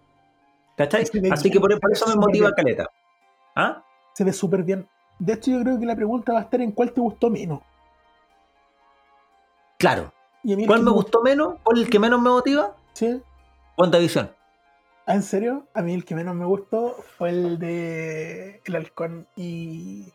¿Cachai? 0.77 1.05
Así 1.31 1.51
que 1.51 1.61
por, 1.61 1.79
por 1.81 1.93
eso 1.93 2.07
me 2.07 2.15
motiva 2.15 2.53
caleta. 2.53 2.87
¿Ah? 3.57 3.83
Se 4.15 4.23
ve 4.25 4.33
súper 4.33 4.63
bien. 4.63 4.87
De 5.19 5.35
hecho, 5.35 5.51
yo 5.51 5.61
creo 5.63 5.79
que 5.79 5.87
la 5.87 5.97
pregunta 5.97 6.33
va 6.33 6.41
a 6.41 6.43
estar 6.43 6.61
en 6.61 6.73
cuál 6.73 6.93
te 6.93 7.01
gustó 7.01 7.29
menos. 7.29 7.61
Claro. 9.79 10.13
Y 10.43 10.53
a 10.53 10.57
mí 10.57 10.63
el 10.63 10.69
¿Cuál 10.69 10.83
me 10.83 10.91
gustó 10.91 11.23
menos? 11.23 11.55
¿Cuál 11.63 11.79
el 11.79 11.91
que 11.91 11.99
menos 11.99 12.21
me 12.21 12.31
motiva? 12.31 12.75
¿Sí? 12.93 13.21
WandaVision. 13.77 14.31
Ah, 15.07 15.15
¿En 15.15 15.23
serio? 15.23 15.67
A 15.75 15.83
mí 15.83 15.95
el 15.95 16.05
que 16.05 16.15
menos 16.15 16.35
me 16.35 16.45
gustó 16.45 16.97
fue 17.19 17.31
el 17.31 17.59
de 17.59 18.61
El 18.65 18.77
Halcón 18.77 19.27
y, 19.37 20.13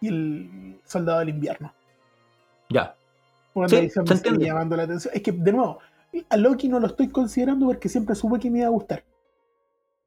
y 0.00 0.08
el 0.08 0.80
Soldado 0.84 1.20
del 1.20 1.30
Invierno. 1.30 1.72
Ya. 2.70 2.94
WandaVision 3.54 4.06
se 4.06 4.14
me 4.14 4.20
sigue 4.36 4.46
llamando 4.46 4.76
la 4.76 4.82
atención. 4.84 5.14
Es 5.14 5.22
que, 5.22 5.32
de 5.32 5.52
nuevo, 5.52 5.78
a 6.28 6.36
Loki 6.36 6.68
no 6.68 6.78
lo 6.80 6.86
estoy 6.88 7.08
considerando 7.08 7.66
porque 7.66 7.88
siempre 7.88 8.14
supe 8.14 8.38
que 8.38 8.50
me 8.50 8.58
iba 8.58 8.66
a 8.68 8.70
gustar. 8.70 9.04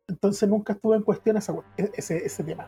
Entonces 0.07 0.47
nunca 0.47 0.73
estuve 0.73 0.95
en 0.95 1.03
cuestión 1.03 1.35
esa- 1.37 1.53
ese, 1.77 2.25
ese 2.25 2.43
tema. 2.43 2.67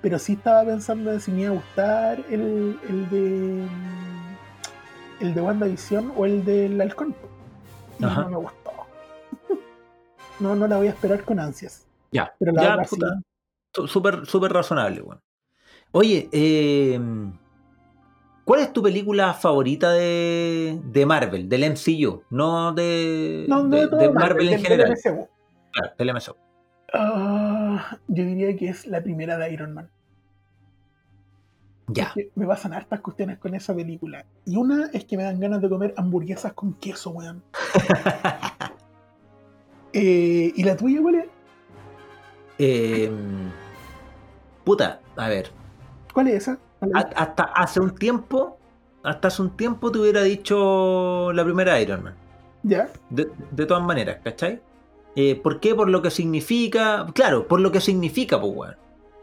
Pero 0.00 0.18
sí 0.18 0.32
estaba 0.32 0.64
pensando 0.64 1.12
en 1.12 1.20
si 1.20 1.30
me 1.30 1.42
iba 1.42 1.50
a 1.52 1.54
gustar 1.54 2.18
el, 2.28 2.78
el 2.88 3.10
de. 3.10 3.66
El 5.22 5.34
de 5.34 5.40
WandaVision 5.40 6.12
o 6.16 6.26
el 6.26 6.44
del 6.44 6.80
Halcón. 6.80 7.14
Y 7.98 8.04
Ajá. 8.04 8.22
no 8.24 8.30
me 8.30 8.36
gustó. 8.36 8.70
No, 10.40 10.56
no 10.56 10.66
la 10.66 10.76
voy 10.78 10.88
a 10.88 10.90
esperar 10.90 11.24
con 11.24 11.38
ansias. 11.38 11.86
Ya. 12.10 12.34
Pero 12.38 12.52
la 12.52 12.62
ya, 12.78 12.84
sí. 12.84 12.96
puta. 12.96 13.20
Su- 13.72 13.86
Súper, 13.86 14.26
súper 14.26 14.52
razonable, 14.52 15.00
weón. 15.02 15.20
Oye, 15.92 16.28
eh, 16.32 16.98
¿cuál 18.44 18.60
es 18.60 18.72
tu 18.72 18.82
película 18.82 19.34
favorita 19.34 19.92
de, 19.92 20.80
de 20.84 21.06
Marvel, 21.06 21.48
del 21.48 21.70
MCU? 21.72 22.24
No 22.30 22.72
de, 22.72 23.44
No, 23.48 23.62
no 23.62 23.68
de, 23.68 23.86
Marvel, 23.88 24.12
Marvel 24.14 24.48
en 24.48 24.54
del- 24.54 24.62
del 24.62 24.66
general. 24.66 24.90
MCU. 25.04 25.28
Claro, 25.70 25.94
del 25.96 26.08
MCU. 26.12 26.36
Ah, 26.94 27.98
yo 28.08 28.24
diría 28.24 28.56
que 28.56 28.68
es 28.68 28.86
la 28.86 29.00
primera 29.02 29.38
de 29.38 29.52
Iron 29.52 29.74
Man. 29.74 29.90
Ya. 31.88 32.04
Es 32.04 32.12
que 32.12 32.30
me 32.34 32.46
pasan 32.46 32.72
hartas 32.72 33.00
cuestiones 33.00 33.38
con 33.38 33.54
esa 33.54 33.74
película. 33.74 34.24
Y 34.44 34.56
una 34.56 34.90
es 34.92 35.04
que 35.04 35.16
me 35.16 35.24
dan 35.24 35.40
ganas 35.40 35.60
de 35.60 35.68
comer 35.68 35.94
hamburguesas 35.96 36.52
con 36.52 36.74
queso, 36.74 37.10
weón. 37.10 37.42
Eh, 39.94 40.50
¿Y 40.56 40.62
la 40.62 40.74
tuya, 40.74 41.02
cuál 41.02 41.16
es? 41.16 41.26
Eh, 42.58 43.12
puta, 44.64 45.00
a 45.16 45.28
ver. 45.28 45.50
¿Cuál 46.14 46.28
es 46.28 46.48
esa? 46.48 46.58
Hasta 47.14 47.42
hace 47.42 47.78
un 47.78 47.94
tiempo, 47.94 48.56
hasta 49.02 49.28
hace 49.28 49.42
un 49.42 49.54
tiempo 49.54 49.92
te 49.92 49.98
hubiera 49.98 50.22
dicho 50.22 51.30
la 51.34 51.44
primera 51.44 51.78
Iron 51.78 52.04
Man. 52.04 52.14
¿Ya? 52.62 52.88
De, 53.10 53.28
de 53.50 53.66
todas 53.66 53.82
maneras, 53.82 54.20
¿cachai? 54.24 54.62
Eh, 55.14 55.36
¿Por 55.36 55.60
qué? 55.60 55.74
Por 55.74 55.90
lo 55.90 56.00
que 56.00 56.10
significa. 56.10 57.06
Claro, 57.14 57.46
por 57.46 57.60
lo 57.60 57.70
que 57.70 57.80
significa, 57.80 58.40
pues, 58.40 58.52
weón. 58.54 58.76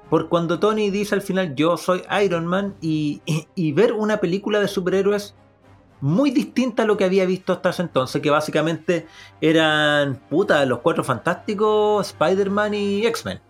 Por 0.09 0.27
cuando 0.29 0.59
Tony 0.59 0.89
dice 0.89 1.15
al 1.15 1.21
final, 1.21 1.55
yo 1.55 1.77
soy 1.77 2.01
Iron 2.23 2.47
Man, 2.47 2.75
y, 2.81 3.21
y- 3.25 3.47
y 3.55 3.71
ver 3.73 3.93
una 3.93 4.17
película 4.17 4.59
de 4.59 4.67
superhéroes 4.67 5.35
muy 6.01 6.31
distinta 6.31 6.83
a 6.83 6.85
lo 6.85 6.97
que 6.97 7.03
había 7.03 7.25
visto 7.25 7.53
hasta 7.53 7.69
ese 7.71 7.83
entonces, 7.83 8.21
que 8.21 8.29
básicamente 8.29 9.05
eran, 9.41 10.15
puta, 10.29 10.65
los 10.65 10.79
cuatro 10.79 11.03
fantásticos, 11.03 12.07
Spider-Man 12.07 12.73
y 12.73 13.05
X-Men. 13.05 13.41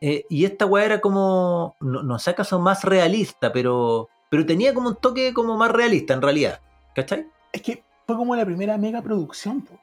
Eh, 0.00 0.24
y 0.28 0.44
esta 0.46 0.66
weá 0.66 0.84
era 0.84 1.00
como, 1.00 1.76
no, 1.80 2.02
no 2.02 2.18
sé 2.18 2.30
acaso 2.30 2.58
más 2.58 2.82
realista, 2.82 3.52
pero, 3.52 4.08
pero 4.30 4.44
tenía 4.44 4.74
como 4.74 4.88
un 4.88 4.96
toque 4.96 5.32
como 5.32 5.56
más 5.56 5.70
realista 5.70 6.14
en 6.14 6.22
realidad, 6.22 6.60
¿cachai? 6.94 7.26
Es 7.52 7.62
que 7.62 7.84
fue 8.06 8.16
como 8.16 8.34
la 8.34 8.44
primera 8.44 8.76
mega 8.78 9.00
producción, 9.00 9.60
po. 9.60 9.78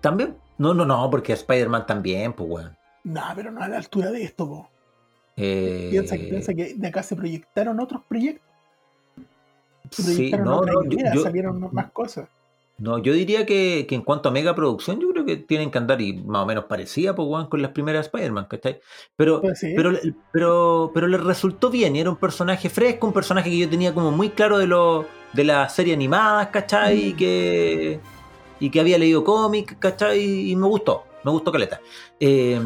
¿También? 0.00 0.36
No, 0.58 0.72
no, 0.72 0.84
no, 0.84 1.10
porque 1.10 1.32
Spider-Man 1.32 1.86
también, 1.86 2.32
pues, 2.32 2.48
weón. 2.48 2.76
No, 3.06 3.22
pero 3.36 3.52
no 3.52 3.62
a 3.62 3.68
la 3.68 3.76
altura 3.78 4.10
de 4.10 4.24
esto, 4.24 4.48
po. 4.48 4.68
Eh, 5.36 5.88
Piensa, 5.90 6.16
que, 6.16 6.24
piensa 6.24 6.54
que 6.54 6.74
de 6.74 6.88
acá 6.88 7.02
se 7.02 7.14
proyectaron 7.14 7.78
otros 7.78 8.02
proyectos. 8.08 8.42
Se 9.92 10.02
sí, 10.02 10.12
proyectaron 10.14 10.44
no, 10.46 10.56
otras 10.58 10.74
no, 10.74 10.92
ideas, 10.92 11.14
yo- 11.14 11.22
salieron 11.22 11.68
más 11.72 11.92
cosas. 11.92 12.28
no, 12.78 12.98
yo 12.98 13.12
diría 13.12 13.46
que, 13.46 13.86
que 13.88 13.94
en 13.94 14.02
cuanto 14.02 14.28
a 14.28 14.32
mega 14.32 14.54
producción, 14.56 14.98
yo 14.98 15.08
creo 15.10 15.24
que 15.24 15.36
tienen 15.36 15.70
que 15.70 15.78
andar 15.78 16.00
y 16.00 16.14
más 16.24 16.42
o 16.42 16.46
menos 16.46 16.64
parecida, 16.64 17.14
pues, 17.14 17.28
weón, 17.28 17.46
con 17.48 17.62
las 17.62 17.70
primeras 17.70 18.06
Spider-Man, 18.06 18.46
¿cachai? 18.50 18.80
Pero, 19.14 19.40
Pues 19.40 19.60
sí. 19.60 19.72
pero, 19.76 19.92
pero, 20.32 20.90
pero 20.92 21.06
le 21.06 21.18
resultó 21.18 21.70
bien 21.70 21.94
y 21.94 22.00
era 22.00 22.10
un 22.10 22.16
personaje 22.16 22.68
fresco, 22.68 23.06
un 23.06 23.12
personaje 23.12 23.48
que 23.50 23.58
yo 23.58 23.68
tenía 23.70 23.94
como 23.94 24.10
muy 24.10 24.30
claro 24.30 24.58
de 24.58 24.66
lo 24.66 25.06
de 25.32 25.44
las 25.44 25.74
series 25.74 25.94
animadas, 25.96 26.48
¿cachai? 26.48 27.10
Y 27.10 27.12
Mm. 27.14 27.16
que, 27.16 28.00
y 28.58 28.70
que 28.70 28.80
había 28.80 28.98
leído 28.98 29.22
cómics, 29.22 29.76
¿cachai? 29.78 30.50
Y 30.50 30.56
me 30.56 30.66
gustó, 30.66 31.04
me 31.24 31.30
gustó 31.30 31.52
Caleta. 31.52 31.80
Eh, 32.18 32.60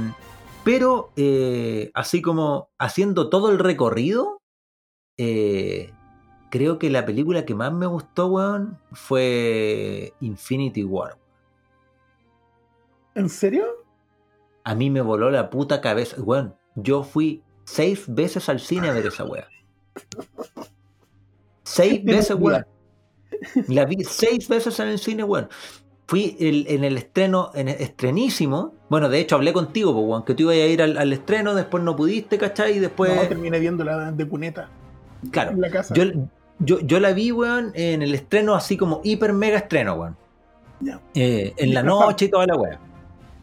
pero 0.64 1.12
eh, 1.16 1.90
así 1.94 2.22
como 2.22 2.70
haciendo 2.78 3.28
todo 3.30 3.50
el 3.50 3.58
recorrido, 3.58 4.42
eh, 5.16 5.92
creo 6.50 6.78
que 6.78 6.90
la 6.90 7.06
película 7.06 7.44
que 7.44 7.54
más 7.54 7.72
me 7.72 7.86
gustó, 7.86 8.26
weón, 8.26 8.78
fue 8.92 10.12
Infinity 10.20 10.84
War. 10.84 11.18
¿En 13.14 13.28
serio? 13.28 13.64
A 14.64 14.74
mí 14.74 14.90
me 14.90 15.00
voló 15.00 15.30
la 15.30 15.50
puta 15.50 15.80
cabeza. 15.80 16.20
Weón, 16.20 16.54
yo 16.74 17.02
fui 17.02 17.42
seis 17.64 18.04
veces 18.08 18.48
al 18.48 18.60
cine 18.60 18.88
a 18.88 18.92
ver 18.92 19.06
esa 19.06 19.24
weá. 19.24 19.48
Seis 21.62 22.02
veces, 22.02 22.36
weón. 22.36 22.66
La 23.68 23.84
vi 23.84 24.02
seis 24.02 24.48
veces 24.48 24.80
en 24.80 24.88
el 24.88 24.98
cine, 24.98 25.22
weón. 25.22 25.48
Fui 26.10 26.36
el- 26.40 26.66
en 26.68 26.82
el 26.82 26.96
estreno, 26.96 27.52
en 27.54 27.68
el 27.68 27.80
estrenísimo. 27.80 28.74
Bueno, 28.88 29.08
de 29.08 29.20
hecho 29.20 29.36
hablé 29.36 29.52
contigo, 29.52 29.92
pues, 29.92 30.04
weón, 30.04 30.24
que 30.24 30.34
tú 30.34 30.42
ibas 30.42 30.56
a 30.56 30.66
ir 30.66 30.82
al, 30.82 30.98
al 30.98 31.12
estreno, 31.12 31.54
después 31.54 31.84
no 31.84 31.94
pudiste, 31.94 32.36
¿cachai? 32.36 32.78
Y 32.78 32.78
después. 32.80 33.14
no, 33.14 33.28
terminé 33.28 33.60
viéndola 33.60 34.10
de 34.10 34.26
cuneta 34.28 34.68
claro. 35.30 35.52
en 35.52 35.60
la 35.60 35.70
casa. 35.70 35.94
Yo, 35.94 36.02
yo, 36.58 36.80
yo 36.80 36.98
la 36.98 37.12
vi, 37.12 37.30
weón, 37.30 37.70
en 37.74 38.02
el 38.02 38.12
estreno 38.12 38.56
así 38.56 38.76
como 38.76 39.00
hiper 39.04 39.32
mega 39.32 39.58
estreno, 39.58 39.94
weón. 39.94 40.16
Ya. 40.80 41.00
Eh, 41.14 41.54
en 41.56 41.74
la 41.74 41.84
noche 41.84 42.24
y 42.24 42.28
toda 42.28 42.44
la 42.44 42.56
weá. 42.56 42.80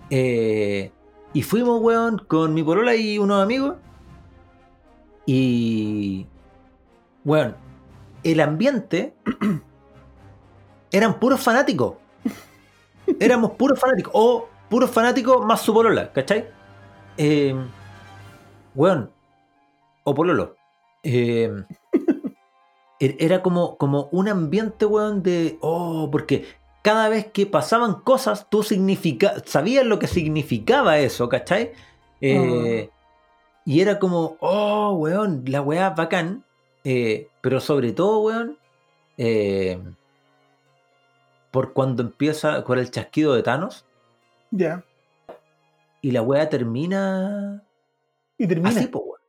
Eh, 0.09 0.91
y 1.32 1.41
fuimos, 1.43 1.82
weón, 1.82 2.22
con 2.28 2.53
mi 2.53 2.63
polola 2.63 2.97
y 2.97 3.18
unos 3.18 3.41
amigos. 3.41 3.76
Y. 5.26 6.26
Weón, 7.24 7.55
el 8.26 8.41
ambiente 8.41 9.13
eran 10.91 11.18
puros 11.18 11.39
fanáticos. 11.39 11.93
Éramos 13.20 13.51
puros 13.51 13.80
fanáticos. 13.80 14.11
O 14.15 14.47
puros 14.70 14.89
fanáticos 14.91 15.45
más 15.45 15.61
su 15.61 15.74
polola, 15.74 16.11
¿cachai? 16.13 16.45
Eh, 17.18 17.55
weón. 18.76 19.11
O 20.03 20.13
pololo. 20.13 20.55
Eh, 21.03 21.51
er- 22.99 23.15
era 23.20 23.41
como, 23.41 23.78
como 23.78 24.09
un 24.11 24.28
ambiente, 24.28 24.86
weón, 24.86 25.24
de. 25.24 25.57
Oh, 25.61 26.09
porque 26.11 26.45
cada 26.82 27.09
vez 27.09 27.28
que 27.28 27.45
pasaban 27.45 27.95
cosas, 28.01 28.47
tú 28.49 28.63
significa, 28.63 29.36
sabías 29.45 29.86
lo 29.86 29.99
que 29.99 30.07
significaba 30.07 30.99
eso, 30.99 31.28
¿cachai? 31.30 31.74
Eh, 32.22 32.89
Y 33.65 33.82
era 33.82 33.99
como, 33.99 34.38
oh, 34.39 34.93
weón, 34.93 35.43
la 35.47 35.61
weá 35.61 35.89
bacán. 35.91 36.43
Eh, 36.86 37.28
pero 37.41 37.59
sobre 37.59 37.91
todo, 37.93 38.20
weón, 38.22 38.57
eh, 39.18 39.80
por 41.58 41.74
cuando 41.74 42.03
empieza 42.03 42.64
con 42.64 42.78
el 42.78 42.91
chasquido 42.91 43.34
de 43.34 43.41
Thanos 43.41 43.84
Ya. 44.51 44.84
y 46.01 46.12
la 46.12 46.22
weá 46.22 46.47
termina 46.49 47.64
Y 48.38 48.45
termina. 48.47 48.70
así, 48.70 48.86
po, 48.86 48.99
weón. 48.99 49.22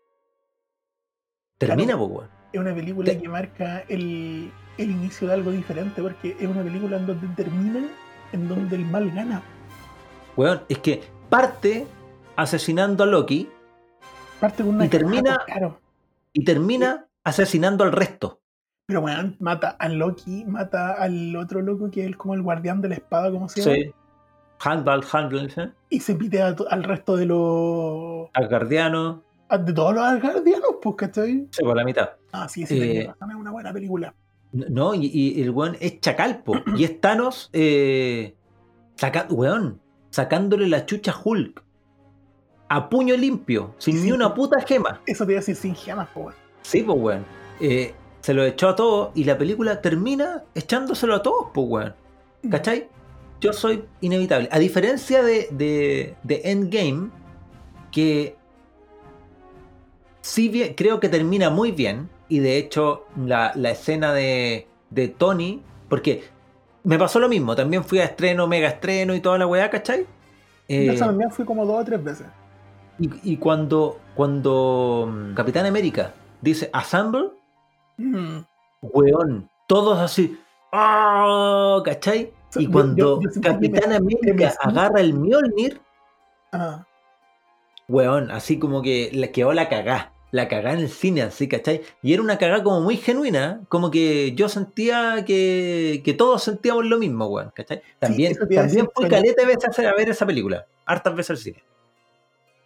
Termina, 1.56 1.96
po, 1.96 2.04
weón. 2.04 2.28
Es 2.52 2.60
una 2.60 2.74
película 2.74 3.06
Te- 3.10 3.18
que 3.18 3.28
marca 3.30 3.80
el, 3.88 4.52
el 4.76 4.90
inicio 4.90 5.26
de 5.26 5.32
algo 5.32 5.50
diferente, 5.52 6.02
porque 6.02 6.36
es 6.38 6.46
una 6.46 6.62
película 6.62 6.98
en 6.98 7.06
donde 7.06 7.28
termina, 7.28 7.88
en 8.32 8.46
donde 8.46 8.76
el 8.76 8.84
mal 8.84 9.10
gana. 9.10 9.42
Weón, 10.36 10.60
es 10.68 10.80
que 10.80 11.02
parte 11.30 11.86
asesinando 12.36 13.04
a 13.04 13.06
Loki 13.06 13.48
Parte 14.38 14.62
con 14.62 14.74
una 14.74 14.84
Y 14.84 14.88
termina- 14.90 15.40
claro. 15.46 15.80
y 16.34 16.44
termina 16.44 17.06
asesinando 17.24 17.84
al 17.84 17.92
resto. 17.92 18.38
Pero 18.88 19.02
weón, 19.02 19.36
mata 19.38 19.76
a 19.78 19.86
Loki, 19.90 20.46
mata 20.46 20.94
al 20.94 21.36
otro 21.36 21.60
loco 21.60 21.90
que 21.90 22.06
es 22.06 22.16
como 22.16 22.32
el 22.32 22.40
guardián 22.40 22.80
de 22.80 22.88
la 22.88 22.94
espada, 22.94 23.30
como 23.30 23.46
se 23.46 23.60
llama. 23.60 23.74
Sí. 23.74 23.92
Handball, 24.60 25.04
Handball, 25.12 25.52
¿eh? 25.58 25.70
Y 25.90 26.00
se 26.00 26.14
pitea 26.14 26.56
al 26.70 26.84
resto 26.84 27.14
de 27.14 27.26
los. 27.26 28.30
Asgardiano, 28.32 29.22
a- 29.50 29.58
de 29.58 29.74
todos 29.74 29.94
los 29.94 30.22
guardianos, 30.22 30.76
pues, 30.80 30.94
¿cachai? 30.96 31.46
sí, 31.50 31.62
por 31.62 31.76
la 31.76 31.84
mitad. 31.84 32.08
Ah, 32.32 32.48
sí, 32.48 32.64
sí, 32.64 32.80
Eh, 32.80 33.00
es 33.02 33.36
una 33.36 33.50
buena 33.50 33.74
película. 33.74 34.14
No, 34.52 34.94
y, 34.94 35.04
y 35.12 35.42
el 35.42 35.50
weón 35.50 35.76
es 35.80 36.00
Chacalpo. 36.00 36.54
y 36.74 36.84
es 36.84 36.98
Thanos, 36.98 37.50
eh, 37.52 38.34
saca- 38.96 39.26
weón, 39.28 39.82
sacándole 40.08 40.66
la 40.66 40.86
chucha 40.86 41.12
a 41.12 41.20
Hulk. 41.22 41.62
A 42.70 42.88
puño 42.88 43.14
limpio, 43.18 43.74
sin 43.76 43.98
Sí. 43.98 44.04
ni 44.06 44.12
una 44.12 44.32
puta 44.32 44.62
gema. 44.62 45.02
Eso 45.04 45.26
te 45.26 45.32
iba 45.32 45.40
a 45.40 45.42
decir 45.42 45.56
sin 45.56 45.74
gemas, 45.74 46.08
pues, 46.14 46.24
weón. 46.28 46.36
Sí, 46.62 46.82
pues, 46.82 46.98
weón. 46.98 47.24
Eh, 47.60 47.94
se 48.20 48.34
lo 48.34 48.44
echó 48.44 48.68
a 48.70 48.76
todos 48.76 49.10
y 49.14 49.24
la 49.24 49.38
película 49.38 49.80
termina 49.80 50.44
echándoselo 50.54 51.14
a 51.16 51.22
todos, 51.22 51.48
pues, 51.54 51.66
weón. 51.68 51.96
¿Cachai? 52.50 52.88
Yo 53.40 53.52
soy 53.52 53.84
inevitable. 54.00 54.48
A 54.52 54.58
diferencia 54.58 55.22
de, 55.22 55.48
de, 55.52 56.16
de 56.22 56.40
Endgame, 56.44 57.10
que 57.92 58.36
sí 60.20 60.48
bien, 60.48 60.74
creo 60.74 61.00
que 61.00 61.08
termina 61.08 61.50
muy 61.50 61.72
bien. 61.72 62.10
Y 62.28 62.40
de 62.40 62.58
hecho, 62.58 63.10
la, 63.16 63.52
la 63.54 63.70
escena 63.70 64.12
de, 64.12 64.68
de 64.90 65.08
Tony, 65.08 65.66
porque 65.88 66.24
me 66.84 66.98
pasó 66.98 67.18
lo 67.20 67.28
mismo. 67.28 67.56
También 67.56 67.84
fui 67.84 68.00
a 68.00 68.04
estreno, 68.04 68.46
mega 68.46 68.68
estreno 68.68 69.14
y 69.14 69.20
toda 69.20 69.38
la 69.38 69.46
weá, 69.46 69.70
¿cachai? 69.70 70.06
Eh, 70.68 70.86
Yo 70.86 70.96
también 70.96 71.30
fui 71.30 71.44
como 71.44 71.64
dos 71.66 71.80
o 71.82 71.84
tres 71.84 72.02
veces. 72.02 72.26
y, 72.98 73.32
y 73.34 73.38
cuando, 73.38 74.10
cuando 74.14 75.08
mm, 75.10 75.34
Capitán 75.34 75.66
América 75.66 76.20
dice 76.40 76.70
Assemble, 76.72 77.30
Mm. 77.98 78.38
weón, 78.80 79.50
todos 79.66 79.98
así. 79.98 80.38
¡ah! 80.72 81.80
¿Cachai? 81.84 82.32
Y 82.56 82.66
cuando 82.68 83.20
yo- 83.20 83.30
yo 83.34 83.40
Capitán 83.42 83.90
me- 83.90 83.96
América 83.96 84.32
me 84.34 84.46
agarra 84.70 85.00
el 85.00 85.14
Mjolnir, 85.14 85.80
Ah, 86.52 86.86
weón, 87.88 88.30
así 88.30 88.58
como 88.58 88.80
que 88.80 89.10
le 89.12 89.30
quedó 89.32 89.52
la 89.52 89.68
cagá. 89.68 90.12
La 90.30 90.46
cagá 90.46 90.74
en 90.74 90.80
el 90.80 90.90
cine, 90.90 91.22
así, 91.22 91.48
¿cachai? 91.48 91.80
Y 92.02 92.12
era 92.12 92.22
una 92.22 92.36
cagá 92.36 92.62
como 92.62 92.82
muy 92.82 92.98
genuina, 92.98 93.62
como 93.70 93.90
que 93.90 94.34
yo 94.34 94.48
sentía 94.50 95.24
que, 95.26 96.02
que 96.04 96.12
todos 96.12 96.42
sentíamos 96.42 96.84
lo 96.84 96.98
mismo, 96.98 97.26
weón, 97.28 97.50
¿cachai? 97.54 97.80
También, 97.98 98.34
a 98.36 98.46
también 98.46 98.88
fui 98.94 99.08
caleta 99.08 99.46
veces 99.46 99.78
a 99.78 99.94
ver 99.94 100.10
esa 100.10 100.26
película, 100.26 100.66
hartas 100.84 101.14
veces 101.16 101.30
al 101.30 101.36
cine. 101.38 101.62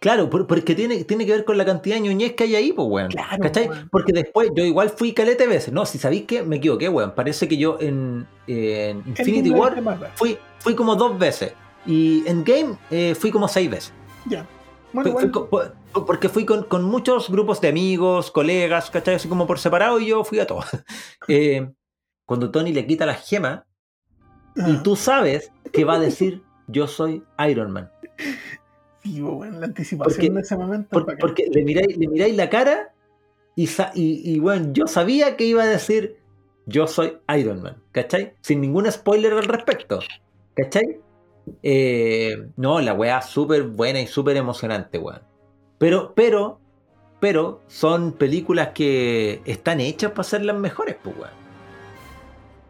Claro, 0.03 0.29
por- 0.29 0.45
porque 0.47 0.75
tiene, 0.75 1.05
tiene 1.05 1.25
que 1.25 1.31
ver 1.31 1.45
con 1.45 1.57
la 1.57 1.63
cantidad 1.63 1.95
de 1.95 2.01
ñoñez 2.01 2.33
que 2.33 2.43
hay 2.43 2.55
ahí, 2.57 2.73
pues, 2.73 2.85
weón. 2.89 3.07
Claro, 3.09 3.41
¿Cachai? 3.41 3.69
weón. 3.69 3.87
Porque 3.89 4.11
después 4.11 4.49
yo 4.53 4.65
igual 4.65 4.89
fui 4.89 5.13
caleta 5.13 5.43
de 5.45 5.49
veces. 5.49 5.71
No, 5.73 5.85
si 5.85 5.97
sabéis 5.97 6.23
que 6.25 6.43
me 6.43 6.57
equivoqué, 6.57 6.89
weón. 6.89 7.15
Parece 7.15 7.47
que 7.47 7.55
yo 7.55 7.77
en, 7.79 8.27
en 8.47 9.01
Infinity 9.07 9.51
War 9.51 9.81
fui, 10.15 10.37
fui 10.59 10.75
como 10.75 10.97
dos 10.97 11.17
veces. 11.17 11.53
Y 11.85 12.21
en 12.27 12.43
Game 12.43 12.77
eh, 12.91 13.15
fui 13.15 13.31
como 13.31 13.47
seis 13.47 13.69
veces. 13.69 13.93
Ya. 14.25 14.45
Bueno, 14.91 15.13
Fui- 15.17 15.29
po- 15.29 15.49
porque 16.05 16.27
fui 16.27 16.43
con, 16.45 16.65
con 16.65 16.83
muchos 16.83 17.29
grupos 17.31 17.61
de 17.61 17.69
amigos, 17.69 18.29
colegas, 18.29 18.89
¿cachai? 18.91 19.15
Así 19.15 19.29
como 19.29 19.47
por 19.47 19.57
separado 19.57 19.99
y 20.01 20.07
yo 20.07 20.23
fui 20.25 20.39
a 20.39 20.45
todos. 20.47 20.65
Eh, 21.29 21.71
cuando 22.25 22.51
Tony 22.51 22.73
le 22.73 22.85
quita 22.85 23.05
la 23.05 23.13
gema 23.15 23.65
y 24.55 24.61
ah, 24.75 24.81
tú 24.83 24.95
sabes 24.97 25.51
que 25.71 25.85
va 25.85 25.93
a 25.95 25.99
decir 25.99 26.43
yo 26.67 26.87
soy 26.87 27.23
Iron 27.47 27.71
Man. 27.71 27.89
la 29.03 29.65
anticipación 29.65 30.15
porque- 30.15 30.29
de 30.29 30.39
ese 30.41 30.57
momento. 30.57 30.89
Por- 30.89 31.17
porque 31.17 31.47
le 31.51 31.63
miráis, 31.63 31.97
le 31.97 32.07
miráis 32.07 32.35
la 32.35 32.49
cara 32.49 32.93
y, 33.55 33.65
y, 33.95 34.33
y, 34.33 34.39
bueno, 34.39 34.69
yo 34.73 34.87
sabía 34.87 35.35
que 35.37 35.45
iba 35.45 35.63
a 35.63 35.67
decir 35.67 36.17
yo 36.65 36.87
soy 36.87 37.17
Iron 37.37 37.61
Man, 37.61 37.81
¿cachai? 37.91 38.33
Sin 38.41 38.61
ningún 38.61 38.89
spoiler 38.91 39.33
al 39.33 39.45
respecto, 39.45 39.99
¿cachai? 40.55 40.99
Eh, 41.61 42.47
no, 42.55 42.79
la 42.79 42.93
weá 42.93 43.21
súper 43.21 43.63
buena 43.63 43.99
y 43.99 44.07
súper 44.07 44.37
emocionante, 44.37 44.97
weón. 44.97 45.21
Pero, 45.77 46.13
pero, 46.15 46.59
pero 47.19 47.61
son 47.67 48.13
películas 48.13 48.69
que 48.69 49.41
están 49.43 49.81
hechas 49.81 50.11
para 50.11 50.23
ser 50.23 50.45
las 50.45 50.55
mejores, 50.55 50.95
pues, 51.03 51.17
weón. 51.17 51.31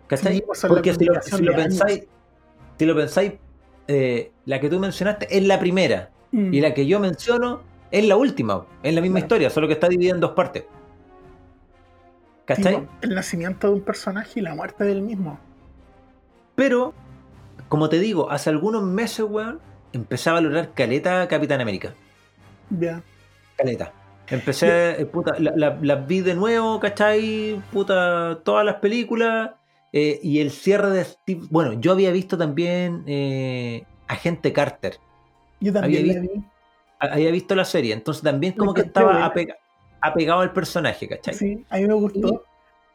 ¿Cachai? 0.07 0.37
Sí, 0.37 0.43
pues, 0.45 0.65
Porque 0.67 0.93
si 0.95 1.05
lo, 1.05 1.21
si 1.21 1.45
pensáis, 1.45 2.07
si 2.79 2.85
lo 2.85 2.95
pensáis, 2.95 3.33
eh, 3.87 4.31
la 4.45 4.59
que 4.59 4.69
tú 4.69 4.79
mencionaste 4.79 5.27
es 5.37 5.43
la 5.45 5.59
primera. 5.59 6.09
Mm. 6.33 6.53
Y 6.53 6.59
la 6.61 6.73
que 6.73 6.85
yo 6.85 6.99
menciono 6.99 7.61
es 7.91 8.05
la 8.05 8.17
última, 8.17 8.65
es 8.83 8.93
la 8.93 8.99
misma 9.01 9.19
Claro. 9.19 9.25
historia, 9.25 9.49
solo 9.49 9.67
que 9.67 9.73
está 9.73 9.87
dividida 9.87 10.13
en 10.15 10.19
dos 10.19 10.31
partes. 10.31 10.65
¿Cachai? 12.45 12.85
El 13.01 13.15
nacimiento 13.15 13.67
de 13.67 13.73
un 13.73 13.81
personaje 13.81 14.39
y 14.41 14.43
la 14.43 14.53
muerte 14.53 14.83
del 14.83 15.01
mismo. 15.01 15.39
Pero, 16.55 16.93
como 17.69 17.87
te 17.87 17.99
digo, 17.99 18.29
hace 18.29 18.49
algunos 18.49 18.83
meses, 18.83 19.25
weón, 19.29 19.59
empecé 19.93 20.29
a 20.29 20.33
valorar 20.33 20.71
Caleta 20.73 21.25
Capitán 21.29 21.61
América. 21.61 21.93
Ya. 22.69 23.01
Caleta. 23.57 23.93
Empecé, 24.27 25.01
eh, 25.01 25.05
puta, 25.05 25.35
la- 25.39 25.53
la- 25.55 25.77
las 25.81 26.07
vi 26.07 26.21
de 26.21 26.33
nuevo, 26.33 26.79
¿cachai? 26.79 27.61
Puta, 27.71 28.39
todas 28.43 28.65
las 28.65 28.75
películas. 28.75 29.51
eh, 29.95 30.19
y 30.23 30.39
el 30.39 30.49
cierre 30.49 30.89
de 30.89 31.03
Steve. 31.03 31.41
Bueno, 31.51 31.73
yo 31.73 31.91
había 31.91 32.09
visto 32.11 32.35
también 32.35 33.03
eh, 33.05 33.83
Agente 34.07 34.51
Carter. 34.51 34.97
Yo 35.63 35.73
también 35.73 36.01
Había 36.03 36.13
la 36.15 36.21
vi. 36.21 36.43
Había 36.99 37.31
visto 37.31 37.55
la 37.55 37.65
serie, 37.65 37.93
entonces 37.93 38.23
también 38.23 38.53
como 38.53 38.73
que 38.73 38.81
estaba 38.81 39.25
apega- 39.25 39.57
apegado 40.01 40.41
al 40.41 40.53
personaje, 40.53 41.07
¿cachai? 41.07 41.33
Sí, 41.33 41.65
a 41.69 41.77
mí 41.77 41.87
me 41.87 41.93
gustó. 41.93 42.43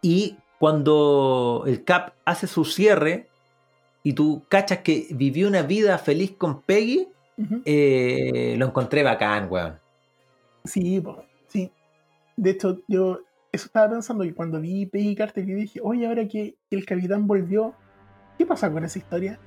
Y 0.03 0.37
cuando 0.59 1.65
el 1.67 1.85
Cap 1.85 2.13
hace 2.25 2.47
su 2.47 2.65
cierre 2.65 3.29
y 4.03 4.13
tú 4.13 4.43
cachas 4.49 4.79
que 4.79 5.09
vivió 5.11 5.49
una 5.49 5.63
vida 5.63 5.99
feliz 5.99 6.33
con 6.39 6.63
Peggy, 6.63 7.09
eh, 7.65 8.55
lo 8.59 8.67
encontré 8.67 9.03
bacán, 9.03 9.49
weón. 9.51 9.79
Sí, 10.65 11.01
po, 11.01 11.25
sí. 11.47 11.71
De 12.37 12.51
hecho, 12.51 12.81
yo 12.89 13.21
eso 13.53 13.67
estaba 13.67 13.91
pensando 13.91 14.25
y 14.25 14.33
cuando 14.33 14.61
vi 14.61 14.87
Peggy 14.87 15.15
Carter 15.15 15.49
y 15.49 15.53
dije, 15.55 15.81
oye, 15.83 16.07
ahora 16.07 16.27
que 16.29 16.57
el 16.71 16.85
capitán 16.85 17.27
volvió, 17.27 17.75
¿qué 18.37 18.45
pasa 18.47 18.71
con 18.71 18.85
esa 18.85 18.99
historia? 18.99 19.39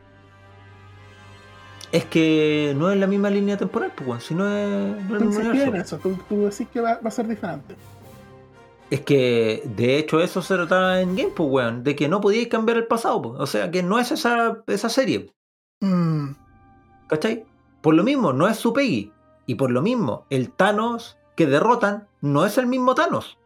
Es 1.92 2.06
que 2.06 2.74
no 2.78 2.90
es 2.92 2.98
la 2.98 3.08
misma 3.08 3.30
línea 3.30 3.58
temporal, 3.58 3.92
pues, 3.96 4.24
si 4.24 4.34
no 4.34 4.46
es, 4.48 5.04
no 5.10 5.16
es 5.18 5.22
el 5.22 5.28
mismo 5.28 5.50
universo. 5.50 5.98
eso, 5.98 5.98
tú, 5.98 6.18
tú 6.30 6.46
decís 6.46 6.68
que 6.72 6.80
va, 6.80 6.96
va 6.96 7.10
a 7.10 7.12
ser 7.12 7.28
diferente. 7.28 7.76
Es 8.90 9.02
que 9.02 9.64
de 9.66 9.98
hecho 9.98 10.22
eso 10.22 10.42
se 10.42 10.56
trataba 10.56 11.02
en 11.02 11.16
Game, 11.16 11.32
pues, 11.36 11.50
weón, 11.50 11.84
de 11.84 11.96
que 11.96 12.08
no 12.08 12.22
podíais 12.22 12.48
cambiar 12.48 12.78
el 12.78 12.88
pasado, 12.88 13.22
pues. 13.22 13.40
o 13.40 13.48
sea, 13.48 13.72
que 13.72 13.84
no 13.84 14.00
es 14.00 14.12
esa, 14.12 14.64
esa 14.68 14.90
serie, 14.90 15.32
Mm, 15.82 16.36
¿cachai? 17.08 17.44
Por 17.82 17.96
lo 17.96 18.04
mismo, 18.04 18.32
no 18.34 18.48
es 18.48 18.58
su 18.58 18.72
Peggy. 18.72 19.12
Y 19.48 19.56
por 19.56 19.72
lo 19.72 19.82
mismo, 19.82 20.26
el 20.30 20.52
Thanos 20.52 21.18
que 21.36 21.48
derrotan 21.48 22.08
no 22.22 22.46
es 22.46 22.58
el 22.58 22.68
mismo 22.68 22.94
Thanos. 22.96 23.38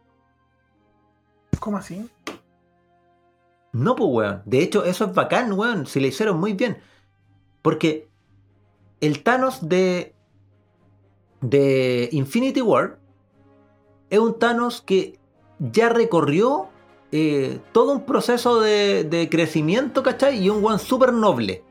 ¿Cómo 1.58 1.78
así? 1.78 2.08
No, 3.72 3.96
pues, 3.96 4.10
weón. 4.12 4.42
De 4.44 4.58
hecho, 4.62 4.84
eso 4.84 5.06
es 5.06 5.14
bacán, 5.14 5.52
weón. 5.52 5.86
Si 5.86 5.98
le 5.98 6.08
hicieron 6.08 6.38
muy 6.38 6.52
bien. 6.52 6.78
Porque 7.62 8.08
el 9.06 9.22
Thanos 9.22 9.68
de, 9.68 10.14
de 11.40 12.08
Infinity 12.12 12.60
War 12.60 12.98
es 14.10 14.18
un 14.18 14.38
Thanos 14.38 14.82
que 14.82 15.18
ya 15.58 15.88
recorrió 15.88 16.68
eh, 17.12 17.58
todo 17.72 17.92
un 17.92 18.02
proceso 18.02 18.60
de, 18.60 19.04
de 19.04 19.28
crecimiento, 19.28 20.02
¿cachai? 20.02 20.38
Y 20.42 20.50
un 20.50 20.64
one 20.64 20.78
súper 20.78 21.12
noble. 21.12 21.62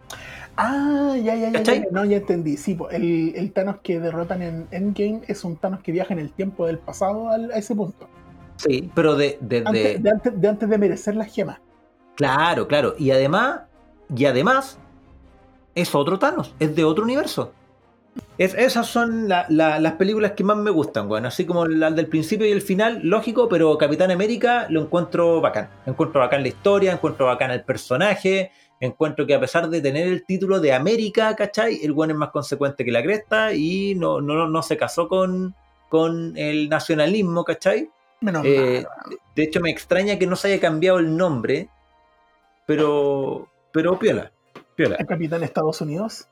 Ah, 0.57 1.15
ya, 1.21 1.35
ya, 1.35 1.51
ya, 1.61 1.83
no, 1.91 2.05
ya 2.05 2.17
entendí. 2.17 2.55
Sí, 2.55 2.77
el, 2.91 3.33
el 3.35 3.51
Thanos 3.51 3.77
que 3.83 3.99
derrotan 3.99 4.41
en 4.41 4.67
Endgame 4.71 5.21
es 5.27 5.43
un 5.43 5.57
Thanos 5.57 5.81
que 5.81 5.91
viaja 5.91 6.13
en 6.13 6.19
el 6.19 6.31
tiempo 6.31 6.65
del 6.65 6.79
pasado 6.79 7.29
al- 7.29 7.51
a 7.51 7.57
ese 7.57 7.75
punto. 7.75 8.07
Sí, 8.55 8.89
pero 8.95 9.15
de, 9.15 9.37
de- 9.41 9.61
de- 9.61 9.67
Antes 9.67 10.03
de, 10.03 10.09
antes, 10.09 10.41
de 10.41 10.47
antes 10.47 10.69
de 10.69 10.77
merecer 10.77 11.15
las 11.15 11.33
gemas. 11.33 11.59
Claro, 12.15 12.67
claro. 12.69 12.95
Y 12.97 13.11
además, 13.11 13.61
y 14.15 14.23
además, 14.25 14.79
es 15.75 15.93
otro 15.93 16.17
Thanos, 16.17 16.53
es 16.59 16.75
de 16.75 16.83
otro 16.83 17.03
universo. 17.03 17.51
Es- 18.37 18.53
esas 18.53 18.87
son 18.87 19.27
la- 19.27 19.45
la- 19.49 19.77
las 19.79 19.93
películas 19.93 20.31
que 20.31 20.43
más 20.45 20.55
me 20.57 20.71
gustan, 20.71 21.09
weón. 21.11 21.25
Así 21.25 21.45
como 21.45 21.65
las 21.67 21.93
del 21.95 22.07
principio 22.07 22.47
y 22.47 22.51
el 22.51 22.61
final, 22.61 23.01
lógico, 23.03 23.49
pero 23.49 23.77
Capitán 23.77 24.09
América 24.09 24.67
lo 24.69 24.81
encuentro 24.81 25.41
bacán. 25.41 25.69
Encuentro 25.85 26.21
bacán 26.21 26.41
la 26.41 26.47
historia, 26.47 26.93
encuentro 26.93 27.25
bacán 27.25 27.51
el 27.51 27.63
personaje, 27.63 28.51
encuentro 28.79 29.25
que 29.27 29.33
a 29.35 29.39
pesar 29.39 29.69
de 29.69 29.81
tener 29.81 30.07
el 30.07 30.25
título 30.25 30.59
de 30.61 30.71
América, 30.73 31.35
¿cachai? 31.35 31.79
El 31.83 31.91
weón 31.91 32.11
es 32.11 32.17
más 32.17 32.29
consecuente 32.29 32.85
que 32.85 32.91
la 32.91 33.03
cresta 33.03 33.53
y 33.53 33.95
no, 33.95 34.21
no, 34.21 34.47
no 34.47 34.61
se 34.63 34.77
casó 34.77 35.09
con, 35.09 35.53
con 35.89 36.37
el 36.37 36.69
nacionalismo, 36.69 37.43
¿cachai? 37.43 37.89
Menos 38.21 38.43
Eh, 38.45 38.85
mal. 38.87 39.17
de 39.35 39.43
hecho, 39.43 39.59
me 39.59 39.69
extraña 39.71 40.17
que 40.17 40.25
no 40.27 40.37
se 40.37 40.47
haya 40.53 40.61
cambiado 40.61 40.99
el 40.99 41.15
nombre, 41.17 41.67
pero, 42.65 43.47
pero 43.71 43.99
piola, 43.99 44.31
piola. 44.75 44.95
El 44.97 45.05
Capitán 45.05 45.43
Estados 45.43 45.81
Unidos, 45.81 46.27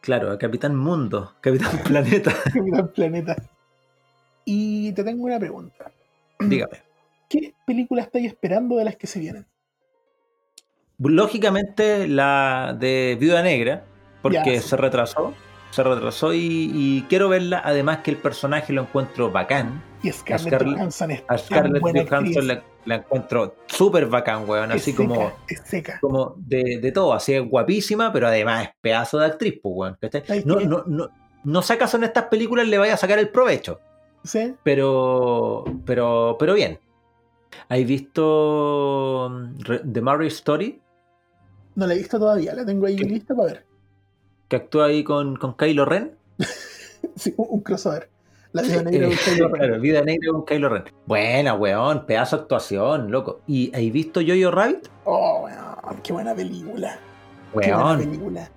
Claro, 0.00 0.30
a 0.30 0.38
Capitán 0.38 0.76
Mundo, 0.76 1.34
Capitán 1.40 1.78
Planeta. 1.84 2.32
Capitán 2.54 2.88
Planeta. 2.94 3.36
Y 4.44 4.92
te 4.92 5.04
tengo 5.04 5.24
una 5.24 5.38
pregunta. 5.38 5.90
Dígame. 6.40 6.78
¿Qué 7.28 7.54
película 7.66 8.02
estáis 8.02 8.26
esperando 8.28 8.76
de 8.76 8.84
las 8.84 8.96
que 8.96 9.06
se 9.06 9.18
vienen? 9.20 9.46
Lógicamente, 10.98 12.08
la 12.08 12.74
de 12.78 13.16
Viuda 13.20 13.42
Negra, 13.42 13.84
porque 14.22 14.36
Ya, 14.56 14.60
sí. 14.62 14.68
se 14.68 14.76
retrasó, 14.76 15.34
se 15.70 15.82
retrasó 15.84 16.32
y, 16.34 16.70
y 16.74 17.02
quiero 17.08 17.28
verla. 17.28 17.60
Además, 17.64 17.98
que 17.98 18.10
el 18.10 18.16
personaje 18.16 18.72
lo 18.72 18.82
encuentro 18.82 19.30
bacán. 19.30 19.82
Y 20.02 20.12
Scarlett 20.12 20.52
Scarlett- 20.54 20.76
Johansson 20.76 21.10
es 21.10 21.22
A 21.26 21.38
Scarlett 21.38 21.82
buena 21.82 22.04
Johansson 22.08 22.46
la, 22.46 22.62
la 22.84 22.94
encuentro 22.96 23.56
súper 23.66 24.06
bacán, 24.06 24.48
weón. 24.48 24.70
Así 24.70 24.92
seca, 24.92 24.96
como, 24.96 25.32
seca. 25.64 25.98
como 26.00 26.34
de, 26.38 26.78
de 26.80 26.92
todo, 26.92 27.12
así 27.12 27.34
es 27.34 27.42
guapísima, 27.48 28.12
pero 28.12 28.28
además 28.28 28.64
es 28.68 28.70
pedazo 28.80 29.18
de 29.18 29.26
actriz, 29.26 29.58
pues, 29.62 29.74
weón. 29.76 29.96
¿cachai? 30.00 30.24
¿Sabes 30.26 30.46
No, 30.46 30.60
no, 30.60 30.84
no, 30.86 31.10
no 31.44 31.62
sé 31.62 31.72
acaso 31.74 31.96
en 31.96 32.04
estas 32.04 32.24
películas 32.24 32.68
le 32.68 32.78
vaya 32.78 32.94
a 32.94 32.96
sacar 32.96 33.18
el 33.18 33.28
provecho, 33.30 33.80
¿Sí? 34.24 34.54
pero, 34.62 35.64
pero, 35.84 36.36
pero 36.38 36.54
bien. 36.54 36.78
¿Has 37.68 37.84
visto 37.84 39.28
mm, 39.30 39.92
The 39.92 40.00
Marriage 40.00 40.34
Story? 40.36 40.80
No 41.74 41.86
la 41.86 41.94
he 41.94 41.98
visto 41.98 42.18
todavía, 42.18 42.54
la 42.54 42.64
tengo 42.64 42.86
ahí 42.86 42.96
lista 42.98 43.34
para 43.34 43.52
ver. 43.52 43.66
Que 44.48 44.56
actúa 44.56 44.86
ahí 44.86 45.02
con, 45.04 45.36
con 45.36 45.54
Kylo 45.56 45.84
Ren. 45.84 46.16
Sí, 47.14 47.32
un, 47.36 47.46
un 47.50 47.60
crossover. 47.60 48.08
La 48.52 48.62
vida 48.62 48.82
negra 48.82 49.08
de 49.08 49.16
Kylo 49.24 49.48
Ren. 49.48 49.56
claro, 49.58 49.80
Vida 49.80 50.02
Negra 50.02 50.32
con 50.32 50.44
Kylo 50.44 50.68
Ren. 50.70 50.84
Buena, 51.06 51.54
weón, 51.54 52.06
pedazo 52.06 52.36
de 52.36 52.42
actuación, 52.42 53.10
loco. 53.10 53.40
¿Y 53.46 53.70
has 53.74 53.92
visto 53.92 54.20
Jojo 54.26 54.50
Rabbit? 54.50 54.88
Oh, 55.04 55.44
weón, 55.44 56.00
qué 56.02 56.12
buena 56.12 56.34
película. 56.34 56.98
Qué 57.60 57.72
buena 57.72 57.76
Weón, 57.84 57.98
película. 57.98 58.50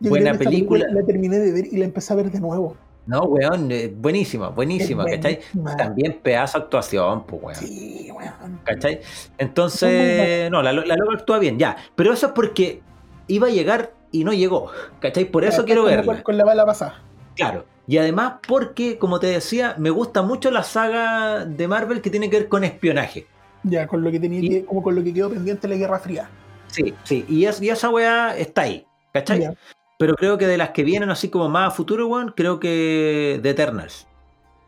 Yo 0.00 0.10
buena 0.10 0.34
película. 0.34 0.86
La 0.90 1.02
terminé 1.04 1.38
de 1.38 1.52
ver 1.52 1.66
y 1.66 1.76
la 1.78 1.84
empecé 1.84 2.12
a 2.12 2.16
ver 2.16 2.30
de 2.30 2.40
nuevo. 2.40 2.76
no, 3.06 3.22
weón, 3.22 3.70
eh, 3.70 3.92
buenísima, 3.96 4.48
buenísima, 4.48 5.04
¿cachai? 5.04 5.40
También 5.78 6.18
pedazo 6.22 6.58
de 6.58 6.64
actuación, 6.64 7.24
pues, 7.24 7.42
weón. 7.42 7.54
Sí, 7.56 8.10
weón. 8.14 8.60
¿Cachai? 8.64 9.00
Entonces, 9.38 10.50
no, 10.50 10.60
la, 10.62 10.72
la 10.72 10.96
loca 10.96 11.14
actúa 11.18 11.38
bien, 11.38 11.58
ya. 11.58 11.76
Pero 11.94 12.12
eso 12.12 12.26
es 12.26 12.32
porque 12.32 12.82
iba 13.28 13.46
a 13.46 13.50
llegar 13.50 13.94
y 14.12 14.24
no 14.24 14.32
llegó, 14.32 14.70
¿cachai? 15.00 15.24
Por 15.24 15.44
eso 15.44 15.64
quiero 15.64 15.84
verla. 15.84 16.22
Con 16.22 16.36
la 16.36 16.44
bala 16.44 16.66
pasada. 16.66 17.02
Claro. 17.36 17.64
Y 17.86 17.98
además 17.98 18.34
porque, 18.48 18.98
como 18.98 19.20
te 19.20 19.28
decía, 19.28 19.76
me 19.78 19.90
gusta 19.90 20.22
mucho 20.22 20.50
la 20.50 20.64
saga 20.64 21.44
de 21.44 21.68
Marvel 21.68 22.00
que 22.02 22.10
tiene 22.10 22.28
que 22.28 22.38
ver 22.40 22.48
con 22.48 22.64
espionaje. 22.64 23.26
Ya, 23.62 23.86
con 23.86 24.02
lo 24.02 24.10
que 24.10 24.18
tenía 24.18 24.40
Y- 24.40 24.62
como 24.64 24.82
con 24.82 24.94
lo 24.96 25.04
que 25.04 25.14
quedó 25.14 25.30
pendiente 25.30 25.68
de 25.68 25.74
la 25.74 25.78
Guerra 25.78 25.98
Fría. 26.00 26.28
Sí, 26.68 26.92
sí. 27.04 27.24
Y, 27.28 27.44
es- 27.44 27.62
y 27.62 27.68
esa 27.70 27.88
weá 27.90 28.36
está 28.36 28.62
ahí, 28.62 28.84
¿cachai? 29.12 29.40
Ya. 29.40 29.54
Pero 29.98 30.14
creo 30.14 30.36
que 30.36 30.46
de 30.46 30.58
las 30.58 30.70
que 30.70 30.82
vienen 30.84 31.10
así 31.10 31.30
como 31.30 31.48
más 31.48 31.68
a 31.68 31.70
futuro, 31.70 32.06
weón, 32.08 32.32
creo 32.36 32.58
que 32.60 33.38
The 33.42 33.50
Eternals. 33.50 34.06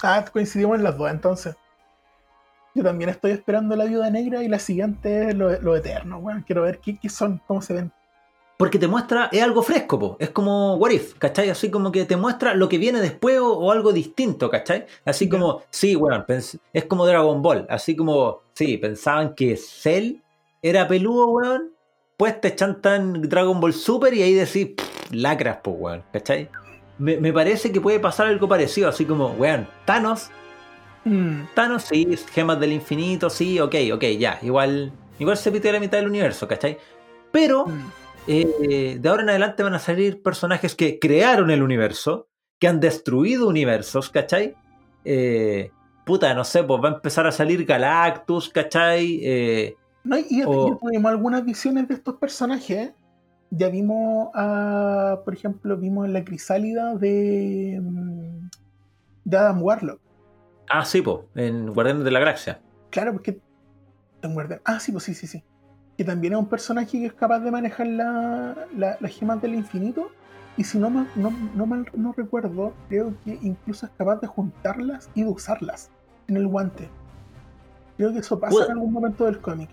Ah, 0.03 0.25
coincidimos 0.33 0.77
en 0.79 0.85
las 0.85 0.97
dos 0.97 1.11
entonces. 1.11 1.57
Yo 2.75 2.85
también 2.85 3.11
estoy 3.11 3.33
esperando 3.33 3.75
la 3.75 3.85
viuda 3.85 4.09
negra 4.11 4.43
y 4.45 4.49
la 4.49 4.59
siguiente 4.61 5.31
es 5.31 5.35
lo, 5.35 5.61
lo 5.61 5.75
eterno, 5.77 6.19
weón. 6.19 6.43
Quiero 6.43 6.63
ver 6.63 6.79
qué, 6.79 6.97
qué 6.99 7.09
son, 7.09 7.41
cómo 7.47 7.61
se 7.61 7.75
ven. 7.75 7.93
Porque 8.59 8.79
te 8.79 8.89
muestra, 8.89 9.29
es 9.33 9.41
algo 9.41 9.63
fresco, 9.63 9.99
po. 9.99 10.17
es 10.19 10.31
como 10.31 10.75
What 10.75 10.91
If, 10.91 11.15
¿cachai? 11.15 11.49
Así 11.49 11.71
como 11.71 11.93
que 11.93 12.05
te 12.05 12.17
muestra 12.17 12.55
lo 12.55 12.69
que 12.69 12.77
viene 12.77 13.01
después 13.01 13.39
o, 13.39 13.57
o 13.57 13.71
algo 13.71 13.93
distinto, 13.93 14.51
¿cachai? 14.51 14.85
Así 15.05 15.29
como, 15.29 15.63
sí, 15.71 15.95
weón, 15.95 16.25
pens- 16.27 16.59
es 16.73 16.85
como 16.87 17.07
Dragon 17.07 17.41
Ball, 17.41 17.67
así 17.71 17.95
como, 17.95 18.41
sí, 18.55 18.77
pensaban 18.77 19.35
que 19.37 19.57
Cell 19.57 20.17
era 20.61 20.89
peludo, 20.89 21.29
weón, 21.29 21.71
pues 22.17 22.41
te 22.41 22.53
chantan 22.55 23.23
Dragon 23.23 23.61
Ball 23.61 23.73
Super 23.73 24.13
y 24.13 24.23
ahí 24.23 24.35
decís, 24.35 24.71
"Pff, 24.77 25.13
lacras, 25.13 25.59
pues, 25.63 25.77
weón, 25.79 26.03
¿cachai? 26.13 26.49
Me, 26.99 27.17
me 27.19 27.33
parece 27.33 27.71
que 27.71 27.81
puede 27.81 28.01
pasar 28.01 28.27
algo 28.27 28.49
parecido, 28.49 28.89
así 28.89 29.05
como, 29.05 29.29
weón, 29.35 29.69
Thanos, 29.85 30.31
Mm, 31.05 31.43
Thanos, 31.55 31.85
sí, 31.85 32.07
gemas 32.33 32.59
del 32.59 32.73
infinito, 32.73 33.31
sí, 33.31 33.61
ok, 33.61 33.75
ok, 33.95 34.03
ya, 34.19 34.39
igual, 34.43 34.93
igual 35.21 35.37
se 35.37 35.53
pite 35.53 35.73
la 35.73 35.79
mitad 35.79 35.99
del 35.99 36.09
universo, 36.09 36.47
¿cachai? 36.49 36.77
Pero 37.31 37.67
mm. 37.67 37.93
Eh, 38.29 38.99
de 39.01 39.09
ahora 39.09 39.23
en 39.23 39.31
adelante 39.31 39.63
van 39.63 39.75
a 39.75 39.79
salir 39.79 40.23
personajes 40.23 40.75
que 40.75 40.99
crearon 40.99 41.51
el 41.51 41.63
universo, 41.63 42.29
que 42.59 42.69
han 42.69 42.81
destruido 42.81 43.49
universos, 43.49 44.11
¿cachai? 44.11 44.55
Eh, 45.05 45.71
puta, 46.05 46.35
no 46.35 46.45
sé, 46.45 46.63
pues 46.65 46.83
va 46.83 46.91
a 46.91 46.95
empezar 46.95 47.27
a 47.27 47.33
salir 47.33 47.65
Galactus, 47.65 48.49
¿cachai? 48.51 49.21
Eh, 49.23 49.77
No, 50.05 50.17
y 50.19 50.39
ya, 50.41 50.49
O- 50.49 50.69
ya 50.73 50.79
tuvimos 50.79 51.11
algunas 51.11 51.45
visiones 51.45 51.89
de 51.89 51.95
estos 51.95 52.17
personajes. 52.17 52.93
Ya 53.51 53.69
vimos 53.71 54.29
a, 54.35 55.21
por 55.25 55.33
ejemplo, 55.35 55.77
vimos 55.79 56.09
la 56.09 56.23
crisálida 56.25 56.95
de, 56.97 57.79
mm, 57.83 58.49
de 59.25 59.37
Adam 59.37 59.63
Warlock. 59.63 60.01
ah, 60.71 60.85
sí, 60.85 61.01
pues, 61.01 61.21
en 61.35 61.73
Guardianes 61.73 62.05
de 62.05 62.11
la 62.11 62.19
Galaxia. 62.21 62.61
Claro, 62.91 63.13
porque. 63.15 63.41
Ah, 64.65 64.81
sí, 64.81 64.93
pues 64.93 65.05
sí, 65.05 65.15
sí, 65.15 65.27
sí. 65.27 65.43
Que 65.99 66.05
también 66.05 66.33
es 66.33 66.39
un 66.39 66.47
personaje 66.47 66.93
que 67.01 67.07
es 67.07 67.13
capaz 67.13 67.41
de 67.41 67.51
manejar 67.51 67.87
la, 67.89 68.55
la- 68.75 68.97
las 69.01 69.11
gemas 69.13 69.43
del 69.43 69.55
infinito. 69.55 70.11
Y 70.57 70.65
si 70.65 70.79
no, 70.79 70.89
no, 70.91 71.07
no 71.55 71.67
mal 71.67 71.87
no 71.95 72.15
recuerdo, 72.17 72.73
creo 72.89 73.13
que 73.25 73.39
incluso 73.43 73.85
es 73.87 73.93
capaz 73.99 74.17
de 74.21 74.27
juntarlas 74.29 75.11
y 75.15 75.25
de 75.25 75.29
usarlas 75.29 75.91
en 76.29 76.37
el 76.37 76.47
guante. 76.47 76.89
Creo 77.97 78.13
que 78.13 78.21
eso 78.21 78.39
pasa 78.41 78.65
en 78.67 78.73
algún 78.73 78.93
momento 78.93 79.25
del 79.27 79.41
cómic. 79.41 79.69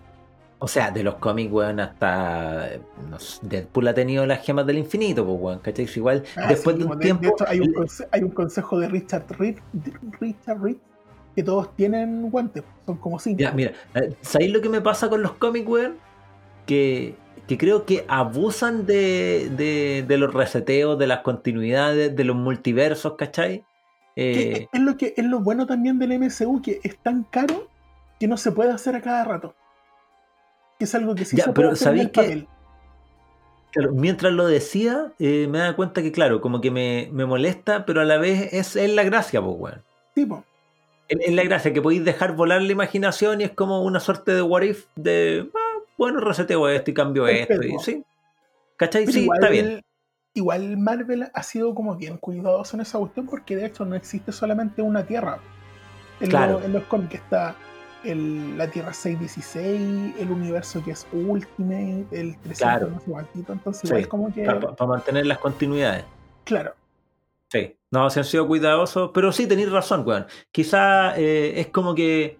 O 0.60 0.68
sea, 0.68 0.90
de 0.90 1.04
los 1.04 1.16
cómics, 1.16 1.52
weón, 1.52 1.80
hasta 1.80 2.74
eh, 2.74 2.82
no 3.10 3.20
sé, 3.20 3.40
Deadpool 3.44 3.88
ha 3.88 3.94
tenido 3.94 4.26
las 4.26 4.44
gemas 4.44 4.66
del 4.66 4.78
infinito, 4.80 5.26
pues, 5.26 5.38
weón, 5.40 5.60
¿cachai? 5.60 5.88
Igual, 5.96 6.24
Ah, 6.38 6.48
después 6.50 6.76
sí, 6.76 6.82
de 6.84 6.86
un 6.88 6.92
de- 6.92 6.96
de 6.98 7.02
tiempo... 7.04 7.28
hecho, 7.36 7.46
hay, 7.48 7.60
un 7.60 7.68
el- 7.68 7.74
conse- 7.76 8.08
hay 8.12 8.24
un 8.24 8.32
consejo 8.32 8.80
de 8.80 8.88
Richard 8.88 9.26
Reed, 9.38 9.58
de 9.74 9.94
Richard 10.20 10.62
Reed 10.62 10.78
que 11.36 11.44
todos 11.44 11.76
tienen 11.76 12.30
guantes, 12.32 12.64
son 12.86 12.98
como 12.98 13.20
cinco. 13.20 13.40
Ya, 13.40 13.52
mira, 13.52 13.74
eh, 13.96 14.16
¿sabéis 14.22 14.54
lo 14.54 14.62
que 14.62 14.70
me 14.70 14.82
pasa 14.82 15.10
con 15.10 15.22
los 15.22 15.34
cómics, 15.34 15.68
weón? 15.68 15.98
Que, 16.66 17.16
que 17.47 17.57
creo 17.57 17.86
que 17.86 18.05
abusan 18.07 18.86
de, 18.86 19.49
de, 19.55 20.03
de 20.07 20.18
los 20.18 20.34
reseteos, 20.34 20.97
de 20.97 21.07
las 21.07 21.20
continuidades, 21.22 22.16
de 22.16 22.24
los 22.24 22.36
multiversos, 22.36 23.16
¿cachai? 23.16 23.66
Que 24.32 24.51
Eh, 24.51 24.70
es, 24.72 24.82
lo 24.82 24.97
que, 24.97 25.13
es 25.18 25.26
lo 25.26 25.41
bueno 25.41 25.68
también 25.68 25.99
del 25.99 26.13
MCU, 26.20 26.61
que 26.61 26.80
es 26.84 26.97
tan 26.99 27.24
caro 27.26 27.70
que 28.20 28.28
no 28.28 28.38
se 28.38 28.51
puede 28.51 28.72
hacer 28.72 28.95
a 28.95 29.01
cada 29.01 29.24
rato. 29.26 29.55
Que 30.80 30.86
es 30.86 30.95
algo 30.95 31.16
que 31.16 31.26
sí 31.26 31.38
Ya, 31.38 31.43
se 31.43 31.53
puede 31.53 31.72
hacer 31.72 31.93
en 31.93 31.99
el 31.99 32.07
¿sabéis 32.07 32.11
qué? 32.11 32.22
papel. 32.22 32.49
claro, 33.72 33.91
mientras 33.93 34.34
lo 34.34 34.47
decía, 34.47 35.13
eh, 35.20 35.47
me 35.49 35.59
da 35.59 35.76
cuenta 35.76 36.01
que, 36.01 36.11
claro, 36.11 36.41
como 36.41 36.61
que 36.61 36.72
me, 36.72 37.09
me 37.11 37.26
molesta, 37.26 37.86
pero 37.86 38.01
a 38.01 38.05
la 38.05 38.18
vez 38.18 38.53
es, 38.53 38.76
es 38.76 38.91
la 38.93 39.03
gracia, 39.03 39.41
pues, 39.41 39.55
weón. 39.59 39.84
Tipo, 40.13 40.45
Es, 41.07 41.18
es 41.22 41.34
la 41.34 41.43
gracia, 41.43 41.74
que 41.74 41.82
podéis 41.82 42.03
dejar 42.05 42.36
volar 42.36 42.61
la 42.61 42.72
imaginación 42.72 43.41
y 43.41 43.45
es 43.45 43.51
como 43.51 43.84
una 43.84 43.99
suerte 43.99 44.34
de 44.34 44.41
what 44.41 44.63
if 44.63 44.86
de, 44.95 45.49
ah, 45.55 45.64
bueno, 45.98 46.20
reseteo 46.20 46.68
esto 46.70 46.91
y 46.91 46.93
cambio 46.93 47.28
esto, 47.28 47.62
y 47.64 47.78
sí. 47.80 48.04
¿Cachai? 48.78 49.06
pero 49.06 49.14
Sí, 49.14 49.24
igual, 49.24 49.39
está 49.39 49.50
bien. 49.50 49.82
igual 50.34 50.78
Marvel 50.78 51.30
ha 51.34 51.43
sido 51.43 51.74
como 51.74 51.96
bien 51.96 52.18
cuidadoso 52.18 52.76
en 52.76 52.82
esa 52.82 52.98
cuestión 53.00 53.26
porque 53.28 53.56
de 53.56 53.66
hecho 53.68 53.86
no 53.86 53.96
existe 53.96 54.32
solamente 54.32 54.82
una 54.82 55.06
Tierra. 55.06 55.39
En, 56.20 56.30
Claro. 56.30 56.60
lo- 56.60 56.66
en 56.66 56.74
los 56.74 56.84
cómics 56.86 57.16
está 57.16 57.56
el- 58.04 58.58
la 58.58 58.68
Tierra 58.70 58.93
616, 58.93 60.16
el 60.20 60.30
universo 60.32 60.84
que 60.84 60.91
es 60.91 61.08
Ultimate, 61.12 62.06
el 62.12 62.38
300 62.38 62.58
Claro. 62.58 62.89
no 62.89 63.00
sé 63.00 63.52
entonces 63.52 63.82
Sí, 63.82 63.88
igual 63.88 64.08
como 64.08 64.34
que... 64.34 64.43
Para 64.43 64.86
mantener 64.88 65.26
las 65.26 65.39
continuidades. 65.39 66.04
Claro. 66.43 66.74
Sí, 67.50 67.76
no, 67.91 68.10
se 68.10 68.20
han 68.20 68.26
sido 68.26 68.48
cuidadosos, 68.48 69.12
pero 69.14 69.32
sí, 69.32 69.48
tenéis 69.48 69.72
razón, 69.72 70.04
weón. 70.06 70.26
Quizá 70.52 71.18
eh, 71.18 71.60
es 71.60 71.68
como 71.68 71.96
que 71.96 72.38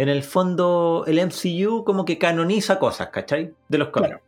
en 0.00 0.08
el 0.08 0.22
fondo 0.22 1.04
el 1.06 1.18
MCU 1.26 1.84
como 1.84 2.04
que 2.04 2.16
canoniza 2.18 2.78
cosas, 2.78 3.08
¿cachai? 3.08 3.54
De 3.68 3.78
los 3.78 3.88
cómics. 3.88 4.12
Claro. 4.12 4.24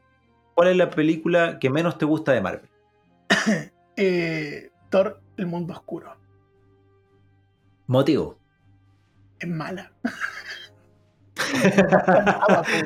¿Cuál 0.55 0.69
es 0.69 0.77
la 0.77 0.91
película 0.91 1.59
que 1.59 1.71
menos 1.71 1.97
te 1.97 2.05
gusta 2.05 2.33
de 2.33 2.41
Marvel? 2.41 2.69
Eh, 3.97 4.71
Thor, 4.89 5.21
el 5.37 5.47
mundo 5.47 5.75
oscuro. 5.75 6.17
Motivo. 7.87 8.39
Es 9.39 9.49
mala. 9.49 9.93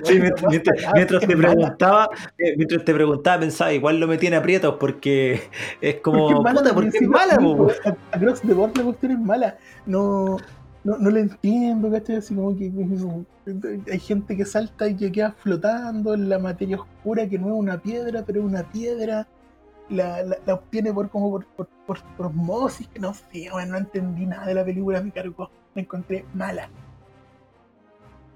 Sí, 0.05 0.19
mientras, 0.21 0.45
mientras- 0.51 0.93
mientras 0.95 1.21
te 1.27 1.37
preguntaba, 1.37 2.09
eh, 2.39 2.55
mientras 2.57 2.85
te 2.85 2.95
preguntaba, 2.95 3.41
pensaba, 3.41 3.73
igual 3.73 3.99
lo 4.01 4.07
metí 4.07 4.27
en 4.27 4.35
aprietos 4.35 4.77
porque 4.79 5.49
es 5.81 5.97
como, 5.97 6.43
puta, 6.43 6.75
¿por 6.75 6.91
qué 6.91 6.99
es 6.99 7.09
mala? 7.09 7.35
Across 8.13 8.41
the 8.43 8.55
board 8.55 8.77
la 8.77 8.85
cuestión 8.85 9.13
es 9.13 9.19
mala. 9.19 9.59
No, 9.87 10.39
no, 10.87 10.99
no 10.99 11.11
la 11.11 11.19
entiendo, 11.19 11.91
¿cachai? 11.91 12.17
Así 12.17 12.33
como 12.33 12.57
que 12.57 12.73
hay 13.91 13.99
gente 13.99 14.37
que 14.37 14.45
salta 14.45 14.87
y 14.87 14.95
que 14.95 15.11
queda 15.11 15.33
flotando 15.33 16.15
en 16.15 16.29
la 16.29 16.39
materia 16.39 16.77
oscura, 16.77 17.29
que 17.29 17.41
no 17.41 17.49
es 17.49 17.55
una 17.55 17.83
piedra, 17.83 18.23
pero 18.25 18.39
es 18.41 18.47
una 18.47 18.63
piedra. 18.71 19.27
La, 19.89 20.23
la, 20.23 20.37
la 20.47 20.55
obtiene 20.55 20.93
por 20.93 21.11
como 21.11 21.31
por, 21.31 21.47
por, 21.47 21.69
por, 21.87 22.03
por 22.17 22.27
osmosis, 22.27 22.87
que 22.89 23.01
no 23.01 23.15
sé, 23.15 23.49
bueno, 23.51 23.73
no 23.73 23.79
entendí 23.79 24.27
nada 24.27 24.47
de 24.47 24.55
la 24.55 24.65
película, 24.65 25.01
me 25.01 25.11
cargó, 25.11 25.51
la 25.75 25.83
encontré 25.83 26.25
mala. 26.35 26.69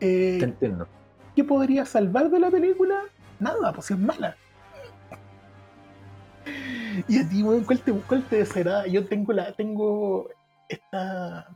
Eh, 0.01 0.37
Te 0.41 0.45
entiendo. 0.45 0.89
¿Qué 1.37 1.45
podría 1.45 1.85
salvar 1.85 2.31
de 2.31 2.41
la 2.41 2.51
película? 2.51 3.03
Nada, 3.39 3.73
pues 3.73 3.93
es 3.93 3.99
mala. 3.99 4.37
Y 7.07 7.19
a 7.19 7.29
ti, 7.29 7.45
weón, 7.45 7.63
¿cuál 7.63 7.79
te, 7.79 7.93
cuál 7.93 8.25
te? 8.25 8.45
Yo 8.91 9.07
tengo 9.07 9.33
la, 9.33 9.53
tengo 9.53 10.29
esta, 10.69 11.49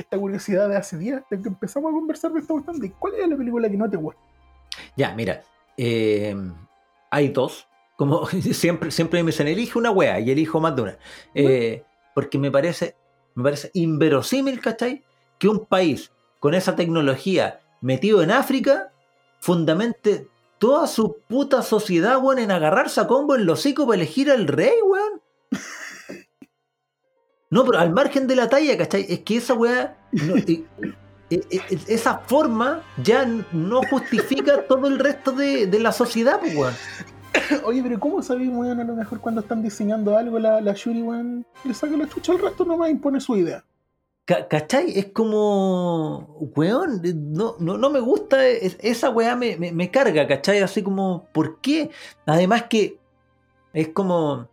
esta 0.00 0.18
curiosidad 0.18 0.68
de 0.68 0.76
hace 0.76 0.98
días, 0.98 1.22
de 1.30 1.40
que 1.40 1.48
empezamos 1.48 1.90
a 1.90 1.94
conversar 1.94 2.32
de 2.32 2.40
esta 2.40 2.52
cuestión 2.52 2.78
de 2.78 2.92
cuál 2.92 3.14
es 3.14 3.28
la 3.28 3.36
película 3.36 3.68
que 3.68 3.76
no 3.76 3.88
te 3.88 3.96
gusta. 3.96 4.20
Ya, 4.96 5.14
mira, 5.14 5.42
eh, 5.76 6.34
hay 7.10 7.28
dos. 7.28 7.66
Como 7.96 8.26
siempre, 8.52 8.90
siempre 8.90 9.22
me 9.22 9.30
dicen, 9.30 9.48
elige 9.48 9.78
una 9.78 9.90
wea 9.90 10.20
y 10.20 10.30
elijo 10.30 10.60
más 10.60 10.74
de 10.76 10.82
una. 10.82 10.98
Eh, 11.34 11.84
porque 12.14 12.38
me 12.38 12.50
parece, 12.50 12.96
me 13.34 13.44
parece 13.44 13.70
inverosímil, 13.74 14.60
¿cachai? 14.60 15.02
Que 15.38 15.48
un 15.48 15.66
país 15.66 16.12
con 16.38 16.54
esa 16.54 16.76
tecnología 16.76 17.60
metido 17.80 18.22
en 18.22 18.30
África 18.30 18.92
fundamente 19.38 20.28
toda 20.58 20.86
su 20.86 21.16
puta 21.26 21.62
sociedad, 21.62 22.18
weón, 22.22 22.38
en 22.38 22.50
agarrarse 22.50 23.00
a 23.00 23.06
combo 23.06 23.34
en 23.34 23.46
los 23.46 23.60
hocico 23.60 23.86
para 23.86 23.96
elegir 23.96 24.30
al 24.30 24.46
rey, 24.46 24.74
weón. 24.84 25.19
No, 27.50 27.64
pero 27.64 27.78
al 27.78 27.92
margen 27.92 28.26
de 28.28 28.36
la 28.36 28.48
talla, 28.48 28.78
¿cachai? 28.78 29.06
Es 29.08 29.20
que 29.20 29.36
esa 29.38 29.54
weá, 29.54 29.96
no, 30.12 30.34
esa 31.30 32.18
forma 32.18 32.82
ya 33.02 33.24
no 33.52 33.80
justifica 33.90 34.62
todo 34.66 34.86
el 34.88 34.98
resto 34.98 35.32
de, 35.32 35.66
de 35.66 35.78
la 35.80 35.92
sociedad, 35.92 36.40
pues, 36.40 36.56
weón. 36.56 36.74
Oye, 37.64 37.82
pero 37.82 37.98
¿cómo 38.00 38.22
sabéis, 38.22 38.50
weón, 38.52 38.80
a 38.80 38.84
lo 38.84 38.94
mejor 38.94 39.20
cuando 39.20 39.40
están 39.40 39.62
diseñando 39.62 40.16
algo, 40.16 40.38
la, 40.38 40.60
la 40.60 40.72
Shuri, 40.74 41.02
weón, 41.02 41.46
le 41.64 41.74
saca 41.74 41.96
la 41.96 42.08
chucha 42.08 42.32
al 42.32 42.38
resto 42.40 42.64
nomás 42.64 42.90
impone 42.90 43.20
su 43.20 43.36
idea? 43.36 43.64
Ca- 44.24 44.46
¿Cachai? 44.48 44.96
Es 44.98 45.06
como, 45.06 46.36
weón, 46.56 47.00
no, 47.32 47.56
no, 47.58 47.76
no 47.78 47.90
me 47.90 48.00
gusta, 48.00 48.46
es- 48.46 48.76
esa 48.80 49.10
weá 49.10 49.34
me, 49.36 49.56
me, 49.56 49.72
me 49.72 49.90
carga, 49.90 50.26
¿cachai? 50.26 50.60
Así 50.60 50.82
como, 50.82 51.26
¿por 51.32 51.60
qué? 51.60 51.90
Además 52.26 52.64
que 52.70 52.98
es 53.72 53.88
como, 53.88 54.48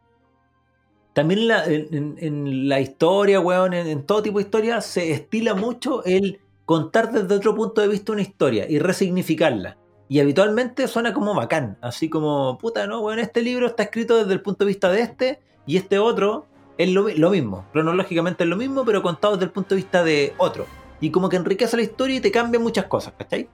también 1.18 1.39
en 1.39 1.47
la, 1.47 1.65
en, 1.65 2.70
la 2.70 2.80
historia, 2.80 3.39
weón, 3.39 3.74
en, 3.74 3.88
en 3.88 4.03
todo 4.03 4.22
tipo 4.22 4.38
de 4.38 4.43
historia, 4.43 4.82
se 4.82 5.11
estila 5.11 5.55
mucho 5.55 6.03
el 6.05 6.39
contar 6.63 7.11
desde 7.11 7.34
otro 7.34 7.55
punto 7.55 7.82
de 7.82 7.88
vista 7.88 8.11
una 8.11 8.22
historia 8.22 8.70
y 8.70 8.78
resignificarla. 8.78 9.78
Y 10.09 10.20
habitualmente 10.20 10.88
suena 10.88 11.15
como 11.15 11.34
bacán, 11.34 11.80
así 11.82 12.07
como, 12.07 12.59
puta, 12.59 12.86
no, 12.86 13.01
weón, 13.01 13.18
este 13.18 13.41
libro 13.41 13.65
está 13.65 13.82
escrito 13.82 14.15
desde 14.15 14.34
el 14.34 14.41
punto 14.41 14.63
de 14.63 14.68
vista 14.68 14.91
de 14.91 15.01
este 15.01 15.39
y 15.65 15.78
este 15.78 15.97
otro 15.97 16.45
es 16.78 16.91
lo, 16.91 17.09
lo 17.09 17.32
mismo, 17.32 17.65
cronológicamente 17.74 18.43
es 18.43 18.49
lo 18.51 18.55
mismo, 18.55 18.86
pero 18.86 19.01
contado 19.01 19.38
desde 19.38 19.45
el 19.45 19.51
punto 19.51 19.70
de 19.70 19.78
vista 19.78 20.03
de 20.03 20.36
otro. 20.38 20.68
Y 21.01 21.09
como 21.09 21.30
que 21.30 21.38
enriquece 21.38 21.78
la 21.78 21.82
historia 21.82 22.18
y 22.18 22.20
te 22.20 22.30
cambia 22.30 22.59
muchas 22.59 22.86
cosas, 22.86 23.15
¿cachai? 23.18 23.49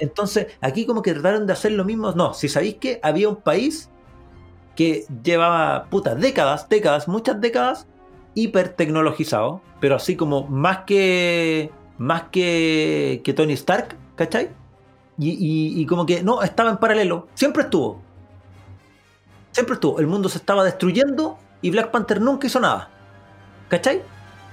Entonces, 0.00 0.48
aquí 0.60 0.86
como 0.86 1.02
que 1.02 1.12
trataron 1.12 1.46
de 1.46 1.52
hacer 1.52 1.70
lo 1.70 1.84
mismo. 1.84 2.10
No, 2.10 2.34
si 2.34 2.48
sabéis 2.48 2.78
que 2.78 2.98
había 3.00 3.28
un 3.28 3.36
país 3.36 3.90
que 4.74 5.06
llevaba, 5.22 5.84
puta, 5.90 6.14
décadas, 6.14 6.68
décadas, 6.68 7.08
muchas 7.08 7.40
décadas, 7.40 7.86
hiper 8.34 8.70
tecnologizado, 8.70 9.60
pero 9.80 9.96
así 9.96 10.16
como 10.16 10.46
más 10.48 10.78
que, 10.86 11.70
más 11.98 12.24
que, 12.30 13.22
Tony 13.36 13.52
Stark, 13.52 13.96
¿cachai? 14.16 14.50
Y, 15.18 15.86
como 15.86 16.06
que 16.06 16.22
no, 16.22 16.42
estaba 16.42 16.70
en 16.70 16.78
paralelo, 16.78 17.28
siempre 17.34 17.62
estuvo. 17.62 18.00
Siempre 19.52 19.74
estuvo. 19.74 20.00
El 20.00 20.08
mundo 20.08 20.28
se 20.28 20.38
estaba 20.38 20.64
destruyendo 20.64 21.38
y 21.62 21.70
Black 21.70 21.92
Panther 21.92 22.20
nunca 22.20 22.48
hizo 22.48 22.58
nada. 22.58 22.90
¿Cachai? 23.68 24.02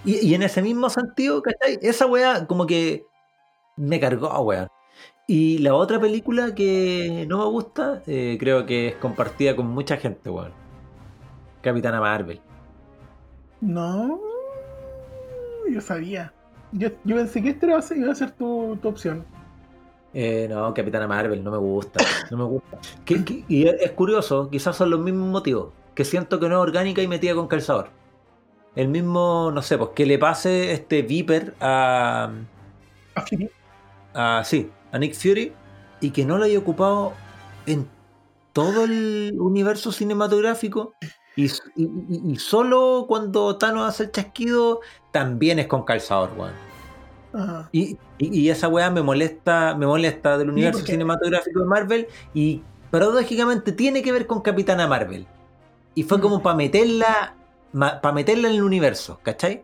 Y, 0.06 0.28
y 0.28 0.36
en 0.36 0.44
ese 0.44 0.62
mismo 0.62 0.90
sentido, 0.92 1.42
¿cachai? 1.42 1.80
Esa 1.82 2.06
weá 2.06 2.46
como 2.46 2.68
que 2.68 3.04
me 3.76 4.00
cargó, 4.00 4.30
weón. 4.42 4.68
Y 5.34 5.60
la 5.60 5.76
otra 5.76 5.98
película 5.98 6.54
que 6.54 7.26
no 7.30 7.38
me 7.38 7.46
gusta, 7.46 8.02
eh, 8.06 8.36
creo 8.38 8.66
que 8.66 8.90
es 8.90 8.96
compartida 8.96 9.56
con 9.56 9.66
mucha 9.68 9.96
gente, 9.96 10.30
weón. 10.30 10.52
Capitana 11.62 12.02
Marvel. 12.02 12.42
No, 13.62 14.20
yo 15.72 15.80
sabía. 15.80 16.34
Yo, 16.74 16.90
yo 17.06 17.16
pensé 17.16 17.42
que 17.42 17.52
este 17.52 17.66
iba 17.66 17.78
a 17.78 17.82
ser, 17.82 17.96
iba 18.00 18.12
a 18.12 18.16
ser 18.16 18.32
tu, 18.32 18.78
tu 18.82 18.90
opción. 18.90 19.24
Eh, 20.14 20.48
no, 20.50 20.74
Capitana 20.74 21.08
Marvel, 21.08 21.42
no 21.42 21.52
me 21.52 21.60
gusta. 21.60 22.04
No 22.30 22.36
me 22.36 22.44
gusta. 22.44 22.78
Que- 23.06 23.24
que- 23.24 23.46
y 23.48 23.70
es 23.70 23.92
curioso, 23.92 24.50
quizás 24.50 24.76
son 24.76 24.90
los 24.90 25.00
mismos 25.00 25.30
motivos. 25.30 25.70
Que 25.96 26.04
siento 26.04 26.42
que 26.42 26.50
no 26.50 26.56
es 26.56 26.62
orgánica 26.62 27.02
y 27.02 27.08
metida 27.08 27.36
con 27.36 27.48
calzador. 27.48 27.88
El 28.76 28.90
mismo, 28.90 29.50
no 29.54 29.62
sé, 29.62 29.78
pues 29.78 29.92
que 29.96 30.06
le 30.06 30.20
pase 30.20 30.74
este 30.74 31.04
Viper 31.04 31.56
a. 31.62 32.32
A 34.14 34.40
a 34.40 34.44
sí, 34.44 34.70
a 34.92 35.00
Nick 35.00 35.14
Fury 35.16 35.54
y 36.00 36.12
que 36.12 36.26
no 36.26 36.38
lo 36.38 36.46
haya 36.46 36.60
ocupado 36.60 37.14
en 37.66 37.88
todo 38.54 38.84
el 38.86 39.36
universo 39.40 39.92
cinematográfico. 39.92 40.94
Y, 41.36 41.46
y- 41.46 41.52
y- 41.78 42.32
y 42.34 42.36
solo 42.38 43.06
cuando 43.08 43.58
Thanos 43.58 43.88
hace 43.88 44.04
el 44.04 44.12
chasquido, 44.12 44.82
también 45.12 45.60
es 45.60 45.68
con 45.68 45.84
calzador, 45.84 46.32
weón. 46.38 46.72
Y, 47.72 47.98
y- 48.18 48.50
esa 48.50 48.68
weá 48.68 48.90
me 48.92 49.02
molesta, 49.02 49.74
me 49.76 49.86
molesta 49.88 50.38
del 50.38 50.50
universo 50.50 50.86
cinematográfico 50.86 51.62
de 51.62 51.66
Marvel 51.66 52.08
y 52.34 52.62
paradójicamente 52.90 53.72
tiene 53.72 54.02
que 54.02 54.12
ver 54.12 54.28
con 54.28 54.42
Capitana 54.42 54.86
Marvel. 54.88 55.26
Y 55.96 56.04
fue 56.04 56.18
Mm. 56.18 56.22
como 56.22 56.44
para 56.44 56.58
meterla, 56.58 57.36
para 57.72 58.12
meterla 58.12 58.50
en 58.50 58.56
el 58.56 58.64
universo, 58.64 59.20
¿cachai? 59.24 59.64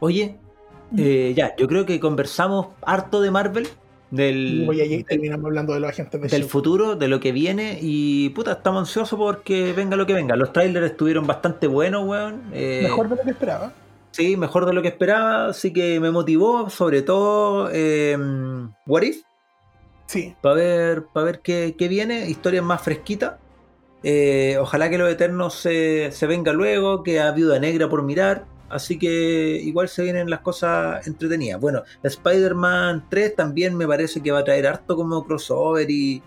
Oye, 0.00 0.38
Mm. 0.38 0.49
Eh, 0.96 1.32
ya, 1.36 1.54
yo 1.56 1.68
creo 1.68 1.86
que 1.86 2.00
conversamos 2.00 2.68
harto 2.82 3.20
de 3.20 3.30
Marvel, 3.30 3.68
del, 4.10 4.64
voy 4.66 4.80
a 4.80 4.84
del, 4.84 5.04
terminamos 5.04 5.46
hablando 5.46 5.72
de 5.74 5.80
los 5.80 5.90
agentes 5.90 6.12
de 6.20 6.26
del 6.26 6.26
S.H.I.E.L.D.. 6.28 6.50
futuro, 6.50 6.96
de 6.96 7.08
lo 7.08 7.20
que 7.20 7.30
viene 7.32 7.78
y 7.80 8.30
puta, 8.30 8.52
estamos 8.52 8.80
ansiosos 8.80 9.18
porque 9.18 9.72
venga 9.72 9.96
lo 9.96 10.06
que 10.06 10.14
venga. 10.14 10.34
Los 10.36 10.52
trailers 10.52 10.90
estuvieron 10.90 11.26
bastante 11.26 11.66
buenos, 11.68 12.06
weón. 12.06 12.42
Eh, 12.52 12.80
Mejor 12.82 13.08
de 13.08 13.16
lo 13.16 13.22
que 13.22 13.30
esperaba. 13.30 13.72
Sí, 14.10 14.36
mejor 14.36 14.66
de 14.66 14.72
lo 14.72 14.82
que 14.82 14.88
esperaba, 14.88 15.46
así 15.46 15.72
que 15.72 16.00
me 16.00 16.10
motivó, 16.10 16.68
sobre 16.68 17.02
todo 17.02 17.70
eh, 17.72 18.16
What 18.86 19.02
If, 19.02 19.22
Sí. 20.06 20.34
para 20.40 20.56
ver, 20.56 21.04
para 21.12 21.26
ver 21.26 21.40
qué, 21.40 21.76
qué 21.78 21.86
viene, 21.86 22.28
historias 22.28 22.64
más 22.64 22.82
fresquitas. 22.82 23.34
Eh, 24.02 24.56
ojalá 24.58 24.90
que 24.90 24.98
los 24.98 25.08
Eternos 25.08 25.54
se, 25.54 26.10
se 26.10 26.26
venga 26.26 26.52
luego, 26.52 27.04
que 27.04 27.20
a 27.20 27.30
Viuda 27.30 27.60
Negra 27.60 27.88
por 27.88 28.02
mirar, 28.02 28.46
así 28.70 28.98
que 28.98 29.60
igual 29.62 29.88
se 29.88 30.02
vienen 30.02 30.30
las 30.30 30.40
cosas 30.40 31.06
entretenidas. 31.06 31.60
Bueno, 31.60 31.82
Spider-Man 32.02 33.06
3 33.08 33.36
también 33.36 33.76
me 33.76 33.86
parece 33.86 34.22
que 34.22 34.30
va 34.30 34.38
a 34.38 34.44
traer 34.44 34.66
harto 34.66 34.96
como 34.96 35.24
crossover 35.24 35.90
y, 35.90 36.22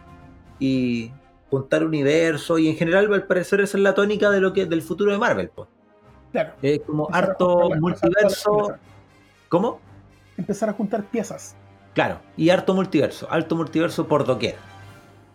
y 0.59 1.11
juntar 1.49 1.83
universo, 1.83 2.57
y 2.57 2.67
en 2.67 2.75
general 2.75 3.13
al 3.13 3.27
parecer 3.27 3.61
esa 3.61 3.77
es 3.77 3.83
la 3.83 3.93
tónica 3.93 4.29
de 4.29 4.41
lo 4.41 4.53
que 4.53 4.65
del 4.65 4.81
futuro 4.81 5.11
de 5.11 5.17
Marvel, 5.17 5.49
pues. 5.53 5.69
Claro. 6.31 6.53
Es 6.61 6.81
como 6.81 7.05
Empezar 7.05 7.29
harto 7.29 7.69
multiverso. 7.79 8.73
¿Cómo? 9.49 9.79
Empezar 10.35 10.69
a 10.69 10.73
juntar 10.73 11.03
piezas. 11.03 11.55
Claro, 11.93 12.19
y 12.35 12.49
harto 12.49 12.73
multiverso, 12.73 13.27
alto 13.29 13.55
multiverso 13.55 14.07
por 14.07 14.25
doquier. 14.25 14.55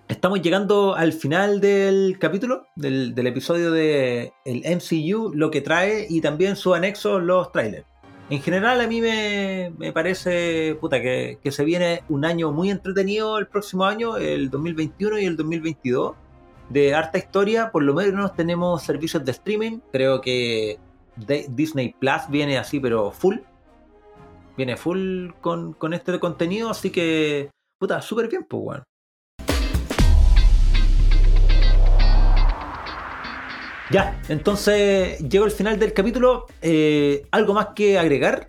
Estamos 0.08 0.40
llegando 0.40 0.94
al 0.94 1.12
final 1.12 1.60
del 1.60 2.16
capítulo, 2.18 2.66
del, 2.76 3.14
episodio 3.26 3.70
de 3.70 4.32
el 4.46 4.62
MCU, 4.64 5.34
lo 5.34 5.50
que 5.50 5.60
trae 5.60 6.06
y 6.08 6.22
también 6.22 6.56
su 6.56 6.72
anexo, 6.72 7.20
los 7.20 7.52
trailers. 7.52 7.84
En 8.30 8.40
general, 8.40 8.80
a 8.80 8.86
mí 8.86 9.02
me, 9.02 9.70
me 9.76 9.92
parece 9.92 10.78
puta, 10.80 11.02
que, 11.02 11.38
se 11.50 11.64
viene 11.64 12.04
un 12.08 12.24
año 12.24 12.52
muy 12.52 12.70
entretenido 12.70 13.36
el 13.38 13.48
próximo 13.48 13.84
año, 13.84 14.16
el 14.16 14.48
2021 14.48 15.18
y 15.18 15.26
el 15.26 15.36
2022, 15.36 16.16
de 16.70 16.94
harta 16.94 17.18
historia. 17.18 17.70
Por 17.70 17.82
lo 17.82 17.92
menos 17.92 18.34
tenemos 18.34 18.82
servicios 18.82 19.22
de 19.26 19.32
streaming. 19.32 19.80
Creo 19.92 20.22
que 20.22 20.78
Disney 21.50 21.94
Plus 21.98 22.22
viene 22.30 22.56
así, 22.56 22.80
pero 22.80 23.10
full. 23.10 23.36
Viene 24.56 24.78
full 24.78 25.32
con, 25.42 25.74
con 25.74 25.92
este 25.92 26.18
contenido, 26.18 26.70
así 26.70 26.88
que, 26.90 27.50
puta, 27.78 28.00
súper 28.00 28.28
bien, 28.28 28.46
pues. 28.48 28.80
Ya, 33.90 34.20
entonces 34.28 35.18
llegó 35.20 35.46
el 35.46 35.50
final 35.50 35.78
del 35.78 35.94
capítulo. 35.94 36.46
Eh, 36.60 37.26
¿Algo 37.30 37.54
más 37.54 37.68
que 37.74 37.98
agregar? 37.98 38.46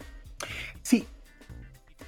Sí. 0.82 1.08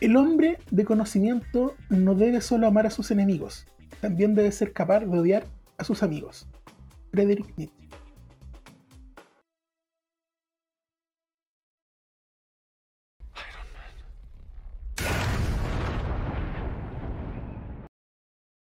El 0.02 0.18
hombre 0.18 0.58
de 0.70 0.84
conocimiento 0.84 1.76
no 1.90 2.14
debe 2.14 2.42
solo 2.42 2.68
amar 2.68 2.88
a 2.88 2.90
sus 2.90 3.10
enemigos, 3.12 3.68
también 4.02 4.36
debe 4.36 4.52
ser 4.52 4.74
capaz 4.74 5.02
de 5.02 5.18
odiar 5.18 5.46
a 5.78 5.84
sus 5.86 6.04
amigos. 6.04 6.48
Frederick 7.12 7.48
Nietzsche. 7.56 7.81